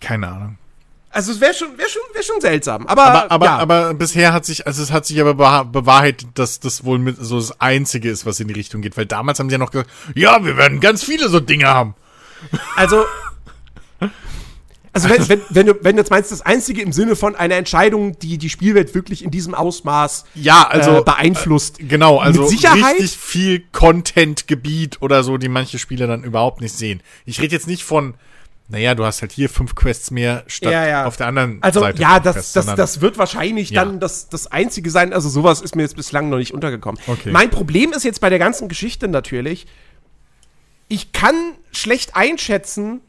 [0.00, 0.58] Keine Ahnung.
[1.10, 2.86] Also es wäre schon, wär schon, wär schon seltsam.
[2.86, 3.58] Aber, Aber, aber, ja.
[3.58, 7.16] aber bisher hat sich, also es hat sich aber bewahr- bewahrheitet, dass das wohl mit
[7.20, 8.96] so das Einzige ist, was in die Richtung geht.
[8.96, 11.94] Weil damals haben sie ja noch gesagt, ja, wir werden ganz viele so Dinge haben.
[12.76, 13.04] Also.
[14.94, 17.54] Also, wenn, wenn, wenn, du, wenn du jetzt meinst, das Einzige im Sinne von einer
[17.54, 21.78] Entscheidung, die die Spielwelt wirklich in diesem Ausmaß Ja, also äh, beeinflusst.
[21.78, 22.96] Genau, also Mit Sicherheit?
[22.96, 27.00] richtig viel Content-Gebiet oder so, die manche Spieler dann überhaupt nicht sehen.
[27.24, 28.14] Ich rede jetzt nicht von
[28.68, 31.04] Naja, du hast halt hier fünf Quests mehr statt Ja, ja.
[31.06, 32.00] auf der anderen Also Seite.
[32.02, 33.84] ja, fünf das, das, das wird wahrscheinlich Ja.
[33.84, 35.12] dann das, das Einzige sein.
[35.14, 37.00] Also sowas ist mir jetzt bislang noch nicht untergekommen.
[37.06, 37.30] Okay.
[37.32, 39.66] Mein Problem ist jetzt bei der ganzen Geschichte natürlich,
[40.88, 41.34] ich kann
[41.70, 43.00] schlecht einschätzen,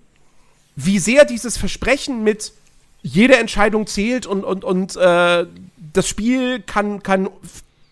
[0.75, 2.53] wie sehr dieses Versprechen mit
[3.01, 5.45] jede Entscheidung zählt und, und, und äh,
[5.93, 7.29] das Spiel kann, kann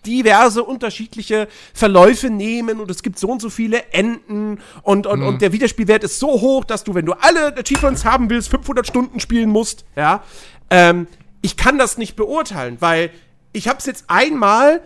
[0.05, 5.41] diverse unterschiedliche Verläufe nehmen und es gibt so und so viele Enden und, und, und
[5.41, 9.19] der Wiederspielwert ist so hoch, dass du, wenn du alle Achievements haben willst, 500 Stunden
[9.19, 10.23] spielen musst, ja.
[10.69, 11.07] Ähm,
[11.41, 13.11] ich kann das nicht beurteilen, weil
[13.51, 14.82] ich habe es jetzt einmal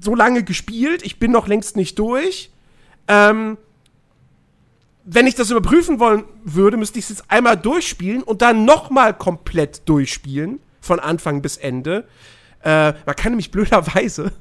[0.00, 2.50] so lange gespielt, ich bin noch längst nicht durch.
[3.08, 3.56] Ähm,
[5.04, 8.90] wenn ich das überprüfen wollen würde, müsste ich es jetzt einmal durchspielen und dann noch
[8.90, 12.06] mal komplett durchspielen, von Anfang bis Ende.
[12.64, 14.32] Äh, man kann nämlich blöderweise,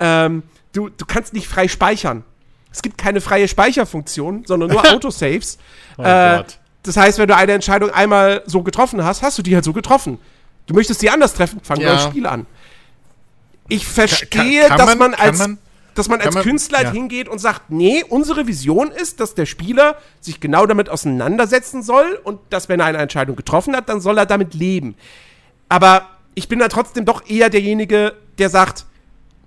[0.00, 0.42] ähm,
[0.72, 2.24] du, du kannst nicht frei speichern.
[2.72, 5.58] Es gibt keine freie Speicherfunktion, sondern nur Autosaves.
[5.96, 6.58] Oh äh, Gott.
[6.82, 9.72] das heißt, wenn du eine Entscheidung einmal so getroffen hast, hast du die halt so
[9.72, 10.18] getroffen.
[10.66, 11.90] Du möchtest sie anders treffen, fang Ja.
[11.92, 12.46] neues Spiel an.
[13.68, 15.58] Ich verstehe, kann dass man- man, kann als, man-
[15.94, 16.90] dass man als man- Künstler ja.
[16.90, 22.18] hingeht und sagt, nee, unsere Vision ist, dass der Spieler sich genau damit auseinandersetzen soll
[22.24, 24.94] und dass, wenn er eine Entscheidung getroffen hat, dann soll er damit leben.
[25.68, 28.86] Aber ich bin dann trotzdem doch eher derjenige, der sagt,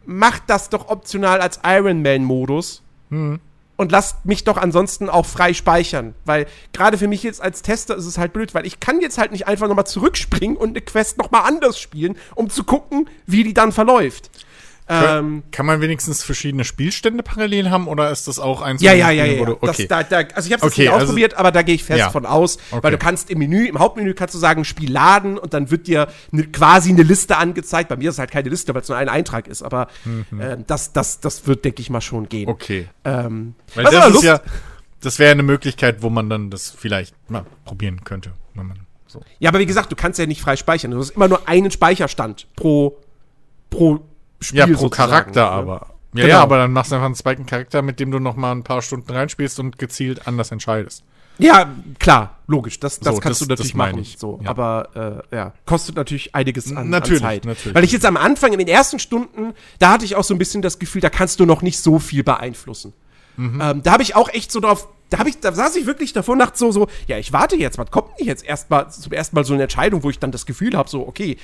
[0.06, 3.40] macht das doch optional als Iron Man-Modus Hm.
[3.76, 6.16] und lasst mich doch ansonsten auch frei speichern.
[6.26, 9.18] Weil gerade für mich jetzt als Tester ist es halt blöd, weil ich kann jetzt
[9.18, 13.44] halt nicht einfach nochmal zurückspringen und eine Quest nochmal anders spielen, um zu gucken, wie
[13.44, 14.30] die dann verläuft.
[14.90, 18.82] Ähm, Kann man wenigstens verschiedene Spielstände parallel haben oder ist das auch eins?
[18.82, 19.44] ja, ja, ja, ja.
[19.44, 19.88] du- Das, Okay.
[19.88, 22.00] da, da, also ich habe es Okay, nicht also- ausprobiert, aber da gehe ich fest
[22.00, 22.10] Ja.
[22.10, 22.84] von aus, Okay.
[22.84, 25.88] weil du kannst im Menü, im Hauptmenü kannst du sagen, Spiel laden und dann wird
[25.88, 27.90] dir ne, quasi eine Liste angezeigt.
[27.90, 30.64] Bei mir ist es halt keine Liste, weil es nur ein Eintrag ist, aber ähm,
[30.68, 32.44] das, das, das wird, denke ich mal, schon gehen.
[32.46, 32.50] Mhm.
[32.54, 32.88] okay.
[33.04, 34.42] Ähm, Weil das ist Lust- ja,
[35.02, 38.32] das wäre eine Möglichkeit, wo man dann das vielleicht mal probieren könnte.
[38.56, 39.22] Wenn man so.
[39.40, 40.92] Ja, aber wie gesagt, du kannst ja nicht frei speichern.
[40.92, 42.98] Du hast immer nur einen Speicherstand pro,
[43.70, 44.00] pro
[44.40, 44.60] Spiel.
[44.60, 45.88] Ja, pro sozusagen, Charakter aber.
[46.14, 46.28] Ja, Genau.
[46.28, 48.64] ja, aber dann machst du einfach einen zweiten Charakter, mit dem du noch mal ein
[48.64, 51.04] paar Stunden reinspielst und gezielt anders entscheidest.
[51.38, 51.70] Ja,
[52.00, 52.80] klar, logisch.
[52.80, 54.00] Das, das So, kannst das- du natürlich machen.
[54.00, 54.50] ich, So, ja.
[54.50, 57.46] Aber äh, ja, kostet natürlich einiges an, Natürlich, an Zeit.
[57.46, 57.76] natürlich.
[57.76, 60.40] Weil ich jetzt am Anfang, in den ersten Stunden, da hatte ich auch so ein
[60.40, 62.94] bisschen das Gefühl, da kannst du noch nicht so viel beeinflussen.
[63.36, 63.62] Mhm.
[63.62, 66.12] Ähm, da habe ich auch echt so drauf, da habe ich, da saß ich wirklich
[66.14, 69.36] davor nachts so, so, ja, ich warte jetzt, was kommt denn jetzt erstmal zum ersten
[69.36, 71.38] Mal so eine Entscheidung, wo ich dann das Gefühl habe, so, okay,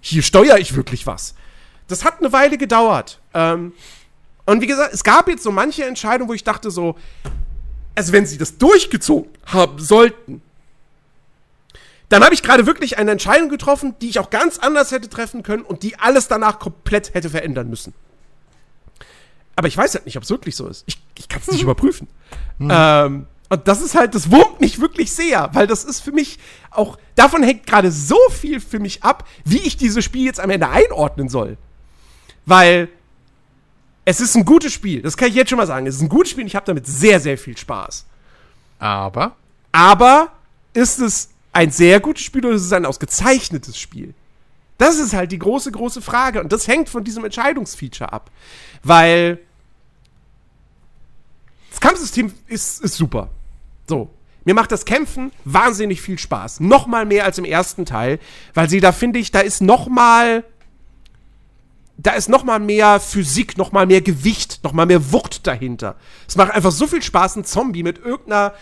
[0.00, 1.34] hier steuere ich wirklich was.
[1.90, 3.20] Das hat eine Weile gedauert.
[3.34, 3.72] Ähm,
[4.46, 6.96] und wie gesagt, es gab jetzt so manche Entscheidungen, wo ich dachte so,
[7.94, 10.42] also wenn sie das durchgezogen haben sollten,
[12.08, 15.42] dann habe ich gerade wirklich eine Entscheidung getroffen, die ich auch ganz anders hätte treffen
[15.42, 17.94] können und die alles danach komplett hätte verändern müssen.
[19.54, 20.82] Aber ich weiß halt nicht, ob es wirklich so ist.
[20.86, 22.08] Ich, ich kann es nicht überprüfen.
[22.58, 26.38] Ähm, und das ist halt, das wurmt mich wirklich sehr, weil das ist für mich
[26.70, 30.50] auch, davon hängt gerade so viel für mich ab, wie ich dieses Spiel jetzt am
[30.50, 31.58] Ende einordnen soll.
[32.46, 32.88] Weil
[34.04, 35.86] es ist ein gutes Spiel, das kann ich jetzt schon mal sagen.
[35.86, 38.06] Es ist ein gutes Spiel und ich habe damit sehr, sehr viel Spaß.
[38.78, 39.36] Aber
[39.72, 40.32] Aber
[40.72, 44.14] ist es ein sehr gutes Spiel oder ist es ein ausgezeichnetes Spiel?
[44.78, 46.40] Das ist halt die große, große Frage.
[46.40, 48.30] Und das hängt von diesem Entscheidungsfeature ab.
[48.82, 49.38] Weil
[51.70, 53.28] das Kampfsystem ist, ist super.
[53.86, 54.10] So.
[54.44, 56.60] Mir macht das Kämpfen wahnsinnig viel Spaß.
[56.60, 58.18] Noch mal mehr als im ersten Teil.
[58.54, 60.44] Weil sie da, finde ich, da ist noch mal
[62.02, 65.96] da ist noch mal mehr Physik, noch mal mehr Gewicht, noch mal mehr Wucht dahinter.
[66.26, 68.54] Es macht einfach so viel Spaß, einen Zombie mit irgendeiner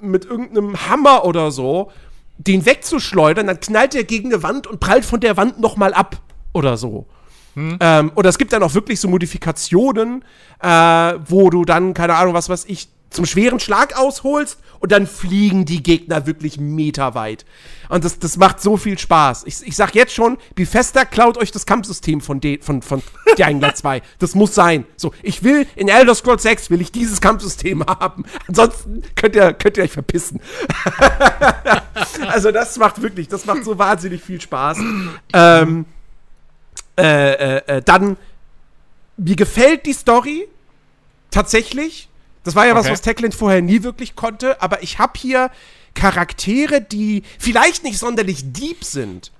[0.00, 1.90] mit irgendeinem Hammer oder so
[2.38, 5.94] den wegzuschleudern, dann knallt er gegen eine Wand und prallt von der Wand noch mal
[5.94, 6.20] ab
[6.52, 7.06] oder so.
[7.58, 10.22] Ähm, oder es gibt dann auch wirklich so Modifikationen,
[10.60, 10.68] äh,
[11.26, 15.64] wo du dann, keine Ahnung, was weiß ich, zum schweren Schlag ausholst und dann fliegen
[15.64, 17.44] die Gegner wirklich meterweit.
[17.88, 19.44] Und das, das macht so viel Spaß.
[19.46, 23.02] Ich, ich sag jetzt schon, Bethesda klaut euch das Kampfsystem von, de, von, von
[23.38, 24.02] Dying Light 2.
[24.18, 24.84] Das muss sein.
[24.96, 28.24] So, ich will, in Elder Scrolls 6 will ich dieses Kampfsystem haben.
[28.48, 30.40] Ansonsten könnt ihr, könnt ihr euch verpissen.
[32.28, 34.78] also das macht wirklich, das macht so wahnsinnig viel Spaß.
[35.32, 35.86] ähm,
[36.98, 38.16] äh, äh, äh, dann,
[39.16, 40.48] mir gefällt die Story
[41.30, 42.08] tatsächlich.
[42.46, 42.92] Das war ja was, Okay.
[42.92, 45.50] was Techland vorher nie wirklich konnte, aber ich habe hier
[45.94, 49.32] Charaktere, die vielleicht nicht sonderlich deep sind,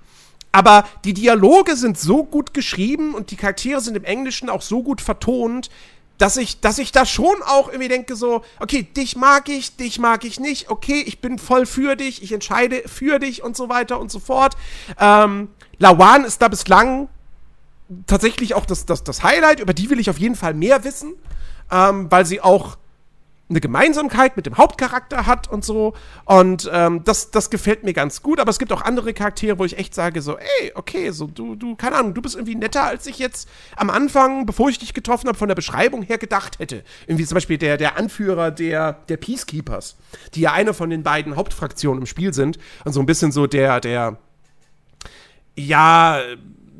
[0.51, 4.83] aber die Dialoge sind so gut geschrieben und die Charaktere sind im Englischen auch so
[4.83, 5.69] gut vertont,
[6.17, 9.99] dass ich, dass ich da schon auch irgendwie denke so, okay, dich mag ich, dich
[9.99, 13.69] mag ich nicht, okay, ich bin voll für dich, ich entscheide für dich und so
[13.69, 14.57] weiter und so fort.
[14.99, 15.47] Ähm,
[15.77, 17.07] Lawan ist da bislang
[18.05, 21.13] tatsächlich auch das, das, das Highlight, über die will ich auf jeden Fall mehr wissen,
[21.71, 22.77] ähm, weil sie auch
[23.49, 25.93] eine Gemeinsamkeit mit dem Hauptcharakter hat und so.
[26.25, 28.39] Und ähm, das, das gefällt mir ganz gut.
[28.39, 31.55] Aber es gibt auch andere Charaktere, wo ich echt sage, so, ey, okay, so du,
[31.55, 34.93] du, keine Ahnung, du bist irgendwie netter, als ich jetzt am Anfang, bevor ich dich
[34.93, 36.83] getroffen habe, von der Beschreibung her gedacht hätte.
[37.05, 39.95] Irgendwie zum Beispiel der, der Anführer der, der Peacekeepers,
[40.33, 42.59] die ja eine von den beiden Hauptfraktionen im Spiel sind.
[42.83, 44.17] Und so ein bisschen so der, der,
[45.55, 46.19] ja,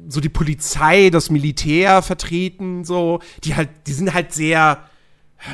[0.09, 4.83] so die Polizei, das Militär vertreten, so, die halt, die sind halt sehr,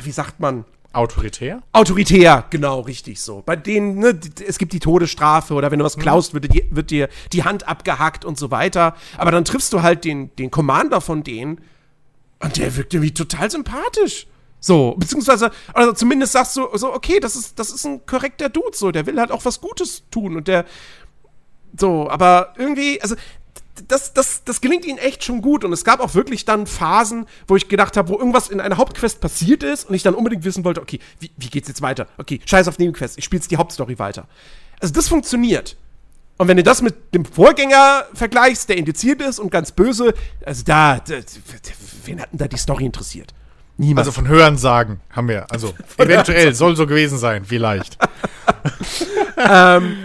[0.02, 0.64] wie sagt man,
[0.94, 1.62] Autoritär?
[1.72, 3.42] Autoritär, genau, richtig so.
[3.44, 6.90] Bei denen, ne, es gibt die Todesstrafe oder wenn du was klaust, wird, dir, wird
[6.90, 8.94] dir die Hand abgehackt und so weiter.
[9.18, 11.60] Aber dann triffst du halt den, den Commander von denen
[12.38, 14.28] und der wirkt irgendwie total sympathisch.
[14.60, 18.76] So, beziehungsweise, also zumindest sagst du so, okay, das ist, das ist ein korrekter Dude,
[18.76, 20.64] so, der will halt auch was Gutes tun und der,
[21.76, 23.16] so, aber irgendwie, also
[23.88, 25.64] das, das, das gelingt ihnen echt schon gut.
[25.64, 28.76] Und es gab auch wirklich dann Phasen, wo ich gedacht habe, wo irgendwas in einer
[28.76, 32.06] Hauptquest passiert ist und ich dann unbedingt wissen wollte, okay, wie, wie geht's jetzt weiter?
[32.18, 34.26] Okay, scheiß auf Nebenquest, ich spiele jetzt die Hauptstory weiter.
[34.80, 35.76] Also das funktioniert.
[36.36, 40.14] Und wenn du das mit dem Vorgänger vergleichst, der indiziert ist und ganz böse,
[40.44, 41.14] also da, da
[42.04, 43.32] wen hat denn da die Story interessiert?
[43.76, 44.00] Niemand.
[44.00, 45.50] Also von Hören sagen haben wir.
[45.50, 47.98] Also eventuell soll so gewesen sein, vielleicht.
[49.36, 49.96] ähm,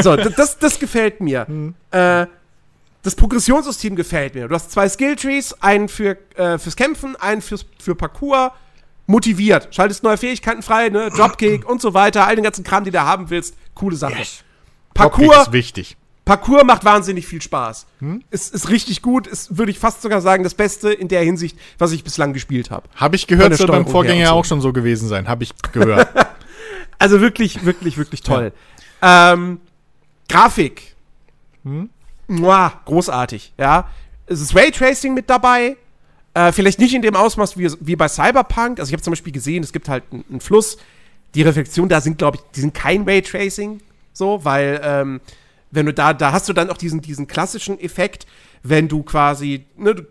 [0.00, 1.46] so, das, das gefällt mir.
[1.46, 1.74] Hm.
[1.90, 2.26] Äh,
[3.04, 4.48] das Progressionssystem gefällt mir.
[4.48, 8.52] Du hast zwei Skilltrees, einen für, äh, fürs Kämpfen, einen fürs, für Parkour.
[9.06, 9.68] Motiviert.
[9.74, 11.10] Schaltest neue Fähigkeiten frei, ne?
[11.10, 12.26] Dropkick und so weiter.
[12.26, 13.54] All den ganzen Kram, die du haben willst.
[13.74, 14.18] Coole Sache.
[14.18, 14.42] Yes.
[14.94, 15.98] Parkour ist wichtig.
[16.24, 17.84] Parkour macht wahnsinnig viel Spaß.
[18.00, 18.24] Hm?
[18.30, 19.26] Ist, ist richtig gut.
[19.26, 22.70] Ist, würde ich fast sogar sagen, das Beste in der Hinsicht, was ich bislang gespielt
[22.70, 22.88] habe.
[22.94, 24.32] Habe ich gehört, soll beim Vorgänger so.
[24.32, 25.28] auch schon so gewesen sein.
[25.28, 26.08] Habe ich gehört.
[26.98, 28.52] also wirklich, wirklich, wirklich toll.
[29.02, 29.34] Ja.
[29.34, 29.60] Ähm,
[30.30, 30.94] Grafik.
[31.64, 31.90] Hm?
[32.26, 33.90] Mua, großartig, ja.
[34.26, 35.76] Es ist Raytracing mit dabei.
[36.32, 38.80] Äh, vielleicht nicht in dem Ausmaß wie, wie bei Cyberpunk.
[38.80, 40.78] Also ich habe zum Beispiel gesehen, es gibt halt einen Fluss.
[41.34, 43.80] Die Reflexionen da sind, glaube ich, die sind kein Raytracing,
[44.12, 45.20] so, weil ähm,
[45.72, 48.26] wenn du da, da hast du dann auch diesen, diesen klassischen Effekt,
[48.62, 50.04] wenn du quasi, ne, du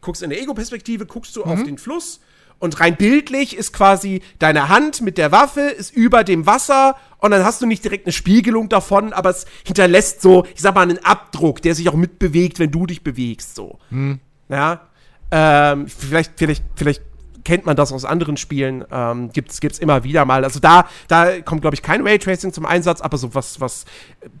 [0.00, 1.50] guckst in der Ego-Perspektive, guckst du mhm.
[1.50, 2.20] auf den Fluss
[2.58, 7.30] und rein bildlich ist quasi deine Hand mit der Waffe ist über dem Wasser und
[7.30, 10.82] dann hast du nicht direkt eine Spiegelung davon, aber es hinterlässt so, ich sag mal,
[10.82, 13.78] einen Abdruck, der sich auch mitbewegt, wenn du dich bewegst, so.
[13.90, 14.20] Hm.
[14.48, 14.82] Ja.
[15.30, 17.02] Ähm, vielleicht, vielleicht, vielleicht
[17.44, 20.44] kennt man das aus anderen Spielen, ähm, gibt's, gibt's immer wieder mal.
[20.44, 23.84] Also da, da kommt, glaube ich, kein Raytracing zum Einsatz, aber so was, was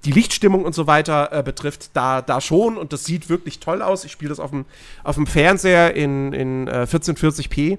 [0.04, 3.82] die Lichtstimmung und so weiter äh, betrifft, da, da schon und das sieht wirklich toll
[3.82, 4.04] aus.
[4.04, 4.66] Ich spiele das auf dem,
[5.04, 7.78] auf dem Fernseher in, in äh, 1440p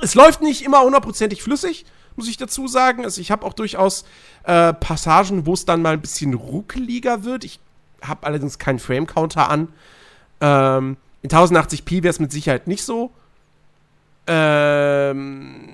[0.00, 1.84] es läuft nicht immer hundertprozentig flüssig,
[2.16, 3.04] muss ich dazu sagen.
[3.04, 4.04] Also ich habe auch durchaus
[4.44, 7.44] äh, Passagen, wo es dann mal ein bisschen ruckeliger wird.
[7.44, 7.60] Ich
[8.02, 9.68] habe allerdings keinen Frame-Counter an.
[10.40, 13.12] Ähm, in 1080p wäre es mit Sicherheit nicht so.
[14.26, 15.68] Ähm,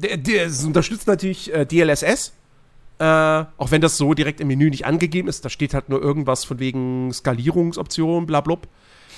[0.00, 2.32] es unterstützt natürlich äh, DLSS.
[2.98, 5.44] Äh, auch wenn das so direkt im Menü nicht angegeben ist.
[5.44, 8.56] Da steht halt nur irgendwas von wegen Skalierungsoption, bla, bla.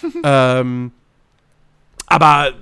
[0.24, 0.92] ähm,
[2.06, 2.52] aber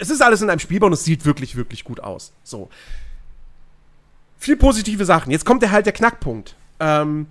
[0.00, 2.32] es ist alles in einem Spielbau und es sieht wirklich, wirklich gut aus.
[2.42, 2.70] So.
[4.38, 5.30] Viel positive Sachen.
[5.30, 6.56] Jetzt kommt der halt der Knackpunkt.
[6.80, 7.26] Ähm,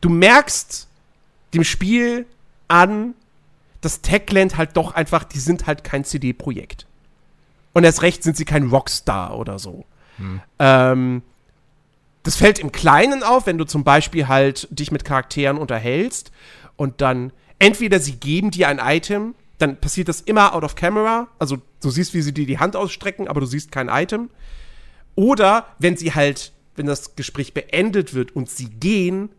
[0.00, 0.88] du merkst
[1.54, 2.26] dem Spiel
[2.68, 3.14] an,
[3.80, 6.86] dass Techland halt doch einfach, die sind halt kein CD-Projekt.
[7.72, 9.84] Und erst recht sind sie kein Rockstar oder so.
[10.18, 10.40] Hm.
[10.58, 11.22] Ähm,
[12.22, 16.30] das fällt im Kleinen auf, wenn du zum Beispiel halt dich mit Charakteren unterhältst
[16.76, 21.28] und dann entweder sie geben dir ein Item dann passiert das immer out of camera.
[21.38, 24.28] Also du siehst, wie sie dir die Hand ausstrecken, aber du siehst kein Item.
[25.14, 29.30] Oder wenn sie halt, wenn das Gespräch beendet wird und sie gehen,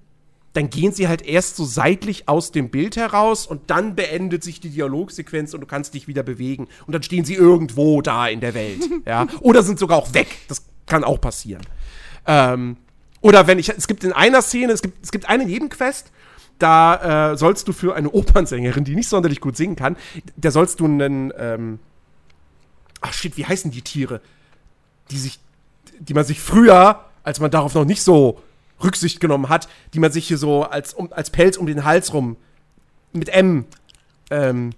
[0.54, 4.60] dann gehen sie halt erst so seitlich aus dem Bild heraus und dann beendet sich
[4.60, 6.68] die Dialogsequenz und du kannst dich wieder bewegen.
[6.86, 8.88] Und dann stehen sie irgendwo da in der Welt.
[9.06, 9.28] ja.
[9.42, 10.28] Oder sind sogar auch weg.
[10.48, 11.64] Das kann auch passieren.
[12.28, 12.78] Ähm,
[13.20, 16.12] oder wenn ich, es gibt in einer Szene, es gibt, es gibt eine Nebenquest,
[16.60, 19.98] da äh, sollst du für eine Opernsängerin, die nicht sonderlich gut singen kann,
[20.38, 21.80] da sollst du einen, ähm,
[23.02, 24.22] ach shit, wie heißen die Tiere?
[25.12, 25.40] Die sich,
[26.00, 28.42] die man sich früher, als man darauf noch nicht so
[28.84, 32.14] Rücksicht genommen hat, die man sich hier so als, um, als Pelz um den Hals
[32.14, 32.38] rum
[33.14, 33.66] mit M,
[34.30, 34.72] ähm,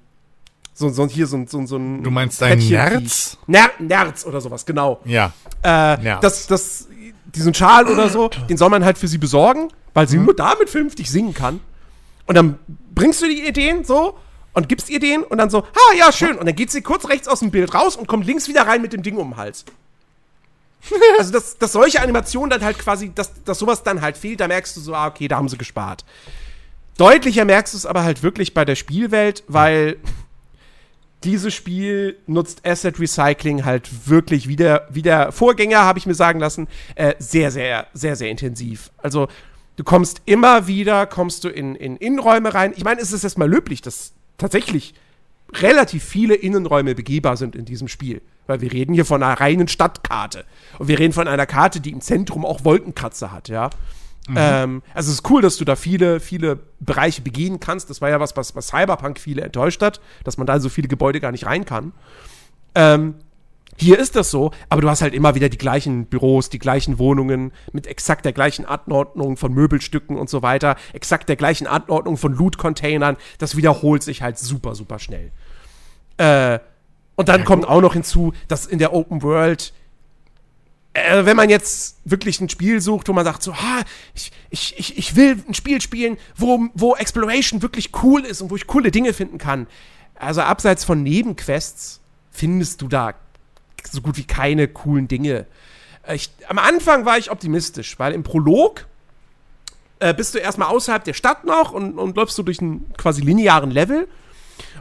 [0.74, 2.04] so, so hier so, so, so ein.
[2.04, 3.38] Du meinst dein Nerz?
[3.48, 5.00] Ner Nerz oder sowas, genau.
[5.06, 5.32] Ja.
[5.64, 6.22] Äh, Nerz.
[6.22, 6.88] Das, das,
[7.24, 10.26] diesen Schal oder so, den soll man halt für sie besorgen, weil sie mhm.
[10.26, 11.60] nur damit vernünftig singen kann.
[12.28, 12.60] Und dann
[12.94, 14.20] bringst du die Ideen so
[14.54, 16.38] und gibst ihr den und dann so, ha, ja, schön.
[16.38, 18.82] Und dann geht sie kurz rechts aus dem Bild raus und kommt links wieder rein
[18.82, 19.66] mit dem Ding um den Hals.
[21.18, 24.48] also, dass, dass solche Animationen dann halt quasi, dass, dass sowas dann halt fehlt, da
[24.48, 26.06] merkst du so, ah, okay, da haben sie gespart.
[26.98, 29.98] Deutlicher merkst du es aber halt wirklich bei der Spielwelt, weil
[31.24, 36.14] dieses Spiel nutzt Asset Recycling halt wirklich wie der, wie der Vorgänger, habe ich mir
[36.14, 38.92] sagen lassen, äh, sehr, sehr, sehr, sehr intensiv.
[38.98, 39.28] Also
[39.76, 42.74] du kommst immer wieder, kommst du in, in Innenräume rein.
[42.76, 44.94] Ich meine, es ist erstmal löblich, dass tatsächlich
[45.54, 48.22] relativ viele Innenräume begehbar sind in diesem Spiel.
[48.48, 50.46] Weil wir reden hier von einer reinen Stadtkarte.
[50.78, 53.70] Und wir reden von einer Karte, die im Zentrum auch Wolkenkratzer hat, ja.
[54.28, 54.36] Mhm.
[54.38, 57.90] Ähm, also es ist cool, dass du da viele, viele Bereiche begehen kannst.
[57.90, 60.88] Das war ja was, was, was Cyberpunk viele enttäuscht hat, dass man da so viele
[60.88, 61.92] Gebäude gar nicht rein kann.
[62.74, 63.16] Ähm,
[63.78, 66.98] hier ist das so, aber du hast halt immer wieder die gleichen Büros, die gleichen
[66.98, 72.18] Wohnungen mit exakt der gleichen Anordnung von Möbelstücken und so weiter, exakt der gleichen Anordnung
[72.18, 73.18] von Loot-Containern.
[73.38, 75.32] Das wiederholt sich halt super, super schnell.
[76.18, 76.60] Äh,
[77.16, 79.74] und dann ja, kommt auch noch hinzu, dass in der Open World
[80.94, 83.82] äh, wenn man jetzt wirklich ein Spiel sucht, wo man sagt so, ha,
[84.14, 88.50] ich, ich, ich, ich will ein Spiel spielen, wo, wo Exploration wirklich cool ist und
[88.50, 89.68] wo ich coole Dinge finden kann.
[90.16, 92.00] Also abseits von Nebenquests
[92.32, 93.14] findest du da
[93.92, 95.46] so gut wie keine coolen Dinge.
[96.04, 98.86] Äh, ich, am Anfang war ich optimistisch, weil im Prolog
[100.00, 103.22] äh, bist du erstmal außerhalb der Stadt noch und, und läufst du durch einen quasi
[103.22, 104.08] linearen Level.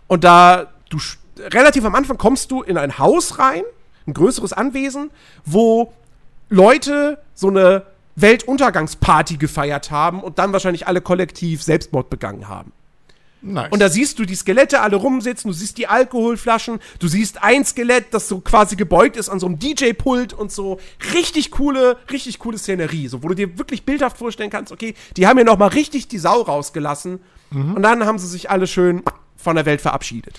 [0.06, 0.98] Und da du
[1.38, 3.62] relativ am Anfang kommst du in ein Haus rein,
[4.06, 5.10] ein größeres Anwesen,
[5.44, 5.92] wo
[6.50, 7.84] Leute so eine
[8.16, 12.72] Weltuntergangsparty gefeiert haben und dann wahrscheinlich alle kollektiv Selbstmord begangen haben.
[13.46, 13.70] Nice.
[13.70, 17.62] Und da siehst du die Skelette alle rumsitzen, du siehst die Alkoholflaschen, du siehst ein
[17.64, 20.80] Skelett, das so quasi gebeugt ist an so einem DJ-Pult und so.
[21.12, 25.26] Richtig coole, richtig coole Szenerie, so wo du dir wirklich bildhaft vorstellen kannst, okay, die
[25.26, 27.74] haben hier noch mal richtig die Sau rausgelassen mhm.
[27.74, 29.02] und dann haben sie sich alle schön
[29.36, 30.38] von der Welt verabschiedet.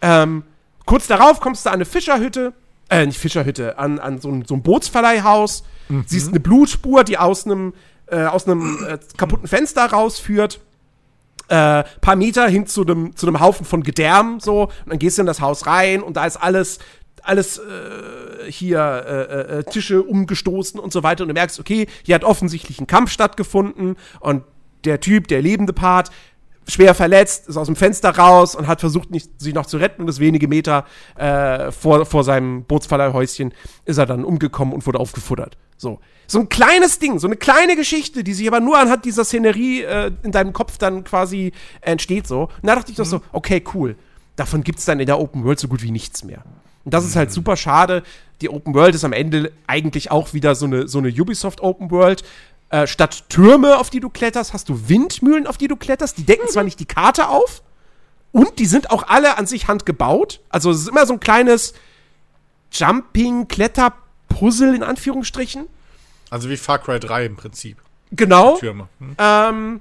[0.00, 0.42] Ähm,
[0.86, 2.54] kurz darauf kommst du an eine Fischerhütte,
[2.88, 6.04] äh, nicht Fischerhütte, an, an so ein, so ein Bootsverleihhaus, mhm.
[6.06, 7.74] siehst eine Blutspur, die aus einem
[8.06, 10.60] äh, aus einem äh, kaputten Fenster rausführt.
[11.48, 14.64] Äh, paar Meter hin zu einem zu einem Haufen von Gedärm so.
[14.64, 16.78] Und dann gehst du in das Haus rein und da ist alles
[17.22, 21.22] alles äh, hier äh, äh, Tische umgestoßen und so weiter.
[21.22, 24.42] Und du merkst okay hier hat offensichtlich ein Kampf stattgefunden und
[24.84, 26.10] der Typ der lebende Part
[26.68, 30.02] schwer verletzt, ist aus dem Fenster raus und hat versucht, nicht, sich noch zu retten.
[30.02, 30.84] Und ist wenige Meter
[31.16, 33.54] äh, vor, vor seinem Bootsverleihhäuschen
[33.84, 35.56] ist er dann umgekommen und wurde aufgefuttert.
[35.76, 36.00] So.
[36.26, 39.82] So ein kleines Ding, so eine kleine Geschichte, die sich aber nur anhand dieser Szenerie
[39.82, 42.42] äh, in deinem Kopf dann quasi entsteht so.
[42.42, 43.22] Und da dachte ich doch so, mhm.
[43.32, 43.96] okay, cool.
[44.34, 46.42] Davon gibt's dann in der Open World so gut wie nichts mehr.
[46.84, 47.34] Und das ist halt mhm.
[47.34, 48.02] super schade.
[48.40, 51.90] Die Open World ist am Ende eigentlich auch wieder so eine, so eine Ubisoft Open
[51.90, 52.24] World,
[52.70, 56.18] äh, statt Türme, auf die du kletterst, hast du Windmühlen, auf die du kletterst.
[56.18, 56.50] Die decken mhm.
[56.50, 57.62] zwar nicht die Karte auf,
[58.36, 60.40] und die sind auch alle an sich handgebaut.
[60.50, 61.72] Also es ist immer so ein kleines
[64.36, 65.66] Jumping-Kletter-Puzzle in Anführungsstrichen.
[66.30, 67.78] Also wie Far Cry 3 im Prinzip.
[68.12, 68.56] Genau.
[68.56, 68.88] Türme.
[68.98, 69.16] Hm.
[69.18, 69.80] Ähm,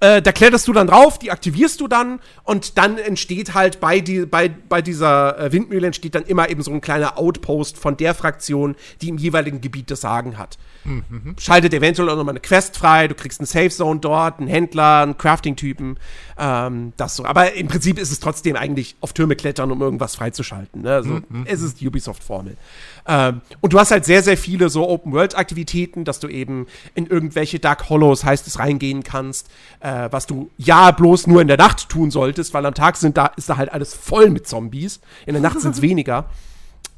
[0.00, 4.00] äh, da kletterst du dann drauf, die aktivierst du dann und dann entsteht halt bei,
[4.00, 7.96] die, bei, bei dieser äh, Windmühle entsteht dann immer eben so ein kleiner Outpost von
[7.96, 10.58] der Fraktion, die im jeweiligen Gebiet das Sagen hat.
[10.84, 11.36] Mhm.
[11.38, 15.02] Schaltet eventuell auch nochmal eine Quest frei, du kriegst eine Safe Zone dort, einen Händler,
[15.02, 15.96] einen Crafting-Typen,
[16.38, 17.24] ähm, das so.
[17.24, 20.82] Aber im Prinzip ist es trotzdem eigentlich auf Türme klettern, um irgendwas freizuschalten.
[20.82, 20.92] Ne?
[20.92, 21.46] Also mhm.
[21.46, 22.56] es ist die Ubisoft-Formel.
[23.06, 27.58] Ähm, und du hast halt sehr, sehr viele so Open-World-Aktivitäten, dass du eben in irgendwelche
[27.58, 29.50] Dark Hollows, heißt es, reingehen kannst,
[29.80, 33.16] äh, was du ja bloß nur in der Nacht tun solltest, weil am Tag sind
[33.16, 35.00] da, ist da halt alles voll mit Zombies.
[35.26, 36.26] In der Nacht sind es weniger.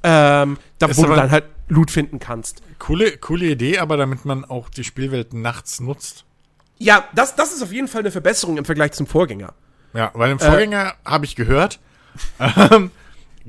[0.03, 2.63] Ähm, da, wo du dann halt Loot finden kannst.
[2.79, 6.25] Coole, coole Idee, aber damit man auch die Spielwelt nachts nutzt.
[6.79, 9.55] Ja, das, das ist auf jeden Fall eine Verbesserung im Vergleich zum Vorgänger.
[9.95, 11.81] Ja, weil im Vorgänger äh, habe ich gehört,
[12.39, 12.91] ähm,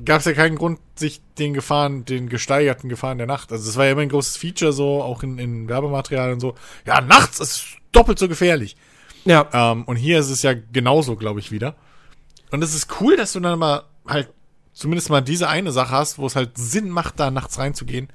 [0.04, 3.52] gab es ja keinen Grund, sich den Gefahren, den gesteigerten Gefahren der Nacht.
[3.52, 6.54] Also das war ja immer ein großes Feature, so auch in, in Werbematerial und so.
[6.86, 8.76] Ja, nachts ist doppelt so gefährlich.
[9.24, 9.48] Ja.
[9.52, 11.74] Ähm, und hier ist es ja genauso, glaube ich, wieder.
[12.50, 14.30] Und es ist cool, dass du dann mal halt
[14.72, 18.08] zumindest mal diese eine Sache hast, wo es halt Sinn macht, da nachts reinzugehen,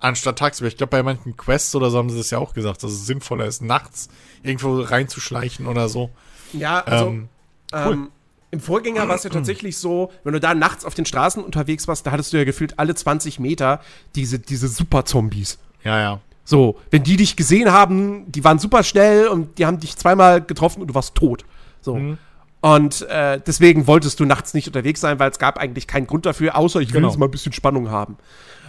[0.00, 0.68] anstatt tagsüber.
[0.68, 3.06] Ich glaube, bei manchen Quests oder so haben sie das ja auch gesagt, dass es
[3.06, 4.08] sinnvoller ist, nachts
[4.42, 6.10] irgendwo reinzuschleichen oder so.
[6.52, 7.28] Ja, also ähm,
[7.72, 7.92] cool.
[7.92, 8.10] ähm,
[8.54, 11.88] im Vorgänger war es ja tatsächlich so, wenn du da nachts auf den Straßen unterwegs
[11.88, 13.80] warst, da hattest du ja gefühlt alle 20 Meter
[14.14, 15.58] diese, diese Super-Zombies.
[15.82, 16.20] Ja, ja.
[16.44, 20.40] So, wenn die dich gesehen haben, die waren super schnell und die haben dich zweimal
[20.40, 21.44] getroffen und du warst tot.
[21.80, 21.96] So.
[21.96, 22.18] Mhm.
[22.60, 26.24] Und äh, deswegen wolltest du nachts nicht unterwegs sein, weil es gab eigentlich keinen Grund
[26.24, 27.08] dafür, außer ich will genau.
[27.08, 28.16] jetzt mal ein bisschen Spannung haben.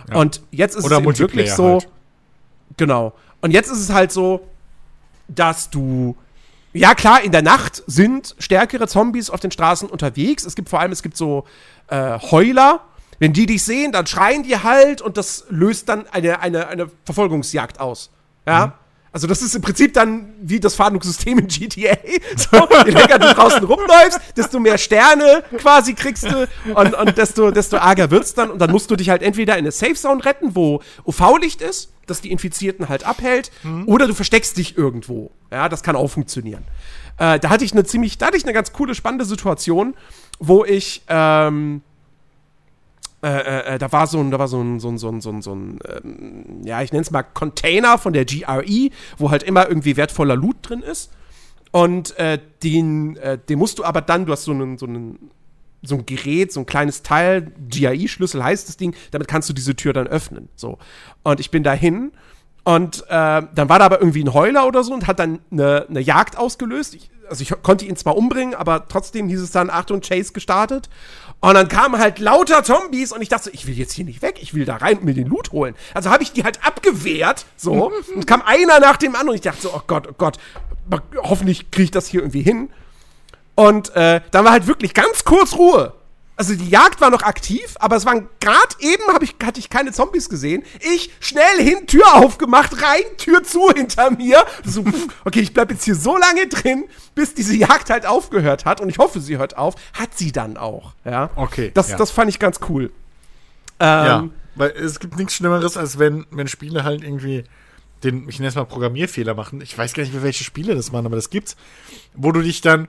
[0.09, 0.15] Ja.
[0.15, 1.73] Und jetzt ist Oder es wirklich so.
[1.73, 1.89] Halt.
[2.77, 3.13] Genau.
[3.41, 4.47] Und jetzt ist es halt so,
[5.27, 6.15] dass du
[6.75, 10.45] ja klar, in der Nacht sind stärkere Zombies auf den Straßen unterwegs.
[10.45, 11.45] Es gibt vor allem, es gibt so
[11.87, 12.81] äh, Heuler.
[13.17, 16.91] Wenn die dich sehen, dann schreien die halt und das löst dann eine, eine, eine
[17.05, 18.11] Verfolgungsjagd aus.
[18.45, 18.67] Ja.
[18.67, 18.73] Mhm.
[19.15, 21.95] Also das ist im Prinzip dann wie das Fahndungssystem in GTA.
[22.35, 27.49] So, je länger du draußen rumläufst, desto mehr Sterne quasi kriegst du und, und desto,
[27.51, 28.51] desto arger wird's dann.
[28.51, 31.93] Und dann musst du dich halt entweder in eine Safe Zone retten, wo UV-Licht ist,
[32.07, 33.87] das die Infizierten halt abhält, mhm.
[33.87, 35.31] oder du versteckst dich irgendwo.
[35.49, 36.65] Ja, das kann auch funktionieren.
[37.17, 39.95] Äh, da hatte ich eine ziemlich, da hatte ich eine ganz coole, spannende Situation,
[40.39, 41.83] wo ich ähm,
[43.25, 45.19] äh, äh, äh, da war so ein, da war so ein, so ein, so ein,
[45.19, 49.31] so ein, so ein ähm, ja, ich nenne es mal Container von der GRE, wo
[49.31, 51.11] halt immer irgendwie wertvoller Loot drin ist.
[51.71, 55.31] Und äh, den, äh, den musst du aber dann, du hast so einen, so einen,
[55.81, 59.75] so ein Gerät, so ein kleines Teil, GRE-Schlüssel heißt das Ding, damit kannst du diese
[59.75, 60.49] Tür dann öffnen.
[60.55, 60.77] So.
[61.23, 62.11] Und ich bin dahin
[62.63, 65.87] und äh, dann war da aber irgendwie ein Heuler oder so und hat dann eine,
[65.87, 66.95] eine Jagd ausgelöst.
[66.95, 70.89] Ich, also ich konnte ihn zwar umbringen, aber trotzdem hieß es dann Achtung, Chase gestartet.
[71.45, 74.39] Und dann kamen halt lauter Zombies und ich dachte, ich will jetzt hier nicht weg,
[74.41, 75.75] ich will da rein und mir den Loot holen.
[75.93, 79.41] Also habe ich die halt abgewehrt, so, und kam einer nach dem anderen und ich
[79.41, 80.39] dachte so, oh Gott, oh Gott,
[81.17, 82.71] hoffentlich kriege ich das hier irgendwie hin.
[83.53, 85.93] Und äh, dann war halt wirklich ganz kurz Ruhe
[86.37, 89.91] also die Jagd war noch aktiv, aber es waren gerade eben ich, hatte ich keine
[89.91, 90.63] Zombies gesehen.
[90.81, 94.45] Ich schnell hin, Tür aufgemacht, rein, Tür zu hinter mir.
[94.65, 94.83] So,
[95.23, 98.81] okay, ich bleib jetzt hier so lange drin, bis diese Jagd halt aufgehört hat.
[98.81, 99.75] Und ich hoffe, sie hört auf.
[99.93, 100.93] Hat sie dann auch.
[101.05, 101.29] Ja.
[101.35, 101.71] Okay.
[101.73, 101.97] Das, ja.
[101.97, 102.91] das fand ich ganz cool.
[103.79, 107.43] Ähm, ja, weil es gibt nichts Schlimmeres, als wenn, wenn Spiele halt irgendwie
[108.03, 109.61] den, ich nenne es mal Programmierfehler machen.
[109.61, 111.55] Ich weiß gar nicht mehr, welche Spiele das machen, aber das gibt's,
[112.13, 112.87] wo du dich dann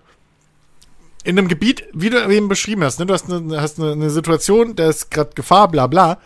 [1.26, 3.06] in einem Gebiet, wie du eben beschrieben hast, ne?
[3.06, 6.18] du hast eine, hast eine, eine Situation, da ist gerade Gefahr, bla bla.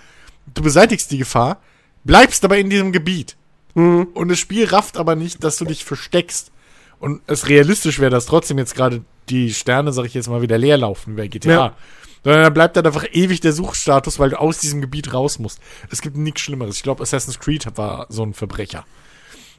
[0.52, 1.58] Du beseitigst die Gefahr,
[2.04, 3.36] bleibst aber in diesem Gebiet.
[3.74, 4.08] Mhm.
[4.12, 6.52] Und das Spiel rafft aber nicht, dass du dich versteckst.
[6.98, 10.58] Und es realistisch wäre, dass trotzdem jetzt gerade die Sterne, sag ich jetzt mal, wieder
[10.58, 11.50] leer laufen bei GTA.
[11.50, 11.76] Ja.
[12.22, 15.60] Sondern da bleibt dann einfach ewig der Suchstatus, weil du aus diesem Gebiet raus musst.
[15.90, 16.76] Es gibt nichts Schlimmeres.
[16.76, 18.84] Ich glaube, Assassin's Creed war so ein Verbrecher.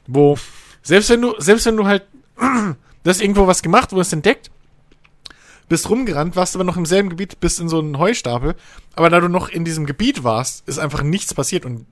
[0.06, 0.38] Wo,
[0.82, 2.04] selbst wenn du, selbst wenn du halt,
[2.38, 2.76] du
[3.10, 4.52] hast irgendwo was gemacht, du hast entdeckt,
[5.72, 8.56] bist rumgerannt, warst aber noch im selben Gebiet, bist in so einem Heustapel.
[8.94, 11.86] Aber da du noch in diesem Gebiet warst, ist einfach nichts passiert und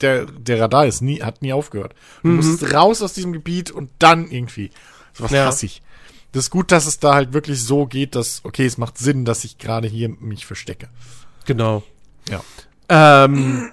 [0.00, 1.94] der, der Radar ist nie, hat nie aufgehört.
[2.22, 2.36] Du mhm.
[2.36, 4.70] musst raus aus diesem Gebiet und dann irgendwie.
[5.12, 5.44] Sowas ja.
[5.44, 5.82] hasse ich.
[6.32, 9.26] Das ist gut, dass es da halt wirklich so geht, dass, okay, es macht Sinn,
[9.26, 10.88] dass ich gerade hier mich verstecke.
[11.44, 11.82] Genau.
[12.30, 12.42] Ja.
[12.88, 13.70] Ähm,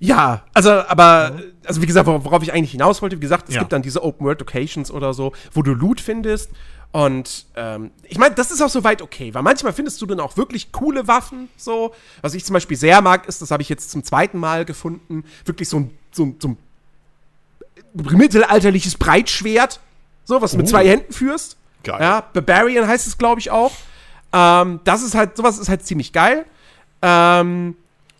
[0.00, 1.32] ja, also, aber,
[1.66, 3.60] also wie gesagt, worauf ich eigentlich hinaus wollte, wie gesagt, es ja.
[3.60, 6.50] gibt dann diese Open World Locations oder so, wo du Loot findest
[6.94, 10.36] und ähm, ich meine, das ist auch soweit okay, weil manchmal findest du dann auch
[10.36, 11.48] wirklich coole Waffen.
[11.56, 11.92] So,
[12.22, 15.24] was ich zum Beispiel sehr mag, ist, das habe ich jetzt zum zweiten Mal gefunden,
[15.44, 16.56] wirklich so ein, so ein, so ein
[17.94, 19.80] mittelalterliches Breitschwert,
[20.24, 20.70] so was du mit oh.
[20.70, 21.56] zwei Händen führst.
[21.82, 22.00] Geil.
[22.00, 23.72] Ja, Barbarian heißt es, glaube ich, auch.
[24.32, 26.46] Ähm, das ist halt, sowas ist halt ziemlich geil.
[27.02, 27.74] Ähm,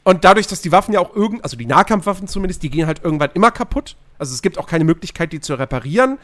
[0.04, 3.02] und dadurch, dass die Waffen ja auch irgend, also die Nahkampfwaffen zumindest, die gehen halt
[3.02, 3.96] irgendwann immer kaputt.
[4.18, 6.18] Also es gibt auch keine Möglichkeit, die zu reparieren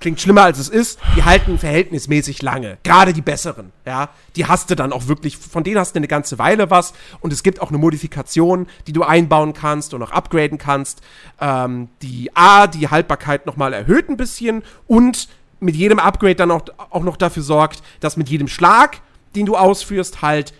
[0.00, 2.78] klingt schlimmer als es ist, die halten verhältnismäßig lange.
[2.82, 4.10] Gerade die besseren, ja.
[4.36, 6.92] Die hast du dann auch wirklich, von denen hast du eine ganze Weile was.
[7.20, 11.00] Und es gibt auch eine Modifikation, die du einbauen kannst und auch upgraden kannst,
[11.40, 15.28] ähm, die A, die Haltbarkeit nochmal erhöht ein bisschen und
[15.60, 19.00] mit jedem Upgrade dann auch, auch noch dafür sorgt, dass mit jedem Schlag,
[19.34, 20.52] den du ausführst, halt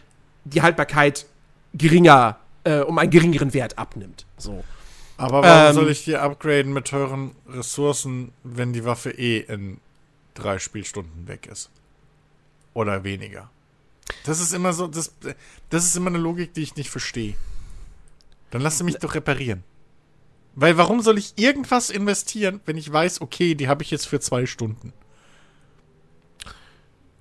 [0.44, 1.26] die Haltbarkeit
[1.74, 4.26] geringer, äh, um einen geringeren Wert abnimmt.
[4.36, 4.64] So.
[5.16, 9.78] Aber warum ähm, soll ich die upgraden mit teuren Ressourcen, wenn die Waffe eh in
[10.34, 11.70] drei Spielstunden weg ist?
[12.72, 13.50] Oder weniger?
[14.24, 15.14] Das ist immer so, das,
[15.70, 17.34] das ist immer eine Logik, die ich nicht verstehe.
[18.50, 19.62] Dann lass mich doch reparieren.
[20.56, 24.20] Weil warum soll ich irgendwas investieren, wenn ich weiß, okay, die habe ich jetzt für
[24.20, 24.92] zwei Stunden?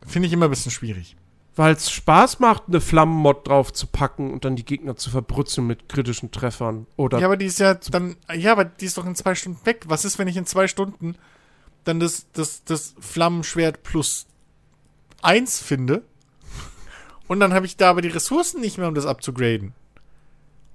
[0.05, 1.15] Finde ich immer ein bisschen schwierig
[1.55, 5.67] weil es Spaß macht, eine Flammenmod drauf zu packen und dann die Gegner zu verbrutzeln
[5.67, 6.87] mit kritischen Treffern.
[6.95, 9.63] Oder ja, aber die ist ja dann, ja, aber die ist doch in zwei Stunden
[9.65, 9.83] weg.
[9.87, 11.15] Was ist, wenn ich in zwei Stunden
[11.83, 14.25] dann das, das, das Flammenschwert plus
[15.21, 16.03] eins finde?
[17.27, 19.73] Und dann habe ich da aber die Ressourcen nicht mehr, um das abzugraden.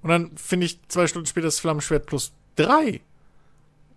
[0.02, 3.00] Und dann finde ich zwei Stunden später das Flammenschwert plus drei.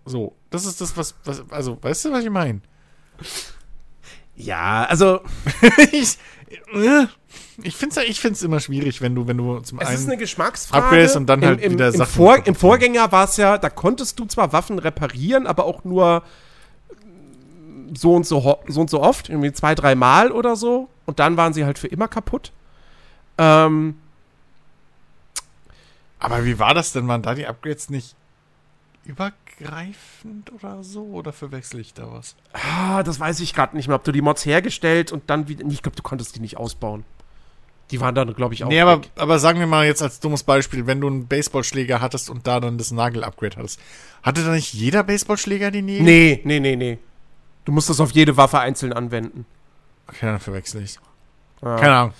[0.06, 2.62] So, das ist das, was, was also, weißt du, was ich meine?
[4.44, 5.22] Ja, also
[5.92, 6.18] ich,
[6.74, 7.06] äh,
[7.64, 9.96] ich finde es ich find's immer schwierig, wenn du, wenn du zum es einen.
[9.96, 11.14] Es ist eine Geschmacksfrage.
[11.16, 13.70] und dann halt Im, im, wieder im, Sachen Vor, Im Vorgänger war es ja, da
[13.70, 16.24] konntest du zwar Waffen reparieren, aber auch nur
[17.98, 20.90] so und so, so und so oft, irgendwie zwei, drei Mal oder so.
[21.06, 22.52] Und dann waren sie halt für immer kaputt.
[23.38, 23.96] Ähm,
[26.20, 27.08] aber wie war das denn?
[27.08, 28.16] Waren da die Upgrades nicht
[29.62, 31.04] übergreifend oder so?
[31.04, 32.36] Oder verwechsel ich da was?
[32.54, 33.96] Ah, das weiß ich gerade nicht mehr.
[33.96, 35.66] Ob du die Mods hergestellt und dann wieder.
[35.68, 37.04] Ich glaube, du konntest die nicht ausbauen.
[37.92, 38.70] Die waren dann, glaube ich, auch.
[38.70, 42.30] Nee, aber, aber sagen wir mal jetzt als dummes Beispiel, wenn du einen Baseballschläger hattest
[42.30, 43.82] und da dann das Nagel-Upgrade hattest,
[44.24, 46.04] hatte da nicht jeder Baseballschläger die Nägel?
[46.06, 47.00] Nee, nee, nee, nee.
[47.66, 49.46] Du musst das auf jede Waffe einzeln anwenden.
[50.08, 51.00] Okay, dann verwechsel ich.
[51.62, 51.76] Ja.
[51.76, 52.14] Keine Ahnung.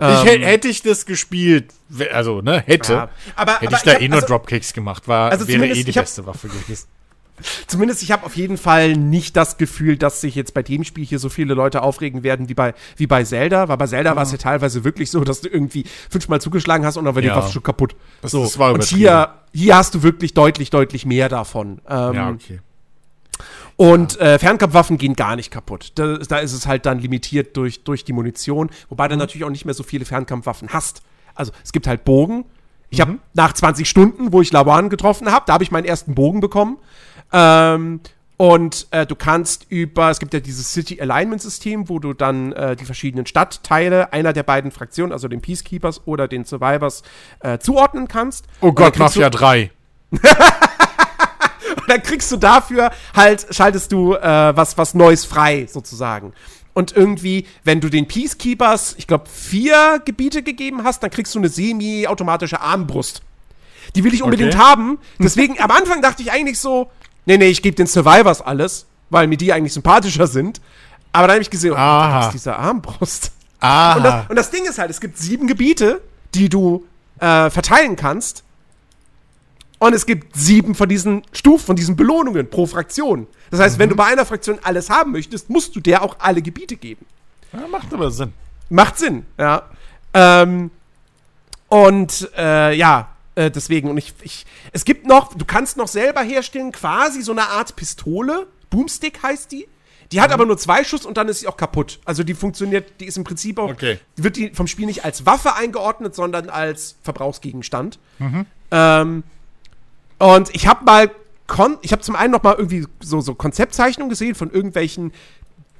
[0.00, 1.66] Ähm, ich, hätte- hätte ich das gespielt,
[2.12, 3.08] also, ne, hätte, Ja.
[3.36, 5.72] Aber, hätte aber ich da hab- eh nur also, Dropkicks gemacht, war, also wäre eh
[5.84, 6.86] die ich hab- beste Waffe gewesen.
[7.66, 11.04] Zumindest ich habe auf jeden Fall nicht das Gefühl, dass sich jetzt bei dem Spiel
[11.04, 13.66] hier so viele Leute aufregen werden wie bei, wie bei Zelda.
[13.68, 16.96] Weil bei Zelda war es ja teilweise wirklich so, dass du irgendwie fünfmal zugeschlagen hast
[16.96, 17.34] und dann war die Ja.
[17.36, 17.96] Waffe schon kaputt.
[18.22, 18.42] Das- so.
[18.44, 21.80] das war und hier, hier hast du wirklich deutlich, deutlich mehr davon.
[21.88, 22.60] Ähm, Ja, okay.
[23.76, 25.92] Und äh, Fernkampfwaffen gehen gar nicht kaputt.
[25.96, 29.10] Da, da ist es halt dann limitiert durch, durch die Munition, wobei Mhm.
[29.12, 31.02] du natürlich auch nicht mehr so viele Fernkampfwaffen hast.
[31.34, 32.44] Also es gibt halt Bogen.
[32.90, 33.02] Ich Mhm.
[33.02, 36.40] habe nach 20 Stunden, wo ich Lawan getroffen habe, da habe ich meinen ersten Bogen
[36.40, 36.78] bekommen.
[37.32, 38.00] Ähm,
[38.36, 42.52] und äh, du kannst über, es gibt ja dieses City Alignment System, wo du dann
[42.52, 47.02] äh, die verschiedenen Stadtteile einer der beiden Fraktionen, also den Peacekeepers oder den Survivors,
[47.40, 48.46] äh, zuordnen kannst.
[48.60, 49.70] Oh Gott, Mafia 3.
[51.88, 56.32] dann kriegst du dafür halt, schaltest du äh, was, was Neues frei, sozusagen.
[56.72, 61.38] Und irgendwie, wenn du den Peacekeepers, ich glaube, vier Gebiete gegeben hast, dann kriegst du
[61.38, 63.22] eine semi-automatische Armbrust.
[63.94, 64.64] Die will ich unbedingt Okay.
[64.64, 64.98] haben.
[65.18, 66.90] Deswegen, am Anfang dachte ich eigentlich so,
[67.26, 70.60] nee, nee, ich gebe den Survivors alles, weil mir die eigentlich sympathischer sind.
[71.12, 73.30] Aber dann habe ich gesehen, oh, was ist diese Armbrust?
[73.96, 76.00] Und das, und das Ding ist halt, es gibt sieben Gebiete,
[76.34, 76.84] die du
[77.20, 78.42] äh, verteilen kannst.
[79.84, 83.26] Und es gibt sieben von diesen Stufen, von diesen Belohnungen pro Fraktion.
[83.50, 86.40] Das heißt, wenn du bei einer Fraktion alles haben möchtest, musst du der auch alle
[86.40, 87.04] Gebiete geben.
[87.52, 88.32] ja, macht aber Sinn.
[88.70, 89.68] Macht Sinn, ja.
[90.14, 90.70] Ähm,
[91.68, 96.22] und äh, ja, äh, deswegen, und ich, ich, es gibt noch, du kannst noch selber
[96.22, 98.46] herstellen, quasi so eine Art Pistole.
[98.70, 99.68] Boomstick heißt die.
[100.12, 101.98] Die hat aber nur zwei Schuss und dann ist sie auch kaputt.
[102.06, 103.98] Also die funktioniert, die ist im Prinzip auch, Okay.
[104.16, 107.98] wird die vom Spiel nicht als Waffe eingeordnet, sondern als Verbrauchsgegenstand.
[108.70, 109.24] Ähm,
[110.24, 111.10] und ich habe mal,
[111.46, 115.12] kon ich habe zum einen noch mal irgendwie so, so Konzeptzeichnungen gesehen von irgendwelchen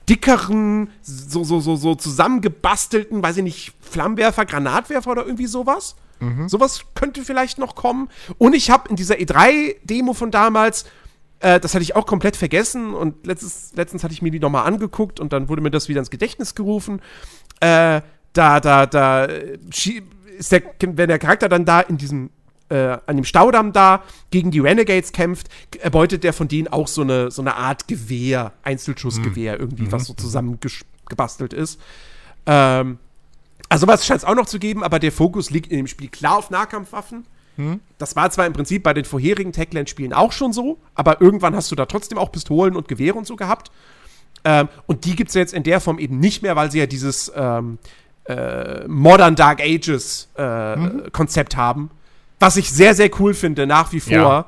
[0.07, 5.97] dickeren, so, so, so, so zusammengebastelten, weiß ich nicht, Flammenwerfer, Granatwerfer oder irgendwie sowas.
[6.47, 8.11] Sowas könnte vielleicht noch kommen.
[8.37, 10.85] Und ich habe in dieser E3-Demo von damals,
[11.41, 14.67] äh, das hatte ich auch komplett vergessen und letztes, letztens hatte ich mir die nochmal
[14.67, 17.01] angeguckt und dann wurde mir das wieder ins Gedächtnis gerufen.
[17.61, 18.03] Äh,
[18.35, 19.57] da, da, da äh,
[20.37, 22.29] ist der, wenn der Charakter dann da in diesem
[22.69, 25.49] äh, an dem Staudamm da gegen die Renegades kämpft,
[25.81, 30.15] erbeutet der von denen auch so eine, so eine Art Gewehr, Einzelschussgewehr irgendwie, was so
[30.15, 31.81] zusammengebastelt ist.
[32.47, 32.99] Ähm,
[33.69, 36.09] also was scheint es auch noch zu geben, aber der Fokus liegt in dem Spiel
[36.09, 37.27] klar auf Nahkampfwaffen.
[37.99, 41.71] Das war zwar im Prinzip bei den vorherigen Techland-Spielen auch schon so, aber irgendwann hast
[41.71, 43.71] du da trotzdem auch Pistolen und Gewehre und so gehabt.
[44.45, 46.87] Ähm, und die gibt es jetzt in der Form eben nicht mehr, weil sie ja
[46.87, 47.79] dieses ähm,
[48.25, 51.91] äh, Modern Dark Ages äh, Konzept haben.
[52.39, 54.13] Was ich sehr, sehr cool finde, nach wie vor.
[54.13, 54.47] Ja.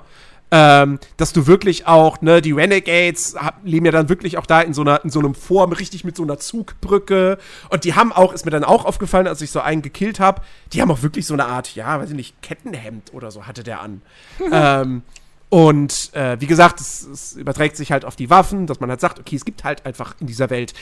[0.52, 3.34] Ähm, dass du wirklich auch, ne, die Renegades
[3.64, 6.16] leben ja dann wirklich auch da in so einer, in so einem Form, richtig mit
[6.16, 7.38] so einer Zugbrücke.
[7.68, 10.42] Und die haben auch, ist mir dann auch aufgefallen, als ich so einen gekillt habe,
[10.72, 13.64] die haben auch wirklich so eine Art, ja, weiß ich nicht, Kettenhemd oder so hatte
[13.64, 14.02] der an.
[14.52, 15.02] ähm,
[15.48, 19.00] und äh, wie gesagt, es, es überträgt sich halt auf die Waffen, dass man halt
[19.00, 20.74] sagt, okay, es gibt halt einfach in dieser Welt,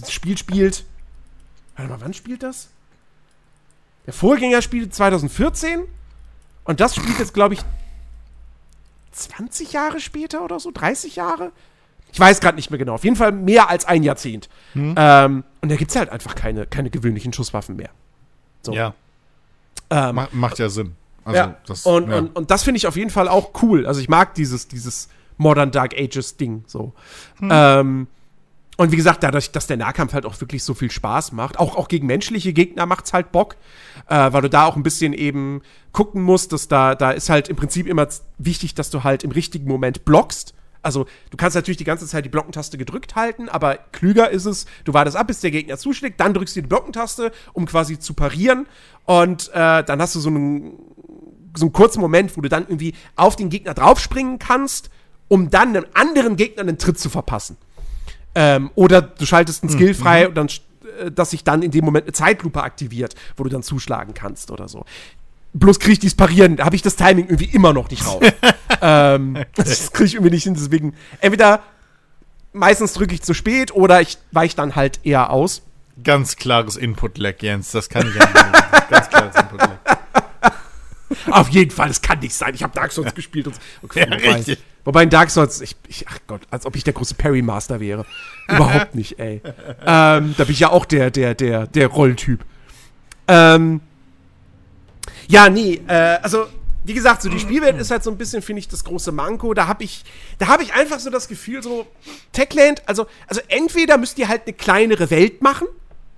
[0.00, 0.84] das Spiel spielt.
[1.76, 2.68] Warte mal, wann spielt das?
[4.06, 5.84] Der Vorgänger spielte 2014
[6.64, 7.60] und das spielt jetzt, glaube ich,
[9.12, 11.52] 20 Jahre später oder so, 30 Jahre?
[12.12, 12.94] Ich weiß gerade nicht mehr genau.
[12.94, 14.48] Auf jeden Fall mehr als ein Jahrzehnt.
[14.74, 17.90] Ähm, und da gibt es halt einfach keine, keine gewöhnlichen Schusswaffen mehr.
[18.62, 18.72] So.
[18.72, 18.94] Ja,
[19.90, 20.94] Ähm, ma macht ja Sinn.
[21.24, 21.56] Also, ja.
[21.66, 22.18] das, und, ja.
[22.18, 23.86] und, und das finde ich auf jeden Fall auch cool.
[23.86, 25.08] Also ich mag dieses, dieses
[25.38, 26.92] Modern Dark Ages Ding so.
[27.38, 27.48] Hm.
[27.52, 28.06] Ähm,
[28.76, 31.76] und wie gesagt, dadurch, dass der Nahkampf halt auch wirklich so viel Spaß macht, auch,
[31.76, 33.56] auch gegen menschliche Gegner macht's halt Bock,
[34.08, 37.48] äh, weil du da auch ein bisschen eben gucken musst, dass da, da ist halt
[37.48, 40.54] im Prinzip immer wichtig, dass du halt im richtigen Moment blockst.
[40.82, 44.66] Also, du kannst natürlich die ganze Zeit die Blockentaste gedrückt halten, aber klüger ist es,
[44.84, 48.12] du wartest ab, bis der Gegner zuschlägt, dann drückst du die Blockentaste, um quasi zu
[48.12, 48.66] parieren.
[49.06, 50.74] Und äh, dann hast du so einen,
[51.56, 54.90] so einen kurzen Moment, wo du dann irgendwie auf den Gegner draufspringen kannst,
[55.28, 57.56] um dann einem anderen Gegner einen Tritt zu verpassen.
[58.34, 60.48] Ähm, oder du schaltest einen Skill frei und dann,
[61.00, 64.50] äh, dass sich dann in dem Moment eine Zeitlupe aktiviert, wo du dann zuschlagen kannst
[64.50, 64.84] oder so.
[65.52, 68.24] Bloß kriege ich dieses Parieren, da habe ich das Timing irgendwie immer noch nicht raus.
[68.80, 71.62] ähm, das kriege ich irgendwie nicht hin, deswegen entweder
[72.52, 75.62] meistens drücke ich zu spät oder ich weiche dann halt eher aus.
[76.02, 77.70] Ganz klares Input-Lag, Jens.
[77.70, 78.90] Das kann ich ja nicht.
[78.90, 79.93] Ganz klares Input-Lag.
[81.30, 82.54] Auf jeden Fall, es kann nicht sein.
[82.54, 83.46] Ich habe Dark Souls gespielt.
[83.46, 84.58] Und, okay, Ja, wobei, richtig.
[84.84, 88.04] wobei in Dark Souls, ich, ich, ach Gott, als ob ich der große Parry-Master wäre.
[88.48, 89.40] Überhaupt nicht, ey.
[89.86, 92.44] ähm, da bin ich ja auch der, der, der, der Rolltyp.
[93.28, 93.80] Ähm,
[95.28, 96.46] ja, nee, äh, also
[96.84, 99.54] wie gesagt, so die Spielwelt ist halt so ein bisschen, finde ich, das große Manko.
[99.54, 100.04] Da habe ich,
[100.38, 101.86] da habe ich einfach so das Gefühl, so
[102.32, 105.66] Techland, also, also entweder müsst ihr halt eine kleinere Welt machen,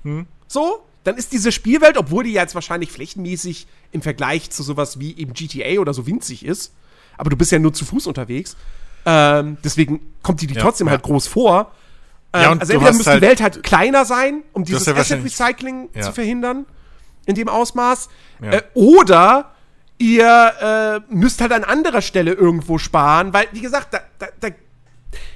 [0.02, 0.26] hm.
[0.48, 5.16] so, dann ist diese Spielwelt, obwohl die jetzt wahrscheinlich flächenmäßig im Vergleich zu sowas wie
[5.16, 6.72] eben GTA oder so winzig ist,
[7.16, 8.56] aber du bist ja nur zu Fuß unterwegs,
[9.04, 10.92] ähm, deswegen kommt die, die ja, trotzdem ja.
[10.92, 11.72] halt groß vor.
[12.32, 15.88] Ähm, ja, also entweder muss halt, die Welt halt kleiner sein, um dieses Asset Recycling
[16.00, 16.66] zu verhindern,
[17.24, 18.08] in dem Ausmaß,
[18.42, 19.52] äh, oder
[19.98, 24.48] ihr äh, müsst halt an anderer Stelle irgendwo sparen, weil, wie gesagt, da, da, da,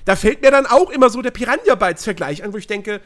[0.05, 3.01] da fällt mir dann auch immer so der Piranha-Bytes-Vergleich an, wo ich denke,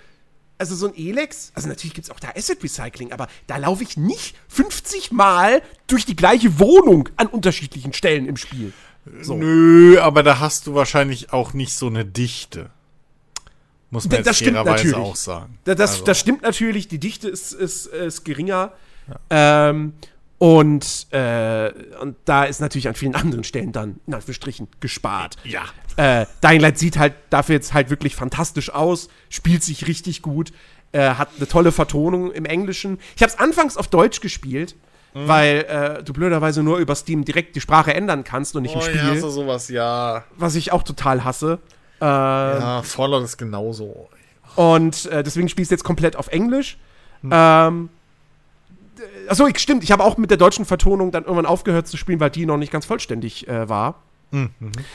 [0.58, 3.82] also so ein Elex, also natürlich gibt es auch da Asset Recycling, aber da laufe
[3.82, 8.72] ich nicht 50 Mal durch die gleiche Wohnung an unterschiedlichen Stellen im Spiel.
[9.20, 9.36] So.
[9.36, 12.70] Nö, aber da hast du wahrscheinlich auch nicht so eine Dichte.
[13.90, 15.58] Muss man das jetzt fairerweise auch sagen.
[15.64, 16.04] Das, das, also.
[16.04, 18.72] das, stimmt natürlich, die Dichte ist, ist, ist geringer.
[19.30, 19.70] Ja.
[19.70, 19.92] Ähm,
[20.38, 25.36] und, äh, und da ist natürlich an vielen anderen Stellen dann, in Anführungsstrichen, gespart.
[25.44, 25.62] Ja.
[25.96, 30.52] Äh, Dying Light sieht halt dafür jetzt halt wirklich fantastisch aus, spielt sich richtig gut,
[30.92, 32.98] äh, hat eine tolle Vertonung im Englischen.
[33.16, 34.74] Ich habe es anfangs auf Deutsch gespielt,
[35.14, 35.28] mhm.
[35.28, 38.80] weil äh, du blöderweise nur über Steam direkt die Sprache ändern kannst und nicht oh,
[38.80, 39.14] im Spiel.
[39.14, 40.24] Ja, so sowas, ja.
[40.36, 41.58] Was ich auch total hasse.
[42.00, 44.08] Äh, ja, Fallout ist genauso.
[44.56, 46.78] Und äh, deswegen spielst du jetzt komplett auf Englisch.
[47.22, 47.30] Mhm.
[47.32, 47.88] Ähm,
[49.28, 52.30] Achso, stimmt, ich habe auch mit der deutschen Vertonung dann irgendwann aufgehört zu spielen, weil
[52.30, 53.96] die noch nicht ganz vollständig äh, war.
[54.30, 54.50] Mhm.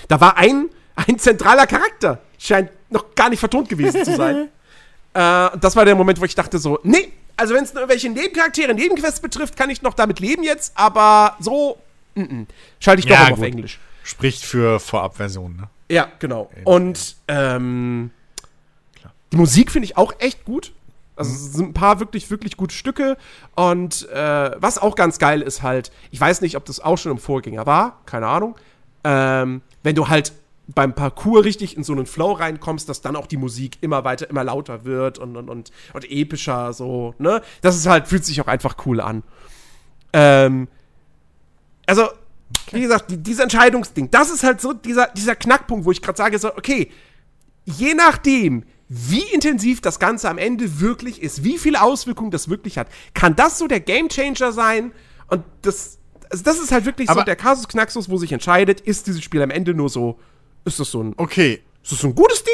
[0.08, 0.70] Da war ein,
[1.08, 4.50] ein zentraler Charakter, scheint noch gar nicht vertont gewesen zu sein.
[5.14, 8.10] äh, das war der Moment, wo ich dachte so, nee, also wenn es nur irgendwelche
[8.10, 11.78] Nebencharaktere, Nebenquests betrifft, kann ich noch damit leben jetzt, aber so
[12.16, 12.46] n -n,
[12.80, 13.80] schalte ich doch ja, auf Englisch.
[14.04, 15.70] Spricht für Vorabversionen, ne?
[15.90, 16.50] Ja, genau.
[16.66, 18.12] Und ähm,
[19.32, 20.74] die Musik finde ich auch echt gut.
[21.16, 23.18] Also es sind ein paar wirklich, wirklich gute Stücke.
[23.56, 27.12] Und äh, was auch ganz geil ist halt, ich weiß nicht, ob das auch schon
[27.12, 28.56] im Vorgänger war, keine Ahnung.
[29.04, 30.34] Ähm, wenn du halt
[30.76, 34.30] beim Parcours richtig in so einen Flow reinkommst, dass dann auch die Musik immer weiter,
[34.30, 37.42] immer lauter wird und, und, und, und epischer, so, ne?
[37.62, 39.24] Das ist halt, fühlt sich auch einfach cool an.
[40.14, 40.68] Ähm,
[41.88, 42.10] also,
[42.72, 46.18] wie gesagt, die, dieses Entscheidungsding, das ist halt so dieser, dieser Knackpunkt, wo ich gerade
[46.18, 46.92] sage, so, okay,
[47.66, 52.78] je nachdem, wie intensiv das Ganze am Ende wirklich ist, wie viele Auswirkungen das wirklich
[52.78, 52.88] hat.
[53.14, 54.92] Kann das so der Gamechanger sein?
[55.28, 58.82] Und das, also das ist halt wirklich Aber so der Kasus Knaxus, wo sich entscheidet,
[58.82, 60.20] ist dieses Spiel am Ende nur so,
[60.66, 61.62] ist das so ein, okay.
[61.84, 62.54] ist das so ein gutes Ding?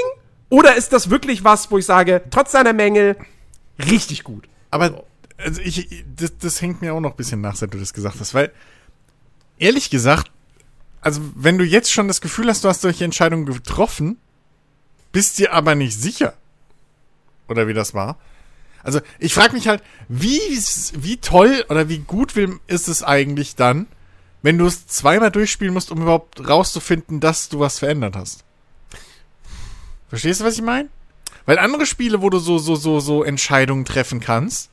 [0.50, 3.18] Oder ist das wirklich was, wo ich sage, trotz seiner Mängel,
[3.80, 4.48] richtig gut?
[4.72, 5.04] Aber,
[5.38, 8.20] also ich, das, das hängt mir auch noch ein bisschen nach, seit du das gesagt
[8.20, 8.52] hast, weil,
[9.58, 10.32] ehrlich gesagt,
[11.02, 14.18] also wenn du jetzt schon das Gefühl hast, du hast solche Entscheidungen getroffen,
[15.12, 16.34] bist dir aber nicht sicher.
[17.48, 18.18] Oder wie das war.
[18.84, 20.40] Also, ich frage mich halt, wie,
[20.94, 22.36] wie toll oder wie gut
[22.68, 23.88] ist es eigentlich dann,
[24.46, 28.44] wenn du es zweimal durchspielen musst, um überhaupt rauszufinden, dass du was verändert hast.
[30.08, 30.90] Verstehst du, was ich meine?
[31.48, 34.70] Weil andere Spiele, wo du so, so, so, so Entscheidungen treffen kannst,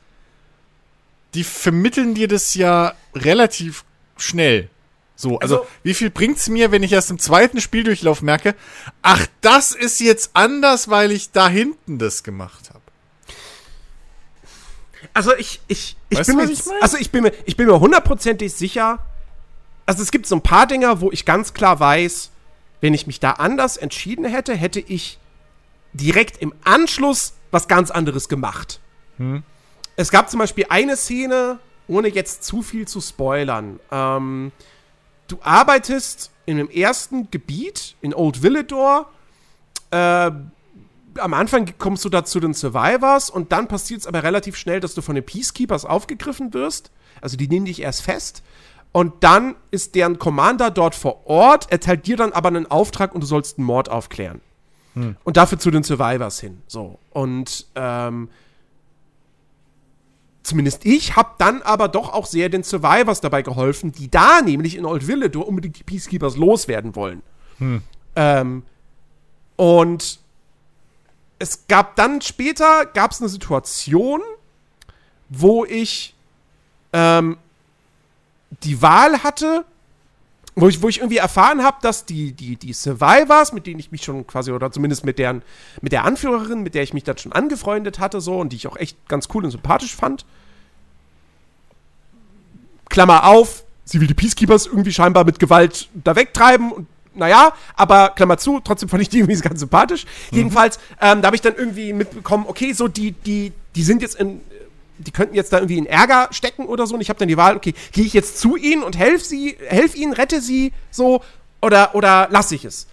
[1.32, 3.86] die vermitteln dir das ja relativ
[4.18, 4.68] schnell.
[5.16, 8.54] So, also, also wie viel bringt's mir, wenn ich erst im zweiten Spieldurchlauf merke,
[9.00, 12.82] ach, das ist jetzt anders, weil ich da hinten das gemacht habe.
[15.14, 17.68] Also ich, ich, ich weißt bin du, mir, ich also ich bin mir, ich bin
[17.68, 18.98] mir hundertprozentig sicher.
[19.86, 22.30] Also es gibt so ein paar Dinger, wo ich ganz klar weiß,
[22.80, 25.18] wenn ich mich da anders entschieden hätte, hätte ich
[25.92, 28.80] direkt im Anschluss was ganz anderes gemacht.
[29.18, 29.42] Hm.
[29.96, 33.78] Es gab zum Beispiel eine Szene, ohne jetzt zu viel zu spoilern.
[33.90, 34.52] Ähm,
[35.28, 39.10] du arbeitest in dem ersten Gebiet in Old Villador.
[39.90, 40.30] Äh,
[41.18, 44.80] am Anfang kommst du da zu den Survivors und dann passiert es aber relativ schnell,
[44.80, 46.90] dass du von den Peacekeepers aufgegriffen wirst.
[47.20, 48.42] Also die nehmen dich erst fest.
[48.92, 53.22] Und dann ist deren Commander dort vor Ort, erteilt dir dann aber einen Auftrag und
[53.22, 54.40] du sollst einen Mord aufklären.
[54.94, 55.16] Hm.
[55.24, 56.62] Und dafür zu den Survivors hin.
[56.66, 56.98] So.
[57.10, 58.28] Und ähm,
[60.42, 64.76] zumindest ich, habe dann aber doch auch sehr den Survivors dabei geholfen, die da nämlich
[64.76, 67.22] in Old Villador unbedingt die Peacekeepers loswerden wollen.
[67.58, 67.82] Hm.
[68.14, 68.62] Ähm,
[69.56, 70.18] und
[71.38, 74.20] es gab dann später gab es eine Situation,
[75.30, 76.14] wo ich
[76.92, 77.38] ähm,
[78.62, 79.64] die Wahl hatte,
[80.54, 83.90] wo ich, wo ich irgendwie erfahren habe, dass die, die, die Survivors, mit denen ich
[83.90, 85.42] mich schon quasi, oder zumindest mit deren,
[85.80, 88.66] mit der Anführerin, mit der ich mich dann schon angefreundet hatte, so, und die ich
[88.66, 90.26] auch echt ganz cool und sympathisch fand.
[92.90, 98.10] Klammer auf, sie will die Peacekeepers irgendwie scheinbar mit Gewalt da wegtreiben und naja, aber
[98.10, 100.04] Klammer zu, trotzdem fand ich die irgendwie ganz sympathisch.
[100.30, 100.36] Mhm.
[100.36, 104.16] Jedenfalls, ähm, da habe ich dann irgendwie mitbekommen, okay, so die, die, die sind jetzt
[104.16, 104.40] in,
[105.02, 106.94] die könnten jetzt da irgendwie in Ärger stecken oder so.
[106.94, 109.56] Und ich habe dann die Wahl, okay, gehe ich jetzt zu ihnen und helfe sie,
[109.66, 111.22] helf ihnen, rette sie so
[111.60, 112.86] oder, oder lasse ich es?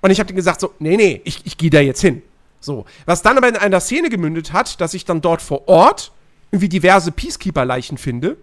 [0.00, 2.22] Und ich habe denen gesagt, so, nee, nee, ich, ich gehe da jetzt hin.
[2.60, 2.84] So.
[3.06, 6.12] Was dann aber in einer Szene gemündet hat, dass ich dann dort vor Ort
[6.50, 8.36] irgendwie diverse Peacekeeper-Leichen finde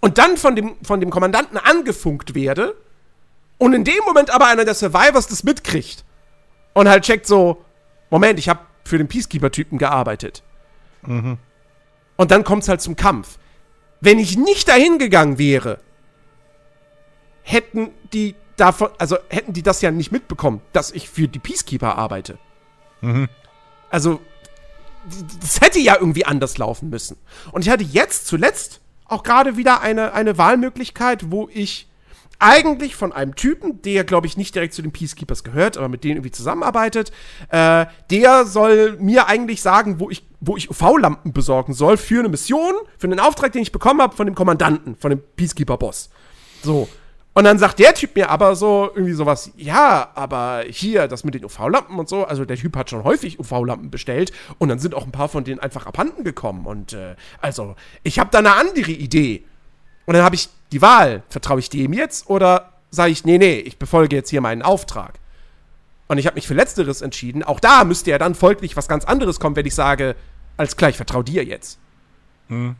[0.00, 2.74] und dann von dem, von dem Kommandanten angefunkt werde
[3.58, 6.04] und in dem Moment aber einer der Survivors das mitkriegt
[6.72, 7.64] und halt checkt so,
[8.10, 10.42] Moment, ich habe für den Peacekeeper-Typen gearbeitet.
[11.06, 11.38] Mhm.
[12.22, 13.36] Und dann kommt es halt zum Kampf.
[14.00, 15.80] Wenn ich nicht dahin gegangen wäre,
[17.42, 21.98] hätten die davon, also hätten die das ja nicht mitbekommen, dass ich für die Peacekeeper
[21.98, 22.38] arbeite.
[23.00, 23.28] Mhm.
[23.90, 24.20] Also,
[25.40, 27.16] das hätte ja irgendwie anders laufen müssen.
[27.50, 31.88] Und ich hatte jetzt zuletzt auch gerade wieder eine, eine Wahlmöglichkeit, wo ich
[32.38, 36.04] eigentlich von einem Typen, der, glaube ich, nicht direkt zu den Peacekeepers gehört, aber mit
[36.04, 37.10] denen irgendwie zusammenarbeitet,
[37.48, 42.28] äh, der soll mir eigentlich sagen, wo ich, wo ich UV-Lampen besorgen soll für eine
[42.28, 46.10] Mission, für einen Auftrag, den ich bekommen habe von dem Kommandanten, von dem Peacekeeper-Boss.
[46.62, 46.88] So.
[47.34, 51.34] Und dann sagt der Typ mir aber so irgendwie sowas, ja, aber hier, das mit
[51.34, 54.94] den UV-Lampen und so, also der Typ hat schon häufig UV-Lampen bestellt und dann sind
[54.94, 56.66] auch ein paar von denen einfach abhanden gekommen.
[56.66, 59.44] Und äh, also, ich habe da eine andere Idee.
[60.04, 63.60] Und dann habe ich die Wahl, vertraue ich dem jetzt oder sage ich, nee, nee,
[63.60, 65.20] ich befolge jetzt hier meinen Auftrag.
[66.08, 67.42] Und ich habe mich für Letzteres entschieden.
[67.42, 70.16] Auch da müsste ja dann folglich was ganz anderes kommen, wenn ich sage,
[70.56, 71.78] als klar, ich vertraue dir jetzt.
[72.48, 72.76] Hm.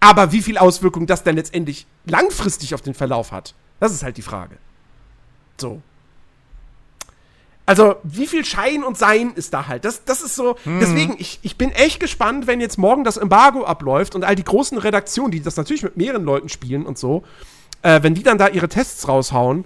[0.00, 4.16] Aber wie viel Auswirkung das denn letztendlich langfristig auf den Verlauf hat, das ist halt
[4.16, 4.56] die Frage.
[5.60, 5.82] So.
[7.68, 9.84] Also, wie viel Schein und Sein ist da halt?
[9.84, 10.56] Das, das ist so.
[10.62, 10.78] Hm.
[10.78, 14.44] Deswegen, ich, ich bin echt gespannt, wenn jetzt morgen das Embargo abläuft und all die
[14.44, 17.24] großen Redaktionen, die das natürlich mit mehreren Leuten spielen und so,
[17.82, 19.64] äh, wenn die dann da ihre Tests raushauen.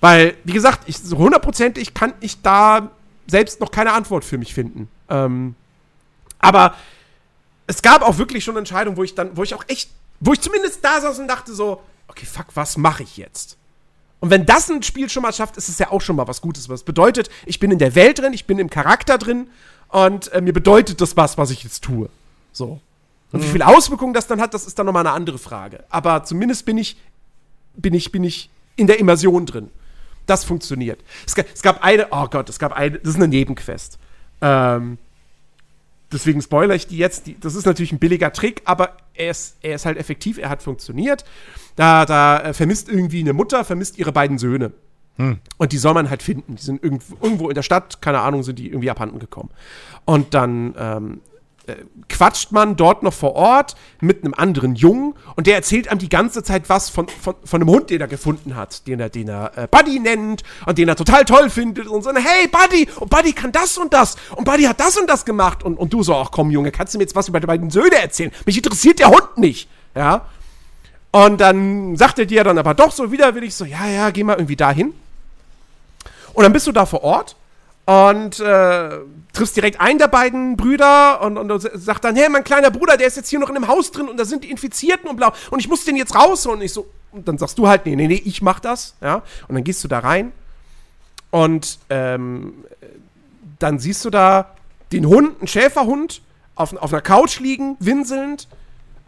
[0.00, 2.90] Weil, wie gesagt, ich, so hundertprozentig kann ich da
[3.26, 4.88] selbst noch keine Antwort für mich finden.
[5.08, 5.54] Ähm,
[6.40, 6.74] aber
[7.66, 10.40] es gab auch wirklich schon Entscheidungen, wo ich dann, wo ich auch echt, wo ich
[10.40, 13.56] zumindest da saß und dachte so, okay, fuck, was mache ich jetzt?
[14.18, 16.40] Und wenn das ein Spiel schon mal schafft, ist es ja auch schon mal was
[16.40, 16.68] Gutes.
[16.68, 19.48] Was bedeutet, ich bin in der Welt drin, ich bin im Charakter drin
[19.88, 22.10] und äh, mir bedeutet das was, was ich jetzt tue.
[22.52, 22.80] So.
[23.32, 23.44] Und mhm.
[23.44, 25.84] wie viele Auswirkungen das dann hat, das ist dann nochmal eine andere Frage.
[25.88, 26.96] Aber zumindest bin ich,
[27.74, 29.70] bin ich, bin ich in der Immersion drin.
[30.26, 31.00] Das funktioniert.
[31.26, 33.98] Es, es gab eine, oh Gott, es gab eine, das ist eine Nebenquest.
[34.42, 34.98] Ähm,
[36.12, 37.26] deswegen spoilere ich die jetzt.
[37.26, 40.48] Die, das ist natürlich ein billiger Trick, aber er ist, er ist halt effektiv, er
[40.48, 41.24] hat funktioniert.
[41.76, 44.72] Da, da äh, vermisst irgendwie eine Mutter, vermisst ihre beiden Söhne.
[45.16, 45.38] Hm.
[45.58, 46.56] Und die soll man halt finden.
[46.56, 49.50] Die sind irgendwo, irgendwo in der Stadt, keine Ahnung, sind die irgendwie abhanden gekommen.
[50.04, 51.29] Und dann ähm, äh,
[52.08, 56.08] quatscht man dort noch vor Ort mit einem anderen Jungen und der erzählt einem die
[56.08, 59.28] ganze Zeit was von, von, von einem Hund, den er gefunden hat, den er, den
[59.28, 63.10] er äh, Buddy nennt und den er total toll findet und so, hey Buddy, und
[63.10, 66.02] Buddy kann das und das und Buddy hat das und das gemacht und, und du
[66.02, 68.32] so, ach komm Junge, kannst du mir jetzt was über die beiden Söhne erzählen?
[68.46, 70.26] Mich interessiert der Hund nicht, ja.
[71.12, 74.36] Und dann sagt er dir dann aber doch so widerwillig so, ja, ja, geh mal
[74.36, 74.94] irgendwie dahin.
[76.34, 77.34] Und dann bist du da vor Ort
[77.90, 79.00] und äh,
[79.32, 82.96] triffst direkt einen der beiden Brüder und, und, und sagt dann, hey, mein kleiner Bruder,
[82.96, 85.16] der ist jetzt hier noch in einem Haus drin und da sind die Infizierten und
[85.16, 86.60] blau und ich muss den jetzt rausholen.
[86.60, 89.24] Und ich so, und dann sagst du halt, nee, nee, nee, ich mach das, ja.
[89.48, 90.30] Und dann gehst du da rein
[91.32, 92.64] und ähm,
[93.58, 94.54] dann siehst du da
[94.92, 96.22] den Hund, einen Schäferhund,
[96.54, 98.46] auf, auf einer Couch liegen, winselnd.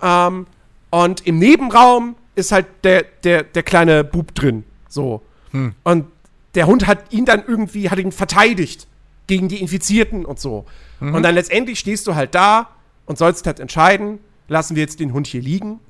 [0.02, 0.48] Ähm,
[0.90, 4.64] und im Nebenraum ist halt der, der, der kleine Bub drin.
[4.88, 5.22] So.
[5.52, 5.76] Hm.
[5.84, 6.06] Und
[6.54, 8.86] der Hund hat ihn dann irgendwie, hat ihn verteidigt
[9.26, 10.66] gegen die Infizierten und so.
[11.00, 11.14] Mhm.
[11.14, 12.68] Und dann letztendlich stehst du halt da
[13.06, 14.18] und sollst halt entscheiden,
[14.48, 15.80] lassen wir jetzt den Hund hier liegen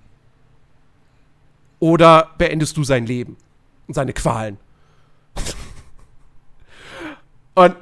[1.78, 3.36] oder beendest du sein Leben
[3.88, 4.58] und seine Qualen.
[7.54, 7.76] und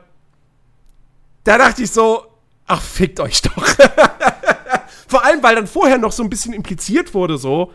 [1.44, 2.24] da dachte ich so,
[2.66, 3.66] ach, fickt euch doch.
[5.09, 7.73] Vor allem, weil dann vorher noch so ein bisschen impliziert wurde, so,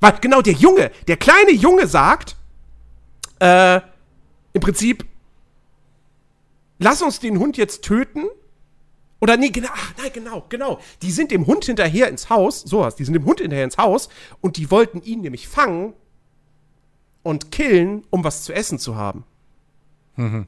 [0.00, 2.36] weil genau der Junge, der kleine Junge sagt,
[3.40, 3.80] äh,
[4.56, 5.04] im Prinzip,
[6.78, 8.24] lass uns den Hund jetzt töten.
[9.20, 10.80] Oder nee, genau, ach, nein, genau, genau.
[11.02, 14.08] Die sind dem Hund hinterher ins Haus, sowas, die sind dem Hund hinterher ins Haus
[14.40, 15.92] und die wollten ihn nämlich fangen
[17.22, 19.24] und killen, um was zu essen zu haben.
[20.16, 20.46] Mhm.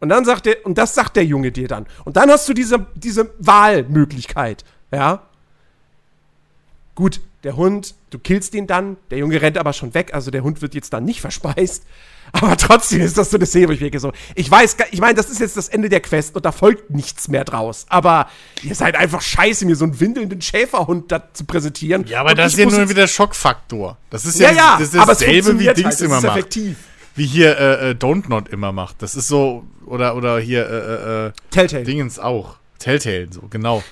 [0.00, 1.86] Und dann sagt der, und das sagt der Junge dir dann.
[2.04, 5.22] Und dann hast du diese, diese Wahlmöglichkeit, ja.
[6.94, 10.42] Gut, der Hund, du killst ihn dann, der Junge rennt aber schon weg, also der
[10.42, 11.86] Hund wird jetzt dann nicht verspeist.
[12.32, 15.14] Aber trotzdem ist das so eine Szene, wo ich denke so, ich weiß, ich meine,
[15.14, 17.86] das ist jetzt das Ende der Quest und da folgt nichts mehr draus.
[17.88, 18.28] Aber
[18.62, 22.04] ihr seid einfach scheiße, mir so einen windelnden Schäferhund da zu präsentieren.
[22.06, 23.96] Ja, aber das ist ja nur wieder Schockfaktor.
[24.10, 26.36] Das ist ja, ja, ja das ist dasselbe, wie Dings halt, immer macht.
[26.36, 26.76] Effektiv.
[27.14, 29.00] Wie hier äh, äh, Don't Not immer macht.
[29.00, 31.84] Das ist so, oder, oder hier äh, äh, äh Telltale.
[31.84, 32.56] Dingens auch.
[32.78, 33.82] Telltale, so, genau.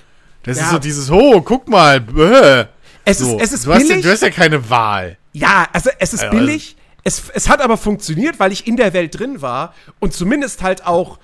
[0.43, 0.65] Das Ja.
[0.65, 2.65] ist so dieses, oh, guck mal, bäh.
[3.03, 3.37] Es So.
[3.37, 4.03] ist, es ist du, hast ja, billig.
[4.05, 5.17] du hast ja keine Wahl.
[5.33, 6.75] Ja, also es ist Also- billig.
[7.07, 10.85] Es, es hat aber funktioniert, weil ich in der Welt drin war und zumindest halt
[10.85, 11.19] auch.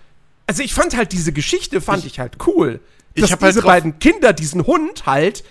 [0.48, 2.80] Also ich fand halt diese Geschichte fand ich, halt cool.
[3.16, 5.44] ich Dass hab halt diese drauf- beiden Kinder diesen Hund halt,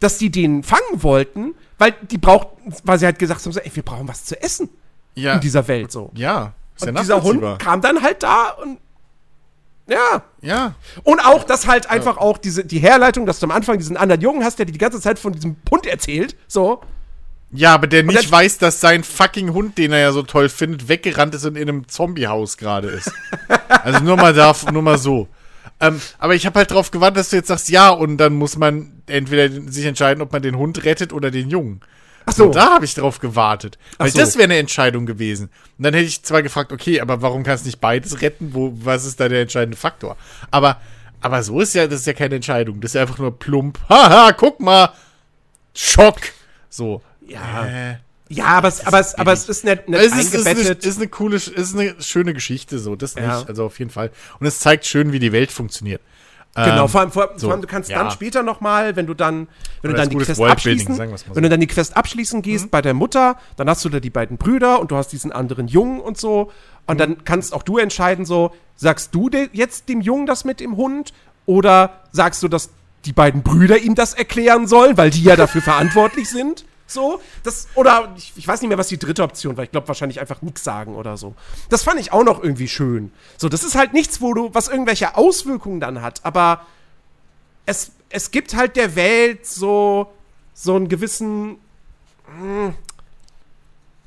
[0.00, 3.70] dass die den fangen wollten, weil die brauchten, weil sie halt gesagt haben, so, ey,
[3.74, 4.68] wir brauchen was zu essen
[5.14, 5.34] Ja.
[5.34, 6.10] in dieser Welt so.
[6.14, 6.52] ja.
[6.74, 8.78] Ist ja und dieser Hund kam dann halt da und
[9.88, 10.22] ja.
[10.42, 10.74] Ja.
[11.04, 14.20] Und auch, dass halt einfach auch diese, die Herleitung, dass du am Anfang diesen anderen
[14.20, 16.80] Jungen hast, der dir die ganze Zeit von diesem Hund erzählt, so.
[17.52, 20.88] Ja, aber der nicht weiß, dass sein fucking Hund, den er ja so toll findet,
[20.88, 23.12] weggerannt ist und in einem Zombiehaus gerade ist.
[23.68, 25.28] also nur mal da, nur mal so.
[25.78, 28.56] Ähm, aber ich habe halt drauf gewartet, dass du jetzt sagst, ja, und dann muss
[28.56, 31.80] man entweder sich entscheiden, ob man den Hund rettet oder den Jungen.
[32.24, 32.46] Ach so.
[32.46, 33.78] Und da habe ich drauf gewartet.
[33.98, 34.18] Weil so.
[34.18, 35.50] das wäre eine Entscheidung gewesen.
[35.78, 38.52] Und dann hätte ich zwar gefragt, okay, aber warum kannst du nicht beides retten?
[38.52, 40.16] Wo, was ist da der entscheidende Faktor?
[40.50, 40.80] Aber,
[41.20, 42.80] aber so ist ja, das ist ja keine Entscheidung.
[42.80, 43.78] Das ist ja einfach nur plump.
[43.88, 44.90] Haha, guck mal.
[45.72, 46.18] Schock.
[46.68, 47.00] So.
[47.26, 47.66] Ja.
[47.66, 47.96] Äh,
[48.28, 50.84] Ja, aber es, aber es, aber es ist nicht, nicht es ist, ist, eine, eingebettet.
[50.84, 52.96] ist eine coole, ist eine schöne Geschichte, so.
[52.96, 53.36] Das Ja.
[53.38, 54.10] nicht, also auf jeden Fall.
[54.40, 56.00] Und es zeigt schön, wie die Welt funktioniert.
[56.56, 57.98] Genau, Ähm, vor allem, vor, so, vor allem du kannst ja.
[57.98, 59.46] dann später noch mal, wenn du dann,
[59.82, 61.02] wenn du dann die Quest abschließen, so.
[61.02, 61.14] Mhm.
[61.34, 64.08] wenn du dann die Quest abschließen gehst bei der Mutter, dann hast du da die
[64.10, 66.50] beiden Brüder und du hast diesen anderen Jungen und so
[66.86, 66.98] und Mhm.
[66.98, 70.76] dann kannst auch du entscheiden so, sagst du de jetzt dem Jungen das mit dem
[70.78, 71.12] Hund
[71.44, 72.70] oder sagst du, dass
[73.04, 76.64] die beiden Brüder ihm das erklären sollen, weil die ja dafür verantwortlich sind?
[76.86, 79.64] So, das, oder ich, ich weiß nicht mehr, was die dritte Option war.
[79.64, 81.34] Ich glaube wahrscheinlich einfach nichts sagen oder so.
[81.68, 83.12] Das fand ich auch noch irgendwie schön.
[83.38, 86.64] So, das ist halt nichts, wo du, was irgendwelche Auswirkungen dann hat, aber
[87.66, 90.12] es, es gibt halt der Welt so,
[90.54, 91.56] so einen gewissen.
[92.38, 92.74] hm,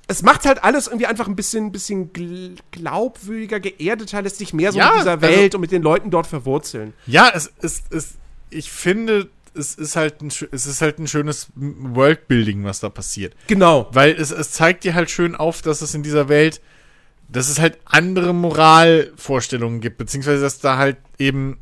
[0.08, 4.72] es macht halt alles irgendwie einfach ein bisschen, bisschen gl glaubwürdiger, geerdeter, lässt sich mehr
[4.72, 6.94] so Ja, mit dieser also- Welt und mit den Leuten dort verwurzeln.
[7.06, 8.14] Ja, es ist, es,
[8.50, 9.30] ich finde,
[9.60, 13.36] es ist halt ein, es ist halt ein schönes Worldbuilding, was da passiert.
[13.48, 13.88] Genau.
[13.92, 16.62] Weil es, es zeigt dir halt schön auf, dass es in dieser Welt,
[17.28, 21.60] dass es halt andere Moralvorstellungen gibt, beziehungsweise dass da halt eben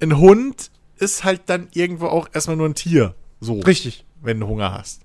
[0.00, 3.14] ein Hund ist halt dann irgendwo auch erstmal nur ein Tier.
[3.40, 3.60] So.
[3.60, 4.04] Richtig.
[4.20, 5.02] Wenn du Hunger hast.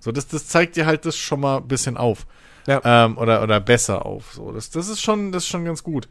[0.00, 2.26] So, das, das zeigt dir halt das schon mal ein bisschen auf.
[2.66, 2.80] Ja.
[2.84, 4.32] Ähm, oder, oder besser auf.
[4.32, 6.08] So, das, das ist schon, das ist schon ganz gut.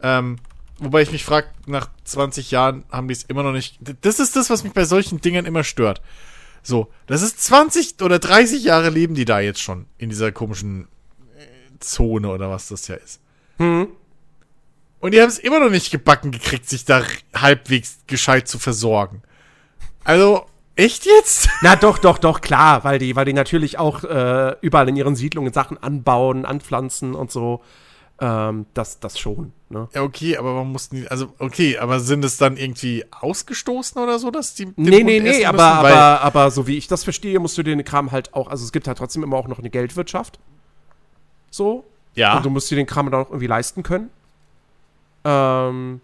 [0.00, 0.36] Ähm,
[0.82, 3.78] wobei ich mich frage, nach 20 Jahren haben die es immer noch nicht.
[4.02, 6.02] Das ist das, was mich bei solchen Dingen immer stört.
[6.62, 10.86] So, das ist 20 oder 30 Jahre leben die da jetzt schon in dieser komischen
[11.36, 13.20] äh, Zone oder was das ja ist.
[13.58, 13.88] Hm.
[15.00, 17.02] Und die haben es immer noch nicht gebacken gekriegt, sich da
[17.34, 19.22] halbwegs gescheit zu versorgen.
[20.04, 20.46] Also,
[20.76, 21.48] echt jetzt?
[21.62, 25.16] Na doch, doch, doch, klar, weil die, weil die natürlich auch äh, überall in ihren
[25.16, 27.62] Siedlungen Sachen anbauen, anpflanzen und so.
[28.20, 29.88] Ähm, das, das schon, ne?
[29.94, 34.18] Ja, okay, aber man muss nicht, also, okay, aber sind es dann irgendwie ausgestoßen oder
[34.18, 34.66] so, dass die.
[34.76, 35.96] Nee, Hund nee, nee, aber, müssen?
[35.96, 38.72] Aber, aber so wie ich das verstehe, musst du den Kram halt auch, also es
[38.72, 40.38] gibt halt trotzdem immer auch noch eine Geldwirtschaft.
[41.50, 41.84] So.
[42.14, 42.36] Ja.
[42.36, 44.10] Und du musst dir den Kram dann auch irgendwie leisten können.
[45.24, 46.00] Ähm.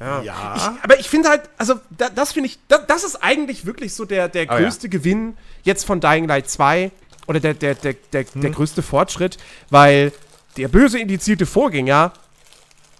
[0.00, 0.22] Ja.
[0.22, 0.54] Ja.
[0.56, 3.94] Ich, aber ich finde halt, also da, das finde ich, da, das ist eigentlich wirklich
[3.94, 4.60] so der, der Oh ja.
[4.60, 6.90] größte Gewinn jetzt von Dying Light 2
[7.26, 8.40] oder der, der, der, der, Hm.
[8.40, 9.36] der größte Fortschritt,
[9.68, 10.12] weil
[10.56, 12.12] der böse indizierte Vorgänger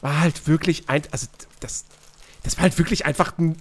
[0.01, 1.27] war halt wirklich ein, also
[1.61, 1.85] das,
[2.43, 3.57] das war halt wirklich einfach ein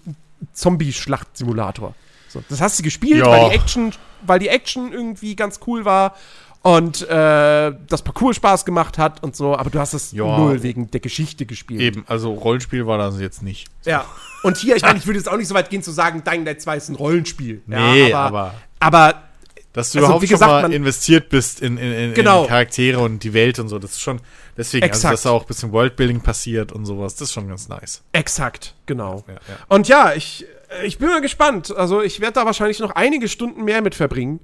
[0.54, 1.96] Zombie-Schlacht-Simulator.
[2.30, 3.28] So, das hast du gespielt, Ja.
[3.28, 3.92] weil die Action,
[4.22, 6.16] weil die Action irgendwie ganz cool war
[6.62, 10.38] und äh, das Parcours Spaß gemacht hat und so, aber du hast es Ja.
[10.38, 11.82] null wegen der Geschichte gespielt.
[11.82, 13.68] Eben, also Rollenspiel war das jetzt nicht.
[13.86, 14.06] Ja.
[14.44, 16.46] Und hier, ich meine, ich würde jetzt auch nicht so weit gehen zu sagen, Dying
[16.46, 17.62] Light 2 ist ein Rollenspiel.
[17.66, 19.24] Nee, ja, aber- aber
[19.74, 22.44] Dass du Also, überhaupt wie schon gesagt, mal investiert bist in, in, in, Genau.
[22.44, 24.20] in Charaktere und die Welt und so, das ist schon,
[24.58, 25.14] deswegen, also, Exakt.
[25.14, 28.02] dass da auch ein bisschen Worldbuilding passiert und sowas, das ist schon ganz nice.
[28.12, 29.24] exakt, genau.
[29.28, 29.40] Ja, ja.
[29.68, 30.46] Und ja, ich,
[30.84, 31.76] ich bin mal gespannt.
[31.76, 34.40] Also, ich werde da wahrscheinlich noch einige Stunden mehr mit verbringen.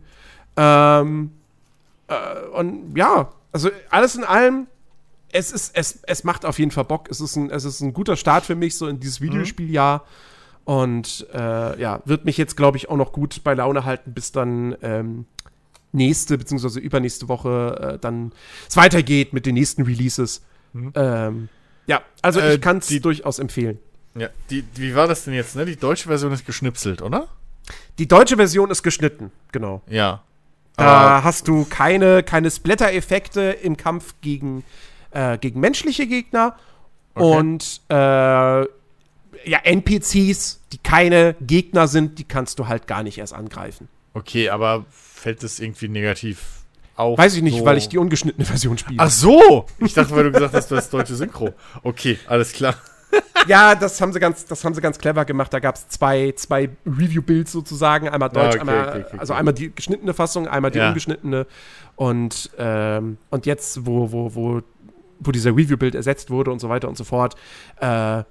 [0.58, 1.32] Ähm,
[2.08, 4.68] äh, und ja, also alles in allem,
[5.32, 7.10] es ist, es, es macht auf jeden Fall Bock.
[7.10, 10.06] Es ist ein, es ist ein guter Start für mich, so in dieses Videospieljahr.
[10.66, 14.32] Und äh, ja, wird mich jetzt, glaube ich, auch noch gut bei Laune halten, bis
[14.32, 15.26] dann ähm,
[15.92, 16.80] nächste bzw.
[16.80, 18.32] übernächste Woche äh, dann
[18.68, 20.42] es weitergeht mit den nächsten Releases.
[20.96, 21.50] Ähm,
[21.88, 23.80] ja, also Äh, ich kann es durchaus empfehlen.
[24.16, 25.66] Ja, die, wie war das denn jetzt, ne?
[25.66, 27.28] Die deutsche Version ist geschnipselt, oder?
[28.00, 29.82] Die deutsche Version ist geschnitten, genau.
[29.88, 30.24] Ja.
[30.78, 34.64] Da hast du keine, keine Splatter-Effekte im Kampf gegen,
[35.12, 36.58] äh, gegen menschliche Gegner
[37.18, 37.38] Okay.
[37.38, 38.66] und äh,
[39.46, 43.88] ja, NPCs, die keine Gegner sind, die kannst du halt gar nicht erst angreifen.
[44.14, 46.40] Okay, aber fällt das irgendwie negativ
[46.96, 47.18] auf?
[47.18, 47.66] Weiß ich nicht, so?
[47.66, 48.98] weil ich die ungeschnittene Version spiele.
[49.00, 49.66] Ach so!
[49.80, 51.54] Ich dachte, weil du gesagt hast, du hast deutsche Synchro.
[51.84, 52.76] Okay, alles klar.
[53.48, 55.54] ja, das haben sie ganz, das haben sie ganz clever gemacht.
[55.54, 59.34] Da gab es zwei, zwei Review-Builds sozusagen, einmal Ja, Deutsch, okay, einmal, okay, okay, also
[59.34, 60.90] einmal die geschnittene Fassung, einmal die Ja.
[60.90, 61.46] ungeschnittene.
[61.96, 64.62] Und, ähm, und jetzt, wo, wo, wo,
[65.20, 67.36] wo dieser Review-Build ersetzt wurde und so weiter und so fort,
[67.80, 68.24] äh,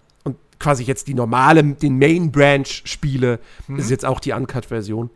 [0.64, 3.38] quasi jetzt die normale, den Main-Branch-Spiele,
[3.76, 5.10] ist jetzt auch die Uncut-Version.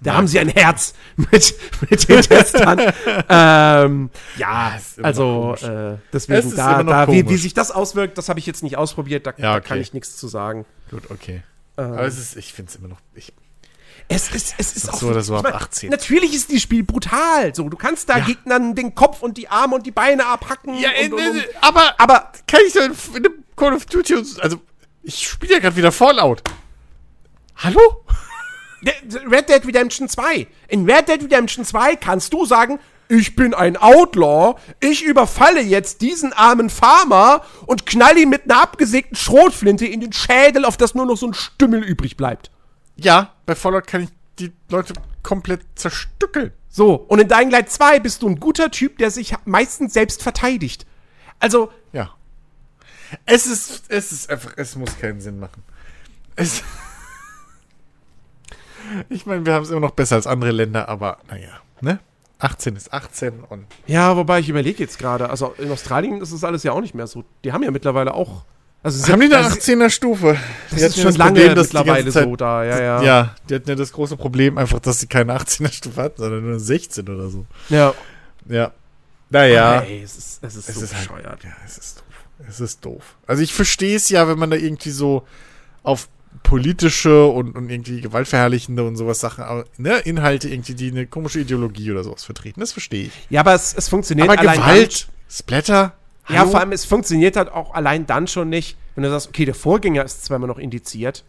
[0.00, 0.16] Da Ja.
[0.16, 1.54] haben sie ein Herz mit,
[1.90, 2.80] mit den Testern.
[3.28, 8.38] ähm, ja, noch also äh, deswegen da, da wie, wie sich das auswirkt, das habe
[8.38, 9.68] ich jetzt nicht ausprobiert, da, Ja, da okay.
[9.68, 10.64] kann ich nichts zu sagen.
[10.90, 11.42] Gut, okay.
[11.76, 13.00] Ähm, Aber es ist, ich finde es immer noch.
[13.14, 13.32] Ich,
[14.08, 15.90] es ist, es ist auch so oder so ab mein, 18.
[15.90, 17.54] Natürlich ist dieses Spiel brutal.
[17.54, 18.24] So, du kannst da Ja.
[18.24, 20.74] Gegnern den Kopf und die Arme und die Beine abhacken.
[20.74, 21.44] und, und, und.
[21.60, 24.60] aber, Aber kann ich denn in einem Call of Duty und, also,
[25.02, 26.42] ich spiele ja gerade wieder Fallout.
[27.56, 27.80] Hallo?
[29.30, 30.46] Red Dead Redemption 2.
[30.68, 32.78] In Red Dead Redemption 2 kannst du sagen,
[33.08, 38.60] ich bin ein Outlaw, ich überfalle jetzt diesen armen Farmer und knall ihm mit einer
[38.60, 42.50] abgesägten Schrotflinte in den Schädel, auf das nur noch so ein Stümmel übrig bleibt.
[42.96, 46.52] Ja, bei Fallout kann ich die Leute komplett zerstückeln.
[46.68, 50.22] So, und in Dying Light 2 bist du ein guter Typ, der sich meistens selbst
[50.22, 50.86] verteidigt.
[51.40, 52.10] Also, Ja.
[53.24, 55.62] Es ist, es ist einfach, es muss keinen Sinn machen.
[56.34, 56.64] Es.
[59.08, 62.00] ich meine, wir haben es immer noch besser als andere Länder, aber naja, ne?
[62.38, 63.66] 18 ist 18 und.
[63.86, 66.94] ja, wobei ich überlege jetzt gerade, also in Australien ist das alles ja auch nicht
[66.94, 67.24] mehr so.
[67.44, 68.44] Die haben ja mittlerweile auch.
[68.86, 70.38] Also sie Haben die eine also, 18er Stufe?
[70.70, 73.02] Das Die ist hatten ja schon lange Problem, mittlerweile so da, ja, ja.
[73.02, 76.42] Ja, die hatten ja das große Problem einfach, dass sie keine 18er Stufe hatten, sondern
[76.42, 77.46] nur eine 16 oder so.
[77.68, 77.92] ja.
[78.48, 78.70] Ja.
[79.28, 79.80] Naja.
[79.80, 81.42] Ey, es ist, es ist Es so ist halt, bescheuert.
[81.42, 82.46] ja, es ist doof.
[82.48, 83.16] Es ist doof.
[83.26, 85.26] Also ich verstehe es ja, wenn man da irgendwie so
[85.82, 86.08] auf
[86.44, 91.40] politische und, und irgendwie gewaltverherrlichende und sowas Sachen, aber, ne, Inhalte irgendwie, die eine komische
[91.40, 92.60] Ideologie oder sowas vertreten.
[92.60, 93.12] Das verstehe ich.
[93.30, 95.94] Ja, aber es, es funktioniert aber Gewalt, Splatter,
[96.28, 99.44] Ja, vor allem, es funktioniert halt auch allein dann schon nicht, wenn du sagst, okay,
[99.44, 101.24] der Vorgänger ist immer noch indiziert,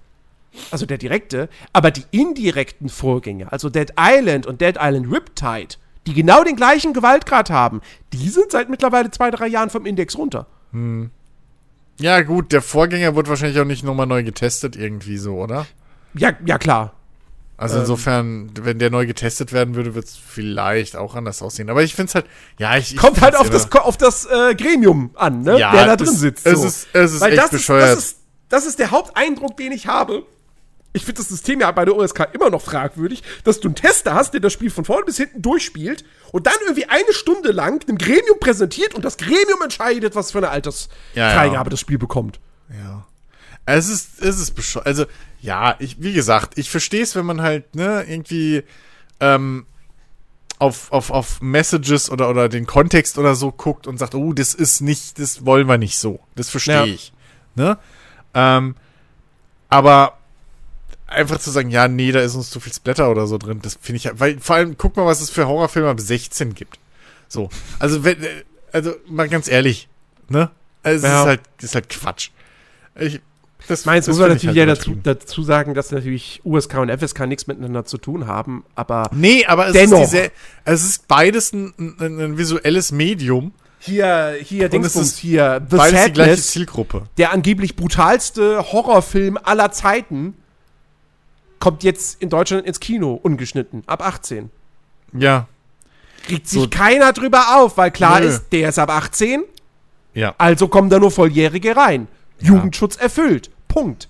[0.72, 5.76] also der direkte, aber die indirekten Vorgänger, also Dead Island und Dead Island Riptide,
[6.07, 7.82] die genau den gleichen Gewaltgrad haben,
[8.14, 10.48] die sind seit mittlerweile zwei, drei Jahren vom Index runter.
[11.99, 15.68] Ja, gut, der Vorgänger wird wahrscheinlich auch nicht nochmal neu getestet irgendwie so, oder?
[16.14, 16.94] Ja, ja klar.
[17.57, 17.81] Also Ähm.
[17.81, 21.69] insofern, wenn der neu getestet werden würde, wird es vielleicht auch anders aussehen.
[21.71, 22.25] Aber ich finde es halt,
[22.59, 22.93] ja, ich.
[22.93, 25.57] ich Kommt halt auf das, auf das äh, Gremium an, ne?
[25.59, 26.45] Ja, der da drin es- sitzt.
[26.45, 26.67] es so.
[26.67, 27.89] ist- es ist Weil echt das bescheuert.
[27.89, 28.17] Ist, das, ist,
[28.49, 30.23] das ist der Haupteindruck, den ich habe.
[30.93, 34.13] Ich finde das System ja bei der OSK immer noch fragwürdig, dass du einen Tester
[34.15, 37.85] hast, der das Spiel von vorne bis hinten durchspielt und dann irgendwie eine Stunde lang
[37.88, 41.63] dem Gremium präsentiert und das Gremium entscheidet, was für eine Altersfreigabe Ja, ja.
[41.65, 42.39] das Spiel bekommt.
[42.69, 43.05] Ja.
[43.65, 44.88] Es ist, es ist bescheuert.
[44.88, 45.05] Also,
[45.41, 48.64] ja, ich, wie gesagt, ich verstehe es, wenn man halt, ne, irgendwie,
[49.19, 49.65] ähm,
[50.59, 54.53] auf, auf, auf Messages oder, oder den Kontext oder so guckt und sagt, oh, das
[54.55, 56.19] ist nicht, das wollen wir nicht so.
[56.35, 56.85] Das verstehe Ja.
[56.85, 57.14] ich.
[57.55, 57.77] Ne?
[58.34, 58.76] Ähm,
[59.69, 60.18] aber
[61.05, 63.77] einfach zu sagen, ja, nee, da ist uns zu viel Splatter oder so drin, das
[63.81, 66.80] finde ich, ja- weil, vor allem, guck mal, was es für Horrorfilme ab 16 gibt.
[67.27, 67.49] So.
[67.80, 69.88] Also, wenn, äh, also, mal ganz ehrlich,
[70.30, 70.49] ne?
[70.84, 71.22] Also, es Ja.
[71.22, 72.30] ist halt, ist halt Quatsch.
[72.99, 73.22] Ich,
[73.68, 77.27] das, Meins muss man natürlich ja halt dazu, dazu sagen, dass natürlich USK und FSK
[77.27, 80.02] nichts miteinander zu tun haben, aber Nee, aber es Dennoch.
[80.03, 80.31] ist diese,
[80.65, 83.52] es ist beides ein, ein, ein visuelles Medium.
[83.80, 87.03] hier, hier, Dingsbums, ist hier, The Beides die gleiche Sadness, Zielgruppe.
[87.18, 90.34] der angeblich brutalste Horrorfilm aller Zeiten,
[91.60, 94.49] kommt jetzt in Deutschland ins Kino, ungeschnitten, ab 18.
[95.14, 95.48] Ja.
[96.30, 98.27] Regt sich So- keiner drüber auf, weil klar Nö.
[98.27, 99.44] ist, der ist ab 18,
[100.14, 102.07] Ja, also kommen da nur Volljährige rein.
[102.39, 103.49] Jugendschutz erfüllt.
[103.68, 104.10] Punkt.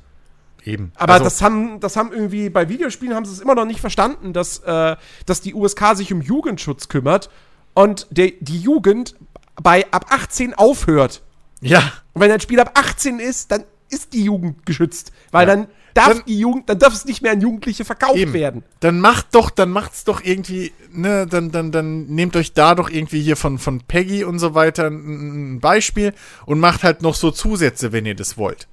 [0.63, 0.91] eben.
[0.95, 3.79] Aber Also, das haben, das haben irgendwie bei Videospielen haben sie es immer noch nicht
[3.79, 7.29] verstanden, dass, äh, dass die USK sich um Jugendschutz kümmert
[7.73, 9.15] und der, die Jugend
[9.61, 11.21] bei ab 18 aufhört.
[11.61, 11.79] Ja.
[12.13, 15.11] Und wenn ein Spiel ab 18 ist, dann ist die Jugend geschützt.
[15.31, 15.55] Weil Ja.
[15.55, 18.33] dann darf Dann- die Jugend, dann darf es nicht mehr an Jugendliche verkauft Eben.
[18.33, 18.63] werden.
[18.81, 22.89] Dann macht doch, dann macht's doch irgendwie, ne, dann, dann, dann nehmt euch da doch
[22.89, 26.13] irgendwie hier von, von Peggy und so weiter ein, ein Beispiel
[26.45, 28.67] und macht halt noch so Zusätze, wenn ihr das wollt.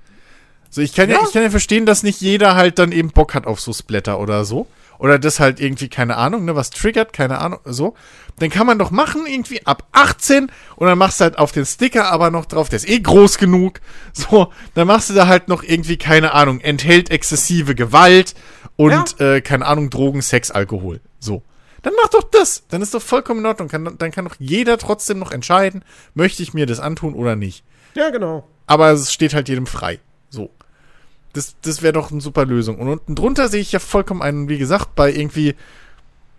[0.75, 1.19] So, ich kann ja.
[1.19, 1.23] Ja.
[1.25, 4.19] ich kann ja verstehen, dass nicht jeder halt dann eben Bock hat auf so Splatter
[4.19, 4.67] oder so.
[4.99, 7.95] Oder das halt irgendwie, keine Ahnung, ne, was triggert, keine Ahnung, so.
[8.41, 11.65] Dann kann man doch machen, irgendwie ab 18 und dann machst du halt auf den
[11.65, 13.81] Sticker aber noch drauf, der ist eh groß genug.
[14.15, 18.35] So, dann machst du da halt noch irgendwie, keine Ahnung, enthält exzessive Gewalt
[18.75, 21.01] und, äh, keine Ahnung, Drogen, Sex, Alkohol.
[21.21, 21.43] So.
[21.83, 22.65] Dann mach doch das.
[22.69, 23.69] Dann ist doch vollkommen in Ordnung.
[23.69, 25.85] Kann, dann kann doch jeder trotzdem noch entscheiden,
[26.15, 27.63] möchte ich mir das antun oder nicht.
[27.95, 28.49] Ja, genau.
[28.67, 30.01] Aber es steht halt jedem frei.
[30.31, 30.51] So.
[31.35, 32.79] Das, das wäre doch eine super Lösung.
[32.79, 35.55] Und unten drunter sehe ich ja vollkommen einen, wie gesagt, bei irgendwie,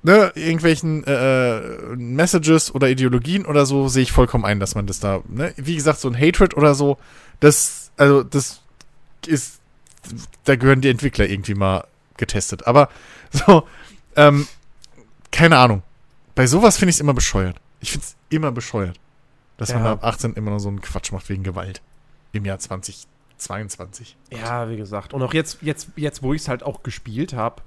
[0.03, 4.87] ne, irgendwelchen äh, äh, Messages oder Ideologien oder so, sehe ich vollkommen ein, dass man
[4.87, 6.97] das da, ne, wie gesagt, so ein Hatred oder so,
[7.39, 8.61] das also das
[9.27, 9.59] ist,
[10.43, 11.85] da gehören die Entwickler irgendwie mal
[12.17, 12.67] getestet.
[12.67, 12.89] Aber
[13.31, 13.67] so,
[14.15, 14.47] ähm,
[15.31, 15.83] keine Ahnung.
[16.35, 17.57] Bei sowas finde ich es immer bescheuert.
[17.79, 18.99] Ich finde es immer bescheuert,
[19.57, 19.79] dass Ja.
[19.79, 21.81] man ab 18 immer noch so einen Quatsch macht wegen Gewalt.
[22.33, 22.59] Im Jahr
[23.37, 24.17] 2022.
[24.31, 25.13] Ja, wie gesagt.
[25.13, 27.61] Und auch jetzt, jetzt, jetzt wo ich es halt auch gespielt habe,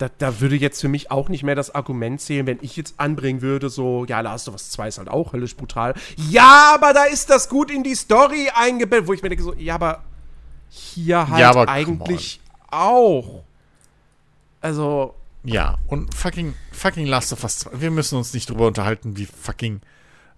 [0.00, 2.94] da, da würde jetzt für mich auch nicht mehr das Argument zählen, wenn ich jetzt
[2.98, 5.94] anbringen würde, so, ja, Last of Us 2 ist halt auch höllisch brutal.
[6.16, 9.54] Ja, aber da ist das gut in die Story eingebettet, wo ich mir denke, so,
[9.54, 10.02] ja, aber
[10.70, 12.40] hier halt Ja, aber eigentlich
[12.70, 13.42] auch.
[14.62, 15.14] Also,
[15.44, 17.80] Ja, und fucking, fucking Last of Us 2.
[17.80, 19.80] Wir müssen uns nicht drüber unterhalten, wie fucking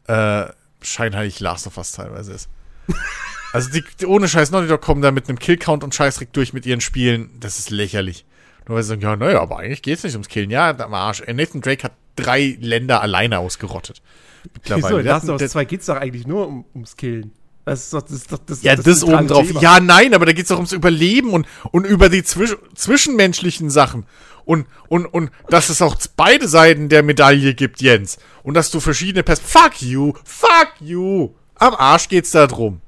[0.08, 0.46] äh,
[0.80, 2.48] scheinheilig Last of Us teilweise ist.
[3.52, 6.52] also die, die ohne Scheiß Naughty Dog kommen da mit einem Killcount und Scheißdreck durch
[6.52, 7.30] mit ihren Spielen.
[7.40, 8.24] Das ist lächerlich.
[8.68, 10.50] Nur weil sie sagen, ja, naja, aber eigentlich geht's nicht ums Killen.
[10.50, 11.20] Ja, am Arsch.
[11.22, 14.00] Äh, Nathan Drake hat drei Länder alleine ausgerottet.
[14.44, 14.98] wieso, Mittlerweile.
[15.00, 16.96] in Der Last hat- of Us der- 2 geht es doch eigentlich nur um, ums
[16.96, 17.32] Killen.
[17.64, 19.46] Das ist doch, das ist doch, das, Ja, das, zentrale obendrauf.
[19.46, 19.60] Thema.
[19.60, 24.04] Ja, nein, aber da geht's doch ums Überleben und, und über die zwisch zwischenmenschlichen Sachen.
[24.44, 28.18] Und, und, und dass es auch beide Seiten der Medaille gibt, Jens.
[28.42, 29.38] Und dass du verschiedene Pers...
[29.40, 30.12] Fuck you!
[30.24, 31.34] Fuck you!
[31.54, 32.80] Am Arsch geht's da drum.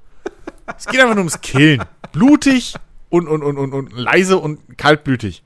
[0.77, 1.85] Es geht einfach nur ums Killen.
[2.13, 2.75] Blutig
[3.11, 5.43] und, und, und, und, und leise und kaltblütig.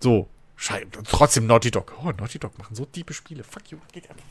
[0.00, 0.28] So.
[0.56, 1.92] Schei trotzdem Naughty Dog.
[2.04, 3.42] Oh, Naughty Dog machen so tiefe Spiele.
[3.42, 3.78] Fuck you.
[3.92, 4.24] Geht einfach.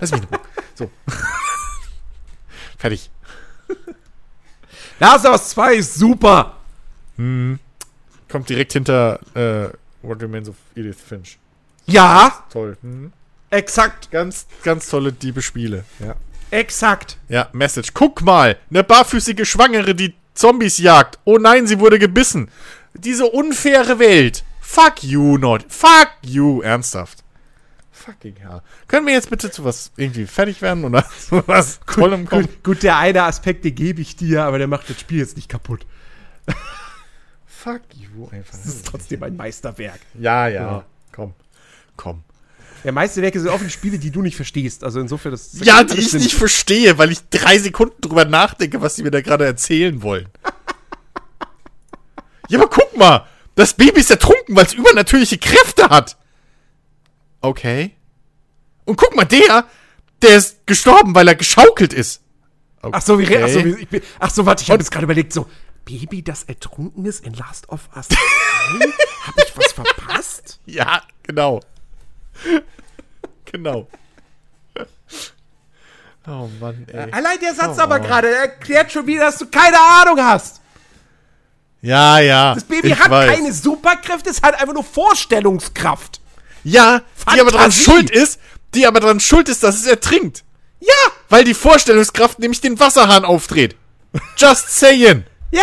[0.00, 0.40] Lass mich in Ruhe.
[0.74, 0.90] So.
[2.76, 3.10] Fertig.
[4.98, 6.56] Last of Us 2 ist super.
[7.16, 9.70] Kommt direkt hinter äh,
[10.02, 11.38] What Remains of Edith Finch.
[11.86, 12.76] Ja, Toll.
[12.82, 13.12] Mhm.
[13.50, 15.84] exakt, Ganz, ganz tolle diebe Spiele.
[15.98, 16.16] Ja.
[16.50, 17.16] Exakt.
[17.28, 17.92] Ja, Message.
[17.94, 21.18] Guck mal, eine barfüßige Schwangere, die Zombies jagt.
[21.24, 22.50] Oh nein, sie wurde gebissen.
[22.94, 24.44] Diese unfaire Welt.
[24.60, 25.64] Fuck you, not.
[25.68, 26.60] Fuck you.
[26.62, 27.24] Ernsthaft.
[27.90, 28.62] Fucking hell.
[28.88, 32.46] Können wir jetzt bitte zu was irgendwie fertig werden oder zu was Tollem kommen?
[32.46, 35.36] Gut, gut, der eine Aspekt, den gebe ich dir, aber der macht das Spiel jetzt
[35.36, 35.86] nicht kaputt.
[37.46, 38.56] Fuck you einfach.
[38.56, 40.00] Das ist trotzdem ein Meisterwerk.
[40.14, 40.62] Ja, ja.
[40.62, 40.84] Ja.
[41.12, 41.34] Komm.
[41.96, 42.24] Komm.
[42.84, 44.84] Ja, Meisterwerke sind oft die Spiele, die du nicht verstehst.
[44.84, 46.22] Also insofern, das Ja, die ich stimmt.
[46.24, 50.28] nicht verstehe, weil ich drei Sekunden drüber nachdenke, was sie mir da gerade erzählen wollen.
[52.48, 56.16] ja, aber guck mal, das Baby ist ertrunken, weil es übernatürliche Kräfte hat.
[57.40, 57.94] Okay.
[58.84, 59.66] Und guck mal, der,
[60.22, 62.22] der ist gestorben, weil er geschaukelt ist.
[62.82, 62.92] Okay.
[62.96, 65.04] Ach so, wie, ach so, wie ich bin, ach so, warte, ich habe jetzt gerade
[65.04, 65.46] überlegt, so,
[65.84, 68.16] Baby, das ertrunken ist in Last of Us 2?
[69.26, 70.60] habe ich was verpasst?
[70.66, 71.60] Ja, genau.
[73.50, 73.88] genau.
[76.26, 77.10] Oh Mann, ey.
[77.12, 78.02] Allein der Satz Come aber on.
[78.02, 80.60] gerade erklärt schon wieder, dass du keine Ahnung hast.
[81.82, 82.54] Ja, ja.
[82.54, 83.34] Das Baby hat weiß.
[83.34, 86.20] keine Superkräfte, es hat einfach nur Vorstellungskraft.
[86.62, 87.00] Ja,
[87.34, 87.84] die aber dran Fantasie.
[87.84, 88.38] schuld ist,
[88.74, 90.44] die aber dran schuld ist, dass es ertrinkt.
[90.80, 90.94] Ja,
[91.30, 93.76] Weil die Vorstellungskraft nämlich den Wasserhahn aufdreht.
[94.36, 95.24] Just saying.
[95.50, 95.62] ja,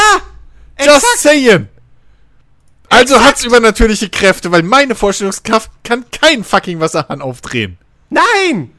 [0.79, 1.17] Just exakt.
[1.19, 1.67] saying.
[2.89, 7.77] Also hat's übernatürliche Kräfte, weil meine Vorstellungskraft kann keinen fucking Wasserhahn aufdrehen.
[8.09, 8.71] Nein,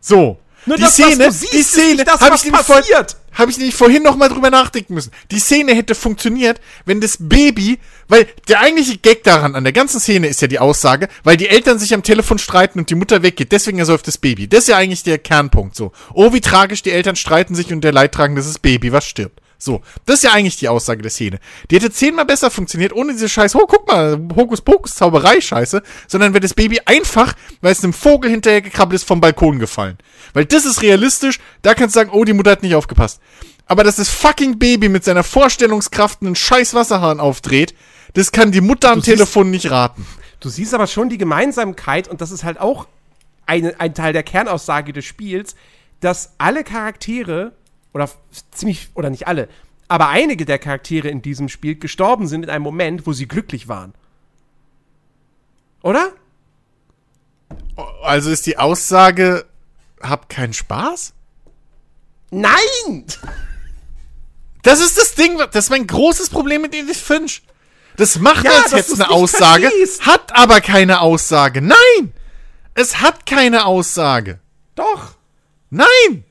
[0.00, 0.38] So.
[0.68, 3.16] Nur die das, Szene, siehst, die Szene, nicht das, hab ich nämlich vor- passiert.
[3.34, 5.12] Habe ich nämlich vorhin noch mal drüber nachdenken müssen.
[5.30, 7.78] Die Szene hätte funktioniert, wenn das Baby,
[8.08, 11.48] weil der eigentliche Gag daran an der ganzen Szene ist ja die Aussage, weil die
[11.48, 14.48] Eltern sich am Telefon streiten und die Mutter weggeht, deswegen ersäuft das Baby.
[14.48, 15.92] Das ist ja eigentlich der Kernpunkt so.
[16.14, 19.40] Oh, wie tragisch die Eltern streiten sich und der Leidtragende ist das Baby, was stirbt.
[19.58, 21.38] So, das ist ja eigentlich die Aussage der Szene.
[21.70, 26.34] Die hätte zehnmal besser funktioniert, ohne diese scheiß, oh, guck mal, Hokuspokus Zauberei Scheiße, sondern
[26.34, 29.96] wäre das Baby einfach, weil es einem Vogel hinterher gekrabbelt ist, vom Balkon gefallen.
[30.34, 33.20] Weil das ist realistisch, da kannst du sagen, oh, die Mutter hat nicht aufgepasst.
[33.66, 37.74] Aber dass das fucking Baby mit seiner Vorstellungskraft einen scheiß Wasserhahn aufdreht,
[38.14, 40.06] das kann die Mutter am Du siehst- Telefon nicht raten.
[40.40, 42.86] Du siehst aber schon die Gemeinsamkeit, und das ist halt auch
[43.46, 45.56] eine, ein Teil der Kernaussage des Spiels,
[46.00, 47.52] dass alle Charaktere,
[47.96, 48.10] oder
[48.52, 49.48] ziemlich, oder nicht alle,
[49.88, 53.68] aber einige der Charaktere in diesem Spiel gestorben sind in einem Moment, wo sie glücklich
[53.68, 53.94] waren.
[55.82, 56.12] Oder?
[58.02, 59.46] Also ist die Aussage,
[60.02, 61.14] hab keinen Spaß?
[62.30, 63.06] Nein!
[64.62, 67.42] Das ist das Ding, das ist mein großes Problem mit Edith Finch.
[67.96, 70.04] Das macht Ja, als jetzt eine Aussage, verstehst.
[70.04, 71.62] hat aber keine Aussage.
[71.62, 72.12] Nein!
[72.74, 74.38] Es hat keine Aussage.
[74.74, 75.14] Doch!
[75.70, 76.25] Nein!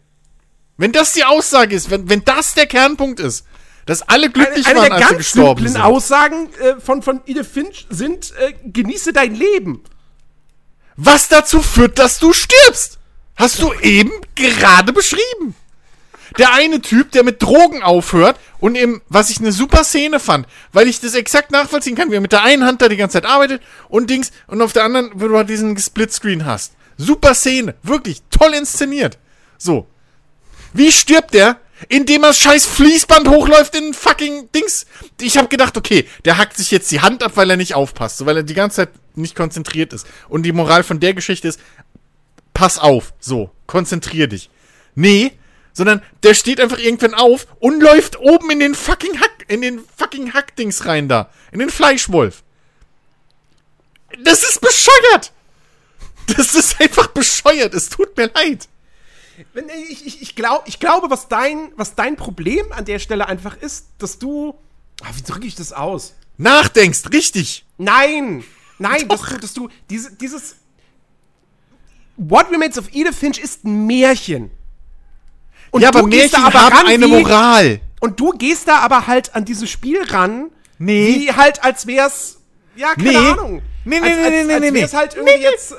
[0.77, 3.45] Wenn das die Aussage ist, wenn, wenn das der Kernpunkt ist,
[3.85, 5.81] dass alle Eine, glücklich eine waren, der als sie ganz gestorben simplen sind.
[5.81, 9.83] Aussagen äh, von, von Edith Finch sind, äh, genieße dein Leben.
[10.97, 12.99] Was dazu führt, dass du stirbst.
[13.35, 15.55] Hast du eben gerade beschrieben.
[16.37, 20.47] Der eine Typ, der mit Drogen aufhört und eben, was ich eine super Szene fand,
[20.73, 23.21] weil ich das exakt nachvollziehen kann, wie er mit der einen Hand da die ganze
[23.21, 26.73] Zeit arbeitet und Dings und auf der anderen, wo du halt diesen Splitscreen hast.
[26.97, 29.17] Super Szene, wirklich toll inszeniert.
[29.57, 29.87] So.
[30.75, 31.57] Wie stirbt der?
[31.87, 34.85] Indem er scheiß Fließband hochläuft in fucking Dings.
[35.21, 38.17] Ich habe gedacht, okay, der hackt sich jetzt die Hand ab, weil er nicht aufpasst,
[38.17, 40.05] so, weil er die ganze Zeit nicht konzentriert ist.
[40.27, 41.61] Und die Moral von der Geschichte ist,
[42.53, 44.49] pass auf, so, konzentrier dich.
[44.95, 45.31] Nee,
[45.71, 49.79] sondern der steht einfach irgendwann auf und läuft oben in den fucking Hack, in den
[49.97, 51.29] fucking Hackdings rein da.
[51.51, 52.43] In den Fleischwolf.
[54.23, 55.31] Das ist bescheuert!
[56.35, 57.73] Das ist einfach bescheuert.
[57.73, 58.67] Es tut mir leid.
[59.53, 63.27] Wenn- Ich, ich, ich, glaub, ich glaube, was dein, was dein Problem an der Stelle
[63.27, 64.55] einfach ist, dass du.
[65.03, 66.13] Ah, wie drücke ich das aus?
[66.37, 67.65] Nachdenkst, richtig.
[67.77, 68.43] Nein!
[68.77, 70.55] Nein, dass du, dass du diese, dieses.
[72.17, 74.51] What Remains of Edith Finch ist ein Märchen.
[75.71, 77.81] Und ja, aber du gehst Märchen da haben ran eine wie- Moral.
[77.99, 81.07] Und du gehst da aber halt an dieses Spiel ran, Nee.
[81.07, 82.37] wie halt, als wär's.
[82.75, 83.17] Ja, keine Nee.
[83.17, 83.61] Ahnung.
[83.87, 84.87] Nee, nee, als, nee, als, nee, nee, als nee, nee.
[84.93, 85.71] halt irgendwie Nee, jetzt.
[85.71, 85.75] Äh,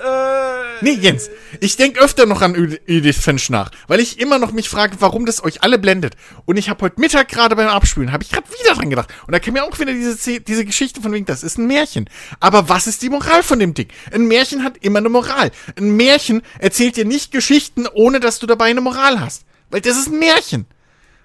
[0.83, 1.31] Nee, Jens,
[1.61, 4.97] ich denk öfter noch an Ed- Edith Finch nach, weil ich immer noch mich frage,
[5.01, 6.15] warum das euch alle blendet.
[6.45, 9.09] Und ich habe heute Mittag gerade beim Abspülen, habe ich gerade wieder dran gedacht.
[9.27, 12.09] Und da kam mir auch wieder diese, diese Geschichte von wegen, das ist ein Märchen.
[12.41, 13.89] Aber was ist die Moral von dem Ding?
[14.13, 15.51] Ein Märchen hat immer eine Moral.
[15.77, 19.45] Ein Märchen erzählt dir nicht Geschichten, ohne dass du dabei eine Moral hast.
[19.71, 20.67] Weil das ist ein Märchen.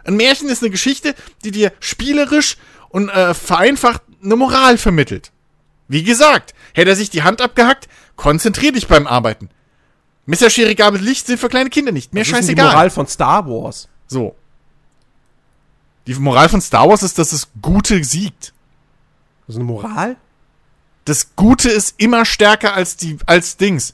[0.04, 1.14] Ein Märchen ist eine Geschichte,
[1.44, 2.58] die dir spielerisch
[2.90, 5.32] und äh, vereinfacht eine Moral vermittelt.
[5.92, 9.50] Wie gesagt, hätte er sich die Hand abgehackt, konzentrier dich beim Arbeiten.
[10.26, 12.14] Messerschere, Gabel, Licht sind für kleine Kinder nicht.
[12.14, 12.72] Mir das ist denn die scheißegal.
[12.72, 13.90] Moral von Star Wars.
[14.08, 14.34] So.
[16.08, 18.54] Die Moral von Star Wars ist, dass das Gute siegt.
[19.48, 20.16] Das ist eine Moral?
[21.04, 23.94] Das Gute ist immer stärker als die, als Dings.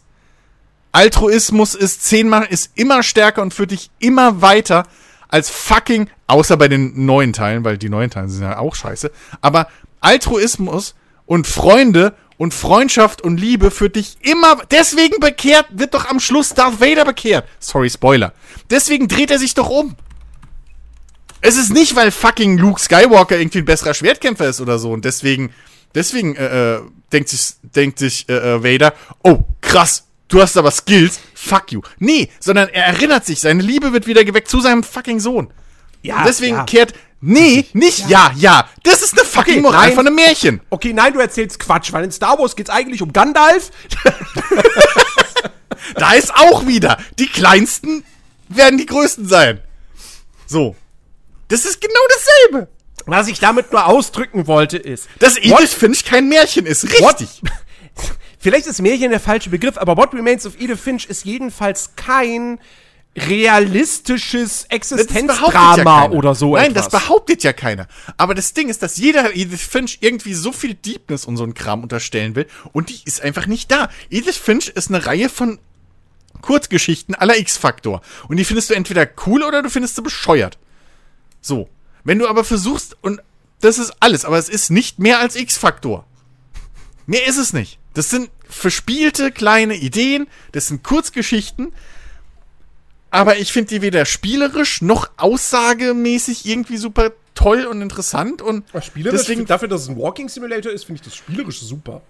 [0.91, 4.85] Altruismus ist zehnmal, ist immer stärker und führt dich immer weiter
[5.29, 9.11] als fucking, außer bei den neuen Teilen, weil die neuen Teile sind ja auch scheiße.
[9.41, 9.67] Aber
[9.99, 10.93] Altruismus
[11.27, 16.53] und Freunde und Freundschaft und Liebe führt dich immer, deswegen bekehrt, wird doch am Schluss
[16.53, 17.47] Darth Vader bekehrt.
[17.59, 18.33] Sorry, Spoiler.
[18.69, 19.95] Deswegen dreht er sich doch um.
[21.41, 25.05] Es ist nicht, weil fucking Luke Skywalker irgendwie ein besserer Schwertkämpfer ist oder so und
[25.05, 25.51] deswegen,
[25.93, 26.81] deswegen äh, äh,
[27.11, 28.93] denkt sich, denkt sich äh, äh, Vader,
[29.23, 31.81] oh krass, du hast aber Skills, fuck you.
[31.99, 35.51] Nee, sondern er erinnert sich, seine Liebe wird wieder geweckt zu seinem fucking Sohn.
[36.01, 36.19] Ja.
[36.19, 36.63] Und deswegen ja.
[36.63, 38.31] kehrt, nee, nicht ja.
[38.35, 39.95] ja, Das ist eine fucking Okay, Moral nein.
[39.95, 40.61] von einem Märchen.
[40.69, 43.71] Okay, nein, du erzählst Quatsch, weil in Star Wars geht's eigentlich um Gandalf.
[45.95, 48.03] Da ist auch wieder, die kleinsten
[48.49, 49.61] werden die größten sein.
[50.45, 50.75] So.
[51.47, 52.67] Das ist genau dasselbe.
[53.05, 57.21] Was ich damit nur ausdrücken wollte ist, Dass Edith Finch kein Märchen ist, What?
[57.21, 57.41] richtig.
[58.39, 62.59] vielleicht ist Märchen der falsche Begriff, aber What Remains of Edith Finch ist jedenfalls kein
[63.17, 66.11] realistisches Existenzdrama keiner.
[66.13, 66.89] oder so Nein, etwas.
[66.89, 67.87] das behauptet ja keiner.
[68.15, 71.53] Aber das Ding ist, dass jeder Edith Finch irgendwie so viel Deepness und so ein
[71.55, 73.89] Kram unterstellen will und die ist einfach nicht da.
[74.09, 75.59] Edith Finch ist eine Reihe von
[76.41, 80.57] Kurzgeschichten aller X-Faktor und die findest du entweder cool oder du findest sie bescheuert.
[81.41, 81.69] So.
[82.03, 83.21] Wenn du aber versuchst und
[83.59, 86.05] das ist alles, aber es ist nicht mehr als X-Faktor.
[87.07, 87.79] Mehr ist es nicht.
[87.93, 91.73] Das sind verspielte kleine Ideen, das sind Kurzgeschichten,
[93.11, 99.19] aber ich finde die weder spielerisch noch aussagemäßig irgendwie super toll und interessant und Spielerisch,
[99.21, 102.01] deswegen dafür, dass es ein Walking Simulator ist, finde ich das spielerisch super.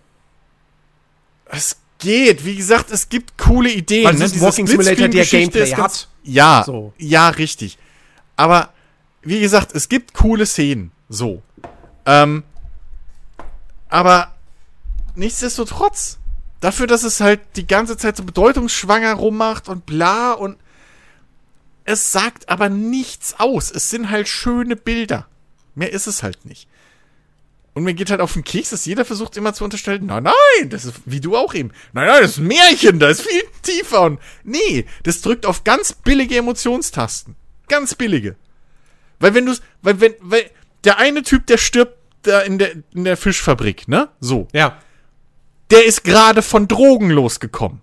[1.46, 2.46] es geht.
[2.46, 4.06] Wie gesagt, es gibt coole Ideen.
[4.06, 6.08] Weil es ist ein Diese Walking Simulator, der Gameplay ist ganz- hat.
[6.24, 6.94] Ja, So.
[6.98, 7.78] ja, richtig.
[8.36, 8.72] Aber
[9.24, 10.92] wie gesagt, es gibt coole Szenen.
[11.10, 11.42] So.
[12.06, 12.44] Ähm,
[13.90, 14.34] aber
[15.16, 16.20] nichtsdestotrotz,
[16.60, 20.58] dafür, dass es halt die ganze Zeit so bedeutungsschwanger rummacht und bla und
[21.88, 23.72] es sagt aber nichts aus.
[23.72, 25.26] Es sind halt schöne Bilder.
[25.74, 26.68] Mehr ist es halt nicht.
[27.74, 30.70] Und mir geht halt auf den Keks, dass jeder versucht immer zu unterstellen, nein, nein,
[30.70, 33.44] das ist, wie du auch eben, nein, nein, das ist ein Märchen, das ist viel
[33.62, 37.36] tiefer und, nee, das drückt auf ganz billige Emotionstasten.
[37.70, 38.36] Ganz billige.
[39.20, 40.50] Weil wenn du, weil, wenn, weil,
[40.84, 44.10] der eine Typ, der stirbt da in der, in der Fischfabrik, ne?
[44.20, 44.48] So.
[44.52, 44.82] Ja.
[45.72, 47.82] Der ist gerade von Drogen losgekommen.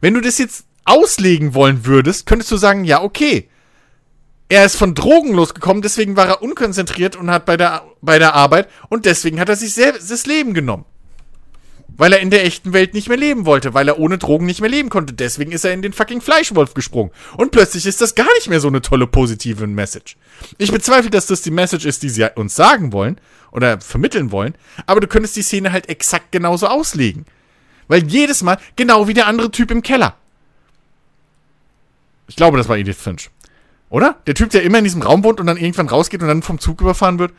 [0.00, 3.48] Wenn du das jetzt auslegen wollen würdest, könntest du sagen, ja, okay.
[4.48, 8.34] Er ist von Drogen losgekommen, deswegen war er unkonzentriert und hat bei der, bei der
[8.34, 10.84] Arbeit und deswegen hat er sich selbst das Leben genommen.
[11.96, 14.60] Weil er in der echten Welt nicht mehr leben wollte, weil er ohne Drogen nicht
[14.60, 15.14] mehr leben konnte.
[15.14, 17.12] Deswegen ist er in den fucking Fleischwolf gesprungen.
[17.36, 20.16] Und plötzlich ist das gar nicht mehr so eine tolle positive Message.
[20.58, 23.20] Ich bezweifle, dass das die Message ist, die sie uns sagen wollen
[23.52, 24.56] oder vermitteln wollen,
[24.86, 27.26] aber du könntest die Szene halt exakt genauso auslegen.
[27.86, 30.16] Weil jedes Mal, genau wie der andere Typ im Keller.
[32.26, 33.30] Ich glaube, das war Edith Finch.
[33.90, 34.16] Oder?
[34.26, 36.58] Der Typ, der immer in diesem Raum wohnt und dann irgendwann rausgeht und dann vom
[36.58, 37.32] Zug überfahren wird.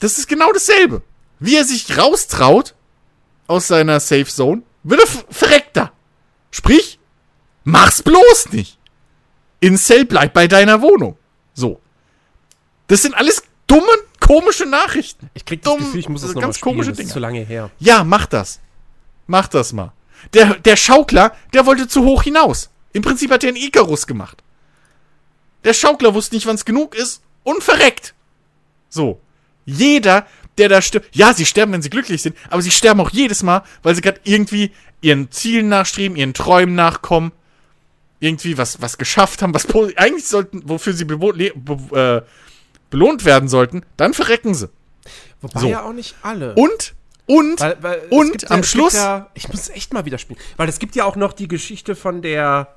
[0.00, 1.02] Das ist genau dasselbe.
[1.38, 2.74] Wie er sich raustraut
[3.46, 5.92] aus seiner Safe Zone, wird er f- verreckt da.
[6.50, 6.98] Sprich,
[7.64, 8.78] mach's bloß nicht.
[9.60, 11.16] Incel, bleib bei deiner Wohnung.
[11.54, 11.80] So.
[12.88, 13.86] Das sind alles dumme,
[14.20, 15.30] komische Nachrichten.
[15.34, 16.72] Ich krieg das Dumm, Gefühl, ich muss das nochmal ganz spielen.
[16.74, 17.12] komische Das ist Dinger.
[17.12, 17.70] zu lange her.
[17.78, 18.60] Ja, mach das.
[19.26, 19.92] Mach das mal.
[20.34, 22.70] Der, der Schaukler, der wollte zu hoch hinaus.
[22.98, 24.42] Im Prinzip hat er einen Icarus gemacht.
[25.62, 28.12] Der Schaukler wusste nicht, wann es genug ist und verreckt.
[28.88, 29.20] So.
[29.66, 30.26] Jeder,
[30.58, 31.14] der da stirbt.
[31.14, 34.00] Ja, sie sterben, wenn sie glücklich sind, aber sie sterben auch jedes Mal, weil sie
[34.00, 37.30] gerade irgendwie ihren Zielen nachstreben, ihren Träumen nachkommen.
[38.18, 39.64] Irgendwie was, was geschafft haben, was
[39.96, 42.28] eigentlich sollten, wofür sie le- be äh,
[42.90, 44.68] belohnt werden sollten, dann verrecken sie.
[45.40, 45.68] Wobei So.
[45.68, 46.56] ja auch nicht alle.
[46.56, 46.94] Und,
[47.26, 50.40] und, Weil, weil und gibt am Schluss- ja, ich muss es echt mal wieder spielen.
[50.56, 52.74] Weil es gibt ja auch noch die Geschichte von der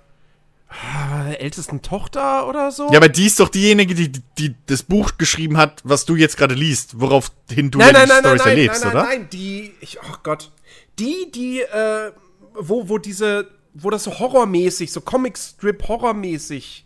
[1.38, 2.90] ältesten Tochter oder so.
[2.92, 6.38] Ja, aber die ist doch diejenige, die, die das Buch geschrieben hat, was du jetzt
[6.38, 9.04] gerade liest, woraufhin du nein, ja nein, die nein, nein, Storys nein, erlebst, nein, nein,
[9.04, 9.10] oder?
[9.10, 10.52] nein, die, ich, oh Gott,
[11.00, 12.12] die, die, äh,
[12.54, 16.86] wo, wo diese, wo das so horrormäßig, so Comicstrip horrormäßig.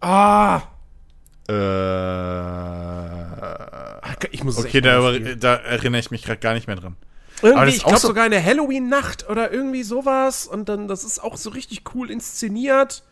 [0.00, 0.62] Ah,
[1.48, 1.54] Äh,
[4.30, 6.96] ich muss okay, da, da erinnere ich mich gerade gar nicht mehr dran.
[7.42, 10.46] Irgendwie, ich glaube so- sogar eine Halloween-Nacht oder irgendwie sowas.
[10.46, 13.02] Und dann, das ist auch so richtig cool inszeniert.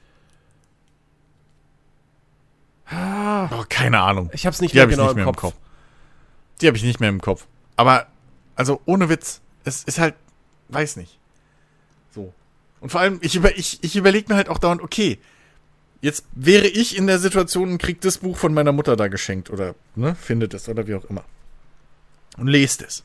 [2.91, 4.31] Oh, keine Ahnung.
[4.33, 5.55] Ich hab's nicht Die mehr habe ich genau nicht mehr im im Kopf.
[5.55, 5.63] Kopf.
[6.61, 7.47] Die habe ich nicht mehr im Kopf.
[7.77, 8.07] Aber,
[8.55, 10.15] also ohne Witz, es ist halt,
[10.69, 11.19] weiß nicht.
[12.15, 12.33] So.
[12.81, 15.19] Und vor allem, ich, über, ich, ich überlege mir halt auch dauernd, okay,
[16.01, 19.51] jetzt wäre ich in der Situation und krieg das Buch von meiner Mutter da geschenkt
[19.51, 21.25] oder, ne, findet es oder wie auch immer.
[22.39, 23.03] Und lest es.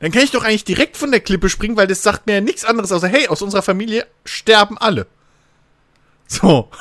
[0.00, 2.40] Dann kann ich doch eigentlich direkt von der Klippe springen, weil das sagt mir ja
[2.40, 5.06] nichts anderes außer, hey, aus unserer Familie sterben alle.
[6.26, 6.70] So.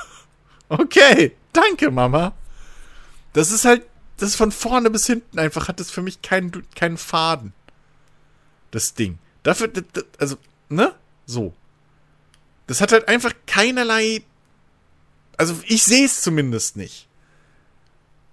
[0.69, 1.35] Okay.
[1.51, 2.33] Danke, Mama.
[3.33, 3.83] Das ist halt,
[4.15, 7.51] das ist von vorne bis hinten einfach, hat das für mich keinen, keinen Faden.
[8.71, 9.19] Das Ding.
[9.43, 10.37] Dafür, d- d- also,
[10.69, 10.95] ne?
[11.25, 11.53] So.
[12.67, 14.23] Das hat halt einfach keinerlei,
[15.35, 17.09] also ich sehe es zumindest nicht.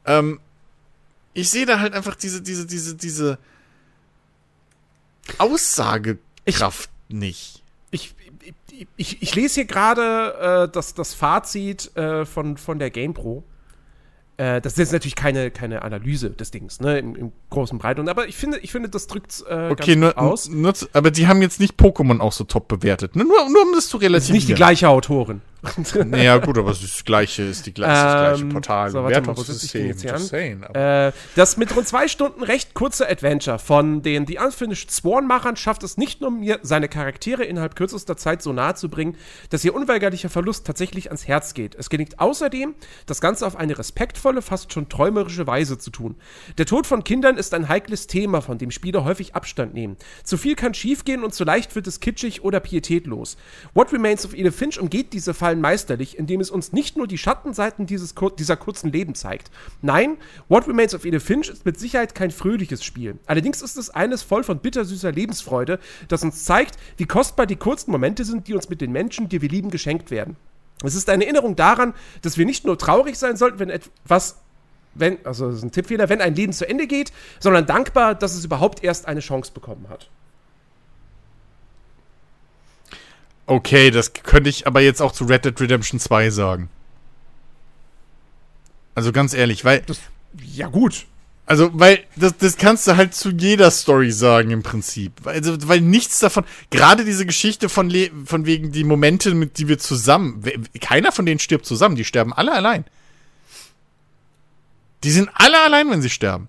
[0.04, 0.38] Ähm,
[1.34, 3.38] ich sehe da halt einfach diese, diese, diese, diese
[5.38, 7.62] Aussagekraft nicht.
[7.90, 8.14] Ich,
[8.72, 13.44] ich, ich, ich lese hier gerade äh, das, das Fazit äh, von, von der GamePro.
[14.36, 18.08] Äh, das ist jetzt natürlich keine, keine Analyse des Dings, ne, im, im großen Breiten.
[18.08, 20.48] Aber ich finde, ich finde, das drückt äh, Okay, ganz nur, gut aus.
[20.48, 23.16] nur, aber die haben jetzt nicht Pokémon auch so top bewertet.
[23.16, 23.24] Ne?
[23.24, 24.34] Nur, nur um das zu Das ist relativieren.
[24.36, 25.40] nicht die gleiche Autorin.
[26.06, 28.90] Naja, gut, aber es ist das gleiche, ist die gleiche, das gleiche Ähm, Portal.
[28.90, 30.64] so, warte mal, wo sitze ich denn jetzt hier an?
[30.68, 35.56] aber- Äh, das mit rund zwei Stunden recht kurze Adventure von den The Unfinished Sworn-Machern
[35.56, 39.16] schafft es nicht nur mir, seine Charaktere innerhalb kürzester Zeit so nahe zu bringen,
[39.50, 41.74] dass ihr unweigerlicher Verlust tatsächlich ans Herz geht.
[41.74, 42.74] Es gelingt außerdem,
[43.06, 46.14] das Ganze auf eine respektvolle, fast schon träumerische Weise zu tun.
[46.58, 49.96] Der Tod von Kindern ist ein heikles Thema, von dem Spieler häufig Abstand nehmen.
[50.22, 53.36] Zu viel kann schiefgehen und zu leicht wird es kitschig oder pietätlos.
[53.74, 57.16] What Remains of Edith Finch umgeht diese Fallen meisterlich, indem es uns nicht nur die
[57.16, 59.50] Schattenseiten dieses, dieser kurzen Leben zeigt.
[59.80, 60.18] Nein,
[60.50, 63.18] What Remains of Edith Finch ist mit Sicherheit kein fröhliches Spiel.
[63.24, 67.92] Allerdings ist es eines voll von bittersüßer Lebensfreude, das uns zeigt, wie kostbar die kurzen
[67.92, 70.36] Momente sind, die uns mit den Menschen, die wir lieben, geschenkt werden.
[70.84, 74.36] Es ist eine Erinnerung daran, dass wir nicht nur traurig sein sollten, wenn etwas
[74.92, 77.10] wenn, also das ist ein Tippfehler, wenn ein Leben zu Ende geht,
[77.40, 80.10] sondern dankbar, dass es überhaupt erst eine Chance bekommen hat.
[83.48, 86.68] Okay, das könnte ich aber jetzt auch zu Red Dead Redemption 2 sagen.
[88.94, 89.82] Also ganz ehrlich, weil,
[90.52, 91.06] Ja, gut.
[91.46, 95.12] also, weil, das, das kannst du halt zu jeder Story sagen im Prinzip.
[95.24, 99.66] Also, weil nichts davon, gerade diese Geschichte von, Le von wegen die Momente, mit die
[99.66, 100.44] wir zusammen,
[100.82, 102.84] keiner von denen stirbt zusammen, die sterben alle allein.
[105.04, 106.48] Die sind alle allein, wenn sie sterben.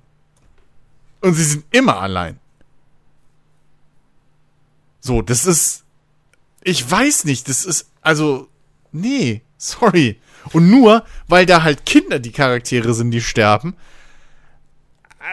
[1.21, 2.39] Und sie sind immer allein.
[4.99, 5.85] So, das ist,
[6.63, 8.47] ich weiß nicht, das ist, also,
[8.91, 10.19] nee, sorry.
[10.53, 13.75] Und nur, weil da halt Kinder die Charaktere sind, die sterben.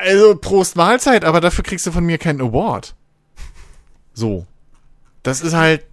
[0.02, 2.94] Also, Prost Mahlzeit, aber dafür kriegst du von mir keinen Award.
[4.12, 4.46] So.
[5.22, 5.84] Das ist halt,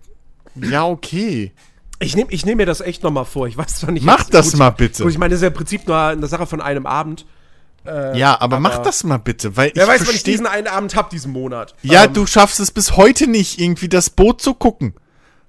[0.55, 1.51] ja, okay.
[1.99, 3.47] Ich nehme ich nehm mir das echt noch mal vor.
[3.47, 4.05] Ich weiß zwar nicht.
[4.05, 5.03] Mach das gut, mal bitte.
[5.03, 7.25] Gut, ich meine, das ist ja im Prinzip nur eine Sache von einem Abend.
[7.85, 10.95] ja, aber, mach das mal bitte, weil Wer ich weiß, wann ich diesen einen Abend
[10.95, 11.75] hab diesen Monat.
[11.81, 14.93] Ja, Ähm, du schaffst es bis heute nicht, irgendwie das Boot zu gucken.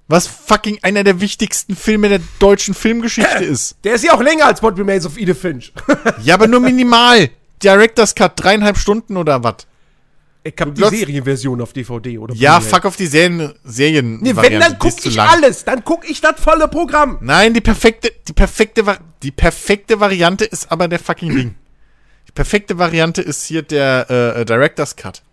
[0.07, 3.75] Was fucking einer der wichtigsten Filme der deutschen Filmgeschichte ist.
[3.83, 5.73] Der ist ja auch länger als What Remains of Edith Finch.
[6.23, 7.29] Ja, aber nur minimal.
[7.63, 9.65] Director's Cut, dreieinhalb Stunden oder was?
[10.45, 12.73] ich hab die Serienversion auf DVD oder Ja, Blu-ray.
[12.73, 15.65] fuck auf die Serien, Serien Nee, wenn, dann guck ich alles.
[15.65, 17.17] Dann guck ich das volle Programm.
[17.21, 18.83] Nein, die perfekte, die perfekte,
[19.23, 21.55] die perfekte Variante ist aber der fucking Ring.
[22.27, 25.23] Die perfekte Variante ist hier der äh, äh, Director's Cut.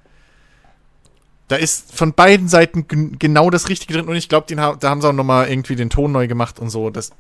[1.52, 5.02] Da ist von beiden Seiten gen- genau das Richtige drin und ich glaube, da haben
[5.02, 6.88] sie auch noch mal irgendwie den Ton neu gemacht und so.
[6.88, 7.10] Das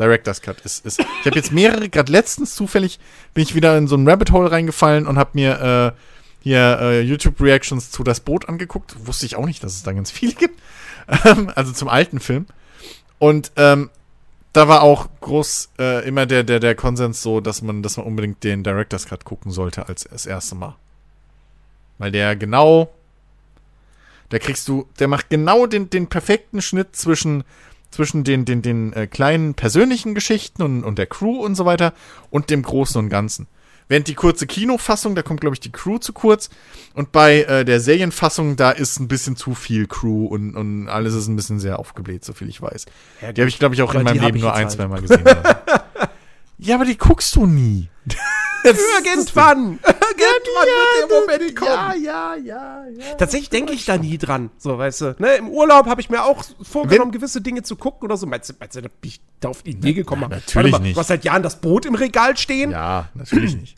[0.00, 0.84] Director's Cut ist.
[0.84, 0.98] ist.
[0.98, 2.98] Ich habe jetzt mehrere, gerade letztens zufällig
[3.34, 6.00] bin ich wieder in so ein Rabbit Hole reingefallen und habe mir äh,
[6.42, 8.94] hier äh, YouTube-Reactions zu Das Boot angeguckt.
[9.06, 10.60] Wusste ich auch nicht, dass es da ganz viele gibt.
[11.24, 12.46] Ähm, also zum alten Film.
[13.20, 13.90] Und ähm,
[14.52, 18.06] da war auch groß äh, immer der, der, der Konsens so, dass man, dass man
[18.06, 20.74] unbedingt den Director's Cut gucken sollte als das erste Mal.
[21.98, 22.92] Weil der genau,
[24.28, 27.44] da kriegst du, der macht genau den, den perfekten Schnitt zwischen,
[27.90, 31.92] zwischen den, den, den äh, kleinen persönlichen Geschichten und, und der Crew und so weiter
[32.30, 33.46] und dem Großen und Ganzen.
[33.88, 36.50] Während die kurze Kinofassung, da kommt, glaube ich, die Crew zu kurz.
[36.94, 41.14] Und bei äh, der Serienfassung, da ist ein bisschen zu viel Crew und, und alles
[41.14, 42.86] ist ein bisschen sehr aufgebläht, so viel ich weiß.
[43.22, 44.72] Ja, die habe ich, glaube ich, auch in meinem Leben nur ein, halt.
[44.72, 45.22] zwei Mal gesehen.
[46.58, 47.88] ja, aber die guckst du nie.
[48.64, 49.78] Irgendwann!
[50.18, 51.70] Irgendwann wird der Moment kommen.
[51.70, 53.14] Ja, ja, ja, ja.
[53.16, 55.16] Tatsächlich denke ich da nie dran, so, weißt du.
[55.18, 58.26] Ne, Im Urlaub habe ich mir auch vorgenommen, gewisse Dinge zu gucken oder so.
[58.26, 60.22] Meinst du, meinst du, da bin ich da auf die Idee gekommen?
[60.28, 60.96] Na, natürlich mal, nicht.
[60.96, 62.70] Du hast seit Jahren das Boot im Regal stehen?
[62.70, 63.76] Ja, natürlich nicht.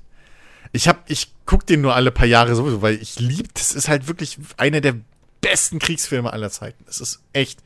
[0.72, 3.88] Ich hab, ich guck den nur alle paar Jahre sowieso, weil ich lieb, das ist
[3.88, 4.96] halt wirklich einer der
[5.40, 6.84] besten Kriegsfilme aller Zeiten.
[6.88, 7.60] Es ist echt.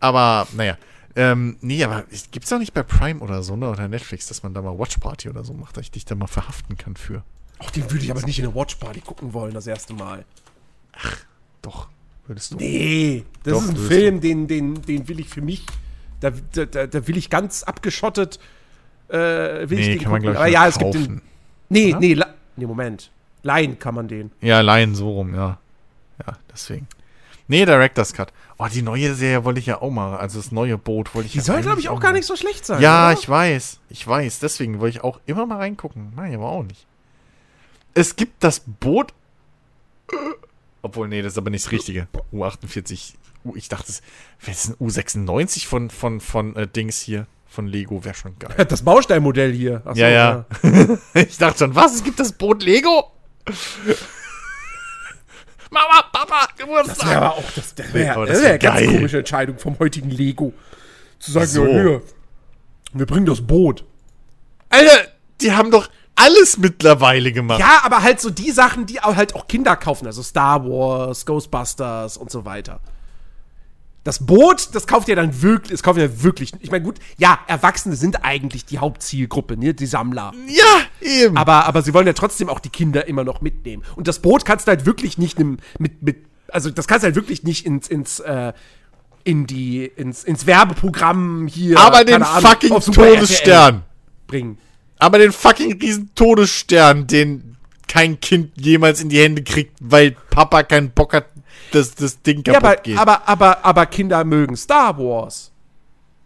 [0.00, 0.76] Aber, naja.
[1.14, 3.70] Ähm, nee, aber es- gibt's doch nicht bei Prime oder so, ne?
[3.70, 6.14] Oder Netflix, dass man da mal Watch Party oder so macht, dass ich dich da
[6.14, 7.22] mal verhaften kann für.
[7.58, 10.24] Ach, den würde ich aber nicht in der Watchparty gucken wollen, das erste Mal.
[11.62, 11.88] Doch,
[12.26, 12.56] würdest du.
[12.56, 15.64] Nee, das Doch, ist ein Film, den, den, den will ich für mich,
[16.20, 18.38] da, da, da, will ich ganz abgeschottet,
[19.08, 19.14] äh,
[19.68, 20.34] will ich Nee, den kann man, gucken.
[20.34, 21.06] glaube ich, Aber ja, es gibt kaufen.
[21.06, 21.22] den,
[21.68, 22.00] nee, Oder?
[22.00, 22.16] nee,
[22.56, 23.10] nee, Moment.
[23.42, 24.32] Leihen kann man den.
[24.40, 25.58] Ja, Lion so rum, ja.
[26.26, 26.88] Ja, deswegen.
[27.48, 28.32] Nee, Director's Cut.
[28.58, 30.16] Oh, die neue Serie wollte ich ja auch mal.
[30.16, 32.34] Also das neue Boot wollte ich Die ja soll, glaube ich, auch gar nicht so
[32.34, 32.82] schlecht sein.
[32.82, 33.18] Ja, oder?
[33.20, 33.78] ich weiß.
[33.88, 34.40] Ich weiß.
[34.40, 36.12] Deswegen wollte ich auch immer mal reingucken.
[36.16, 36.85] Nein, aber auch nicht.
[37.96, 39.14] Es gibt das Boot.
[40.82, 42.08] Obwohl, nee, das ist aber nicht das Richtige.
[42.32, 43.14] U48.
[43.44, 44.02] U, ich dachte, es
[44.40, 47.26] wäre ein U96 von, von, von äh, Dings hier.
[47.48, 48.54] Von Lego wäre schon geil.
[48.68, 49.80] Das Bausteinmodell hier.
[49.86, 50.44] Ach so, Ja, ja.
[51.14, 51.94] ich dachte schon, was?
[51.94, 53.12] Es gibt das Boot Lego?
[55.70, 57.08] Mama, Papa, Das Geburtstag.
[57.08, 59.58] wäre aber auch das, das Nee, wär, aber das das wär eine ganz komische Entscheidung
[59.58, 60.52] vom heutigen Lego.
[61.18, 61.66] Zu sagen, So.
[61.66, 62.00] ja,
[62.92, 63.84] wir bringen das Boot.
[64.68, 65.08] Alter,
[65.40, 67.60] die haben doch alles mittlerweile gemacht.
[67.60, 71.24] Ja, aber halt so die Sachen, die auch halt auch Kinder kaufen, also Star Wars,
[71.26, 72.80] Ghostbusters und so weiter.
[74.02, 76.52] Das Boot, das kauft ja dann wirklich, das kaufen ja wirklich.
[76.60, 80.32] Ich meine, gut, ja, Erwachsene sind eigentlich die Hauptzielgruppe, ne, die Sammler.
[80.46, 81.36] Ja, eben.
[81.36, 83.82] Aber, aber sie wollen ja trotzdem auch die Kinder immer noch mitnehmen.
[83.96, 86.18] Und das Boot kannst du halt wirklich nicht mit, mit,
[86.48, 88.52] also das kannst du halt wirklich nicht ins, ins, äh,
[89.24, 91.76] in die, ins, ins Werbeprogramm hier.
[91.80, 93.82] aber den Ahnung, fucking Todesstern.
[94.28, 94.58] Bringen.
[94.98, 97.56] Aber den fucking riesen Todesstern, den
[97.88, 101.26] kein Kind jemals in die Hände kriegt, weil Papa keinen Bock hat,
[101.72, 102.98] dass das Ding Ja, kaputt aber, geht.
[102.98, 105.52] aber, aber, aber Kinder mögen Star Wars.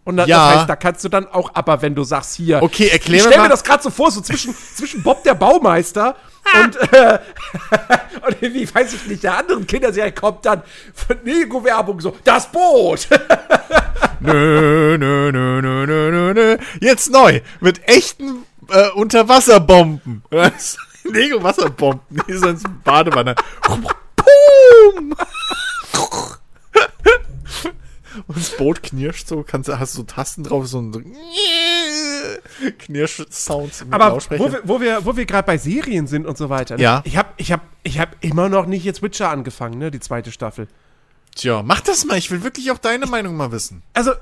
[0.05, 0.48] Und da, Ja.
[0.51, 2.62] das heißt, da kannst du dann auch, aber wenn du sagst hier.
[2.62, 5.22] Okay, erklär ich mir stell mir mal- das gerade so vor, so zwischen, zwischen Bob
[5.24, 6.16] der Baumeister
[6.64, 7.18] und, äh,
[8.26, 10.62] und wie weiß ich nicht, der anderen Kinderserie kommt dann
[10.94, 13.06] von Lego-Werbung so, das Boot.
[14.20, 16.56] nö, nö, nö, nö, nö, nö, nö.
[16.80, 17.40] Jetzt neu.
[17.60, 20.22] Mit echten äh, Unterwasserbomben.
[20.30, 20.76] Was?
[21.05, 22.01] Lego-Wasserbomben.
[22.28, 23.34] Die in Badewanne.
[23.66, 25.14] Boom!
[28.26, 31.01] Und das Boot knirscht so, kannst, du- hast du so Tasten drauf, so ein so
[32.78, 36.51] Knirsch-Sounds mit Aber wo wir, wo wir, wo wir gerade bei Serien sind und so
[36.51, 36.76] weiter.
[36.76, 36.82] Ne?
[36.82, 37.02] Ja.
[37.05, 40.32] Ich habe ich hab, ich hab immer noch nicht jetzt Witcher angefangen, ne, die zweite
[40.32, 40.68] Staffel.
[41.34, 42.18] Tja, mach das mal.
[42.18, 43.82] Ich will wirklich auch deine Meinung mal wissen.
[43.94, 44.12] Also,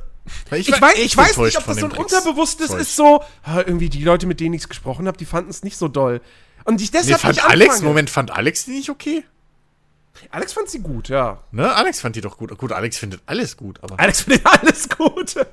[0.51, 3.23] Weil ich, weiß, ich weiß nicht, ob das so ein Tricks- Unterbewusstes ist, so,
[3.67, 6.21] irgendwie die Leute, mit denen ich gesprochen habe, die fanden es nicht so doll.
[6.65, 7.89] Und ich Nee, deshalb fand nicht Alex, anfange.
[7.89, 9.25] Moment, fand Alex die nicht okay?
[10.31, 11.39] Alex fand sie gut, ja.
[11.53, 11.73] Ne?
[11.75, 12.57] Alex fand die doch gut.
[12.59, 13.99] Gut, Alex findet alles gut, aber.
[14.01, 15.37] Alex findet alles gut.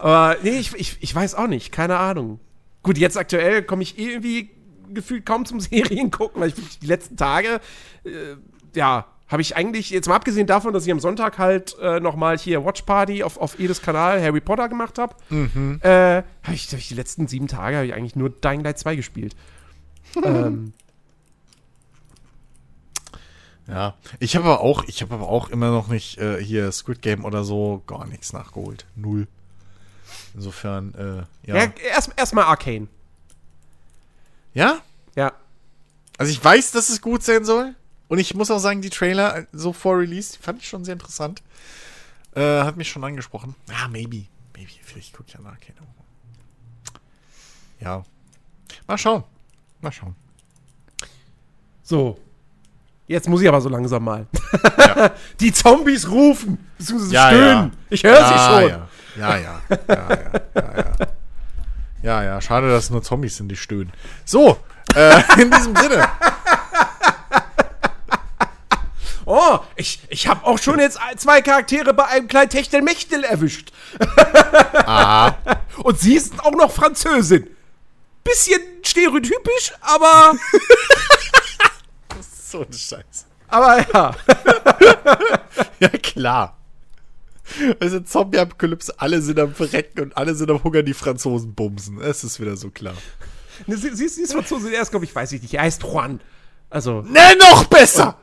[0.00, 2.38] Aber nee, ich, ich, ich weiß auch nicht, keine Ahnung.
[2.82, 4.50] Gut, jetzt aktuell komme ich eh irgendwie
[4.92, 7.60] gefühlt kaum zum Serien gucken, weil ich die letzten Tage,
[8.04, 8.36] äh,
[8.74, 12.38] ja, habe ich eigentlich, jetzt mal abgesehen davon, dass ich am Sonntag halt äh, nochmal
[12.38, 15.80] hier Watch Party auf, auf Edis Kanal Harry Potter gemacht habe, Mhm.
[15.82, 15.88] äh,
[16.42, 18.94] habe ich, hab ich die letzten sieben Tage habe ich eigentlich nur Dying Light 2
[18.96, 19.34] gespielt.
[20.24, 20.72] ähm,
[23.68, 23.94] Ja.
[24.18, 27.24] Ich habe aber auch, ich habe aber auch immer noch nicht äh, hier Squid Game
[27.24, 28.86] oder so gar nichts nachgeholt.
[28.96, 29.28] Null.
[30.34, 31.56] Insofern, äh, ja.
[31.56, 31.72] ja, Ja?
[31.94, 32.88] erst erstmal Arcane.
[34.54, 34.78] Ja.
[36.18, 37.74] Also ich weiß, dass es gut sein soll.
[38.12, 40.84] Und ich muss auch sagen, die Trailer äh, so vor Release, die fand ich schon
[40.84, 41.42] sehr interessant.
[42.34, 43.54] Äh, hat mich schon angesprochen.
[43.70, 44.26] Ah, maybe.
[44.54, 44.70] Maybe.
[44.82, 45.58] Vielleicht gucke ich ja nach.
[45.58, 45.94] Keine Ahnung.
[47.80, 48.04] Ja.
[48.86, 49.24] Mal schauen.
[49.80, 50.14] Mal schauen.
[51.82, 52.18] So.
[53.06, 54.26] Jetzt muss ich aber so langsam mal.
[54.76, 55.12] Ja.
[55.40, 57.70] Die Zombies rufen, beziehungsweise Ja, stöhnen.
[57.72, 57.78] ja.
[57.88, 58.68] Ich höre sie schon.
[58.68, 58.88] ja.
[59.16, 59.62] Ja, ja.
[59.70, 60.16] Ja, ja.
[60.54, 60.92] Ja, ja.
[62.02, 62.40] Ja, ja.
[62.42, 63.90] Schade, dass es nur Zombies sind, die stöhnen.
[64.26, 64.58] So,
[64.94, 66.06] äh, in diesem Sinne.
[69.34, 73.72] Oh, ich, ich habe auch schon jetzt zwei Charaktere bei einem kleinen Techtelmechtel erwischt.
[74.74, 75.32] Ah,
[75.78, 77.48] Und sie ist auch noch Französin.
[78.22, 80.34] Bisschen stereotypisch, aber,
[82.46, 83.24] so ein Scheiß.
[83.48, 84.14] aber ja.
[85.80, 86.58] Ja, klar.
[87.80, 92.02] Also Zombie-Apokalypse, alle sind am Verrecken und alle sind am Hunger, die Franzosen bumsen.
[92.02, 92.94] Es ist wieder so klar.
[93.66, 95.62] Ne, Sie, sie, ist, sie ist Franzose, er ist, glaube ich, weiß ich nicht, er
[95.62, 96.20] heißt Juan.
[96.68, 98.18] Also, Ne, noch besser!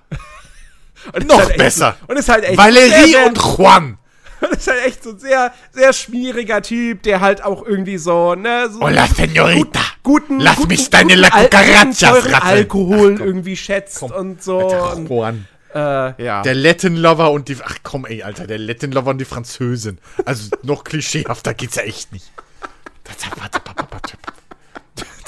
[1.25, 1.95] Noch halt besser.
[2.01, 3.97] So, und ist halt echt Valerie sehr, sehr, und Juan.
[4.41, 8.35] und ist halt echt so ein sehr, sehr schmieriger Typ, der halt auch irgendwie so,
[8.35, 9.79] ne, so Hola, Señorita.
[10.03, 12.33] guten, Lass guten, mich deine La ratteln.
[12.33, 14.11] Alkohol Ach, irgendwie schätzt Komm.
[14.11, 14.59] und so.
[14.59, 15.47] Alter, Juan.
[15.73, 16.41] äh, ja.
[16.41, 17.57] Der Latin-Lover und die.
[17.63, 19.99] Ach komm, ey, Alter, der Latin-Lover und die Französin.
[20.25, 22.31] Also noch klischeehafter geht's ja echt nicht.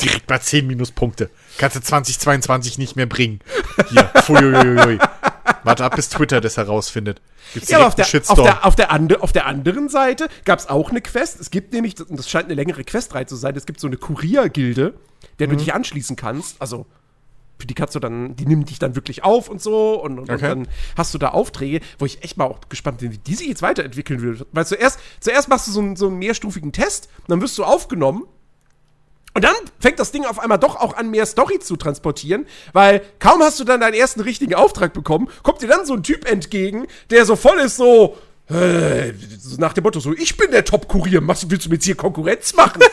[0.02, 1.30] Direkt mal 10 Minuspunkte.
[1.58, 3.40] Kannst du 2022 nicht mehr bringen.
[3.90, 4.10] Hier.
[4.24, 4.98] Fuiuiui.
[5.64, 7.22] Warte ab, bis Twitter das herausfindet.
[7.54, 10.60] Gibt's Ja, aber auf der, auf, der, auf, der ande, auf der anderen Seite gab
[10.60, 11.40] es auch eine Quest.
[11.40, 13.98] Es gibt nämlich, und das scheint eine längere Questreihe zu sein, es gibt so eine
[13.98, 14.94] Kuriergilde,
[15.40, 15.52] der Mhm.
[15.52, 16.62] du dich anschließen kannst.
[16.62, 16.86] Also,
[17.60, 20.02] für die kannst du dann, die nimmt dich dann wirklich auf und so.
[20.02, 20.48] Und, und, und Okay.
[20.48, 20.68] dann
[20.98, 23.62] hast du da Aufträge, wo ich echt mal auch gespannt bin, wie die sich jetzt
[23.62, 24.48] weiterentwickeln wird.
[24.52, 28.24] Weil zuerst, zuerst machst du so einen, so einen mehrstufigen Test, dann wirst du aufgenommen.
[29.34, 33.02] Und dann fängt das Ding auf einmal doch auch an, mehr Story zu transportieren, weil
[33.20, 36.30] kaum hast du dann deinen ersten richtigen Auftrag bekommen, kommt dir dann so ein Typ
[36.30, 38.18] entgegen, der so voll ist, so,
[38.50, 39.14] äh,
[39.58, 42.82] nach dem Motto, so, ich bin der Top-Kurier, willst du mir jetzt hier Konkurrenz machen?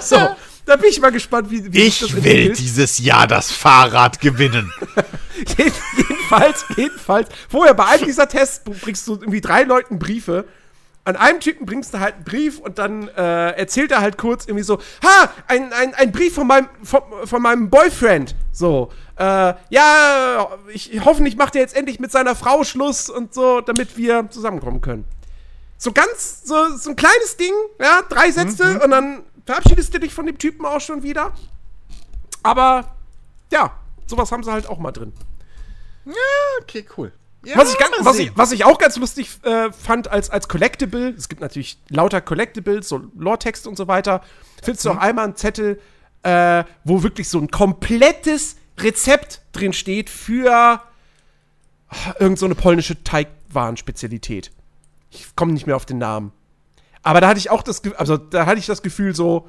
[0.00, 0.16] So.
[0.64, 4.72] Da bin ich mal gespannt, wie, wie sich Ich will dieses Jahr das Fahrrad gewinnen.
[5.56, 10.44] Jeden- jedenfalls, jedenfalls, vorher bei einem dieser Tests bringst du irgendwie drei Leuten Briefe.
[11.06, 14.46] An einem Typen bringst du halt einen Brief und dann äh, erzählt er halt kurz
[14.46, 18.34] irgendwie so, ha, ein, ein, ein Brief von meinem, von, von meinem Boyfriend.
[18.50, 23.60] So, äh, ja, ich hoffentlich macht er jetzt endlich mit seiner Frau Schluss und so,
[23.60, 25.04] damit wir zusammenkommen können.
[25.78, 30.12] So ganz, so, so ein kleines Ding, ja, drei Sätze und dann verabschiedest du dich
[30.12, 31.32] von dem Typen auch schon wieder.
[32.42, 32.96] Aber,
[33.52, 33.78] ja,
[34.08, 35.12] sowas haben sie halt auch mal drin.
[36.62, 37.12] Okay, cool.
[37.46, 40.48] Ja, Was ich, ganz, was, ich, was ich auch ganz lustig äh, fand als, als
[40.48, 44.22] Collectible, es gibt natürlich lauter Collectibles, so Lore-Texte und so weiter,
[44.62, 44.90] findest Mhm.
[44.90, 45.80] du auch einmal einen Zettel,
[46.24, 50.80] äh, wo wirklich so ein komplettes Rezept drin steht für
[51.92, 54.50] oh, irgend so eine polnische Teigwaren-Spezialität.
[55.10, 56.32] Ich komme nicht mehr auf den Namen.
[57.04, 59.48] Aber da hatte ich auch das, Ge- also da hatte ich das Gefühl so,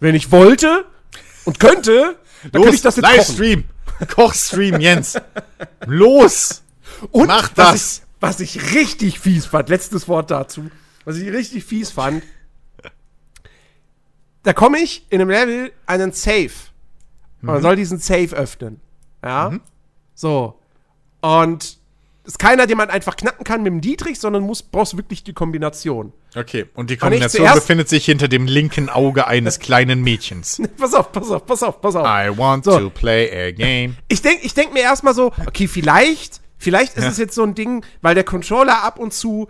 [0.00, 0.84] wenn ich wollte
[1.44, 2.16] und könnte,
[2.50, 3.16] dann könnte ich das jetzt kochen.
[3.16, 3.64] Livestream.
[4.12, 5.16] Kochstream, Jens.
[5.86, 6.62] Los.
[7.10, 7.98] Und Mach was das.
[7.98, 10.70] Ich, was ich richtig fies fand, letztes Wort dazu,
[11.04, 12.22] was ich richtig fies fand,
[14.42, 16.50] da komme ich in einem Level einen Safe.
[17.40, 18.80] Man soll diesen Safe öffnen.
[19.24, 19.52] Ja.
[20.14, 20.58] So.
[21.20, 21.78] Und
[22.24, 25.32] ist keiner, den man einfach knacken kann mit dem Dietrich, sondern muss, brauchst wirklich die
[25.32, 26.12] Kombination.
[26.36, 30.60] Okay, und die Kombination befindet sich hinter dem linken Auge eines kleinen Mädchens.
[30.76, 32.04] pass auf, pass auf, pass auf, pass auf.
[32.06, 32.78] I want So.
[32.78, 33.96] to play a game.
[34.08, 37.10] ich denke ich denk mir erstmal so, okay, vielleicht, vielleicht ist Ja.
[37.10, 39.48] es jetzt so ein Ding, weil der Controller ab und zu,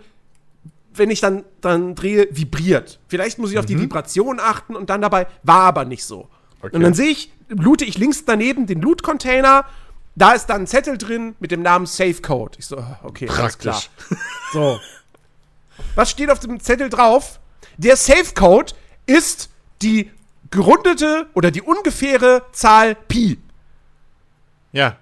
[0.93, 2.99] wenn ich dann, dann drehe, vibriert.
[3.07, 6.29] Vielleicht muss ich auf die Vibration achten und dann dabei, war aber nicht so.
[6.61, 6.75] Okay.
[6.75, 9.65] Und dann sehe ich, loote ich links daneben den Loot-Container,
[10.15, 12.57] da ist dann ein Zettel drin mit dem Namen Safe Code.
[12.59, 13.81] Ich so, ah, okay, alles klar.
[14.51, 14.79] So.
[15.95, 17.39] Was steht auf dem Zettel drauf?
[17.77, 18.73] Der Safe Code
[19.05, 19.49] ist
[19.81, 20.11] die
[20.51, 23.39] gerundete oder die ungefähre Zahl Pi.
[24.73, 24.97] Ja.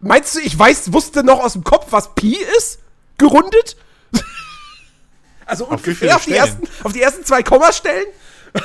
[0.00, 2.78] Meinst du, ich weiß, wusste noch aus dem Kopf, was Pi ist?
[3.18, 3.76] Gerundet?
[5.46, 8.06] also Auf wie ungefähr auf die, ersten, auf die ersten zwei Kommastellen?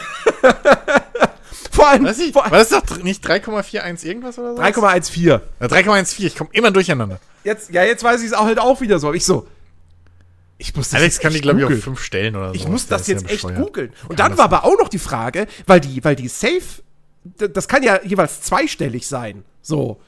[1.71, 4.61] Vor allem Was ich, vor war das doch nicht 3,41 irgendwas oder so?
[4.61, 5.19] 3,14.
[5.19, 6.25] Ja, 3,14.
[6.25, 7.19] Ich komme immer durcheinander.
[7.43, 9.11] Jetzt, ja, jetzt weiß ich es auch halt auch wieder so.
[9.13, 9.45] Ich so.
[10.57, 11.83] Ich muss das Alex jetzt kann die, echt glaube ich, auf googeln.
[11.83, 12.55] fünf Stellen oder so.
[12.55, 13.91] Ich muss das jetzt echt googeln.
[14.07, 16.61] Und dann das war aber auch noch die Frage, weil die, weil die Safe,
[17.23, 19.43] das kann ja jeweils zweistellig sein.
[19.61, 19.99] So.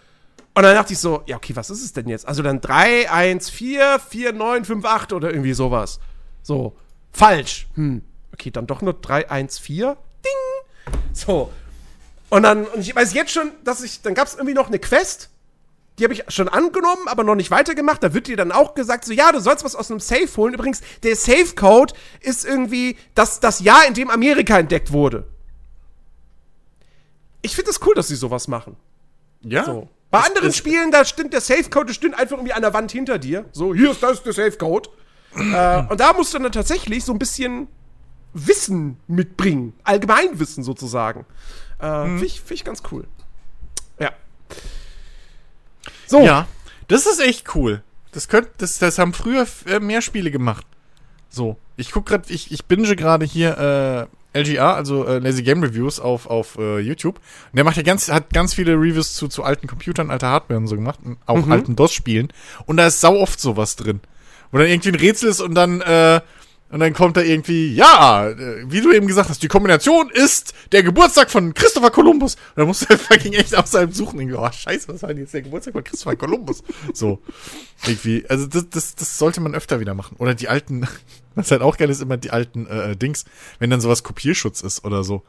[0.58, 2.28] Und dann dachte ich so, ja, okay, was ist es denn jetzt?
[2.28, 6.00] Also dann 3, 1, 4, 4, 9, 5, 8 oder irgendwie sowas.
[6.42, 6.76] So.
[7.12, 7.68] Falsch.
[7.76, 8.02] Hm.
[8.34, 9.96] Okay, dann doch nur 3, 1, 4.
[10.26, 10.96] Ding.
[11.14, 11.54] So.
[12.32, 14.80] Und dann, und ich weiß jetzt schon, dass ich, dann gab es irgendwie noch eine
[14.80, 15.30] Quest,
[16.00, 18.02] die habe ich schon angenommen, aber noch nicht weitergemacht.
[18.02, 20.56] Da wird dir dann auch gesagt, so, ja, du sollst was aus einem Safe holen.
[20.56, 25.28] Übrigens, der Safe-Code ist irgendwie das, das Jahr, in dem Amerika entdeckt wurde.
[27.44, 28.76] Ich finde es das cool, dass sie sowas machen.
[29.44, 29.64] Ja.
[29.64, 29.88] So.
[30.10, 33.46] Bei anderen Spielen, da stimmt der Safe-Code, stimmt einfach irgendwie an der Wand hinter dir.
[33.52, 34.90] So, hier ist das, der Safe-Code.
[35.36, 37.68] äh, und da musst du dann tatsächlich so ein bisschen
[38.34, 39.74] Wissen mitbringen.
[39.84, 41.26] Allgemeinwissen sozusagen.
[41.80, 43.06] Äh, Finde ich, find ich ganz cool.
[44.00, 44.12] Ja.
[46.06, 46.22] So.
[46.22, 46.48] Ja,
[46.88, 47.84] das ist echt cool.
[48.12, 50.66] Das, könnt, das, das haben früher äh, mehr Spiele gemacht.
[51.30, 51.58] So.
[51.76, 53.58] Ich guck gerade, ich, ich binge gerade hier
[54.10, 57.16] äh, LGR, also äh, Lazy Game Reviews auf, auf äh, YouTube.
[57.18, 60.60] Und der macht ja ganz, hat ganz viele Reviews zu, zu alten Computern, alter Hardware
[60.60, 61.52] und so gemacht, auch mhm.
[61.52, 62.30] alten DOS-Spielen.
[62.66, 64.02] Und da ist sau oft sowas drin.
[64.52, 66.22] Wo dann irgendwie ein Rätsel ist und dann, äh,
[66.70, 70.54] und dann kommt da irgendwie, ja, äh, wie du eben gesagt hast, die Kombination ist
[70.74, 72.36] der Geburtstag von Christopher Columbus.
[72.36, 74.20] Und dann musst du halt fucking echt aus seinem suchen.
[74.20, 76.64] Irgendwie, oh, scheiße, was war denn jetzt der Geburtstag von Christopher Columbus?
[76.94, 77.20] So.
[77.86, 78.26] Irgendwie.
[78.28, 80.18] Also das, das, das sollte man öfter wieder machen.
[80.18, 80.86] Oder die alten,
[81.36, 83.24] was halt auch geil ist, immer die alten äh, Dings,
[83.60, 85.24] wenn dann sowas Kopierschutz ist oder so.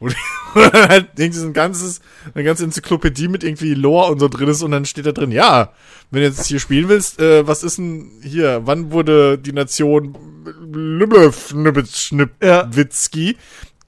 [0.54, 2.00] Dann halt irgendwie so ein ganzes,
[2.32, 5.30] eine ganze Enzyklopädie mit irgendwie Lore und so drin ist und dann steht da drin,
[5.30, 5.74] ja,
[6.10, 10.16] wenn du jetzt hier spielen willst, äh, was ist denn hier, wann wurde die Nation
[10.44, 13.34] Lübbe-Schnippwitzki ja.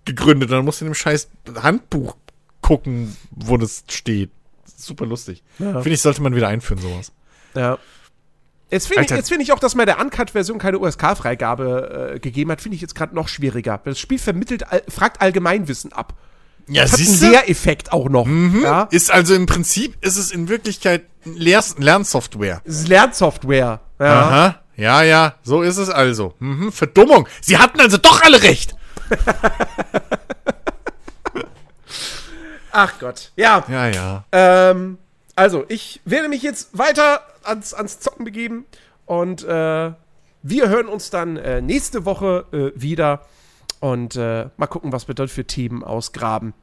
[0.05, 0.51] gegründet?
[0.51, 1.31] dann musst du in dem scheiß
[1.63, 2.17] Handbuch
[2.61, 4.31] gucken, wo das steht.
[4.77, 5.45] Super lustig.
[5.59, 5.81] Ja.
[5.83, 7.13] Finde ich, sollte man wieder einführen, sowas.
[7.55, 7.79] Ja.
[8.71, 12.63] Jetzt finde ich, find ich auch, dass man der Uncut-Version keine USK-Freigabe äh, gegeben hat,
[12.63, 13.79] finde ich jetzt gerade noch schwieriger.
[13.85, 16.15] Das Spiel vermittelt, all, fragt Allgemeinwissen ab.
[16.69, 18.25] Ja, das hat einen Lehreffekt auch noch.
[18.25, 18.63] Mhm.
[18.63, 18.89] Ja?
[18.91, 22.63] Ist also im Prinzip, ist es in Wirklichkeit Lehr Lernsoftware.
[22.65, 23.81] Es ist Lernsoftware.
[24.01, 24.07] Ja.
[24.07, 24.62] Aha.
[24.77, 26.35] Ja, ja, so ist es also.
[26.39, 26.73] Mhm.
[26.73, 27.29] Verdummung.
[27.41, 28.75] Sie hatten also doch alle recht.
[32.73, 33.33] Ach Gott.
[33.37, 33.65] Ja.
[33.69, 34.25] Ja, ja.
[34.33, 34.99] Ähm,
[35.37, 38.65] also, ich werde mich jetzt weiter ans, ans Zocken begeben.
[39.05, 39.93] Und äh,
[40.43, 43.27] wir hören uns dann äh, nächste Woche äh, wieder
[43.81, 46.55] und äh, mal gucken, was wir dort für Themen ausgraben.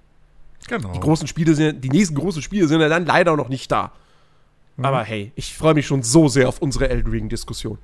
[0.67, 0.91] Genau.
[0.91, 3.91] Die großen Spiele sind, die nächsten großen Spiele sind ja dann leider noch nicht da.
[4.79, 4.85] Mhm.
[4.85, 7.77] Aber hey, ich freue mich schon so sehr auf unsere Elden Ring-Diskussion.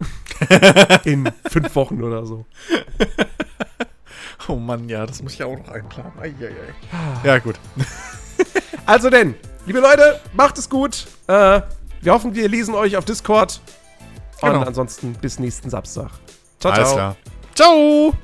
[1.04, 2.46] In fünf Wochen oder so.
[4.48, 6.12] Oh Mann, ja, das muss ich auch noch einplanen.
[6.18, 6.52] Eieiei.
[7.24, 7.56] Ja, gut.
[8.86, 9.34] also denn,
[9.66, 11.06] liebe Leute, macht es gut.
[11.26, 11.60] Äh,
[12.00, 13.60] wir hoffen, wir lesen euch auf Discord.
[14.40, 14.60] Genau.
[14.60, 16.10] Und ansonsten bis nächsten Samstag.
[16.58, 16.84] Ciao, ciao.
[16.84, 17.16] Alles klar.
[17.54, 18.14] Ciao.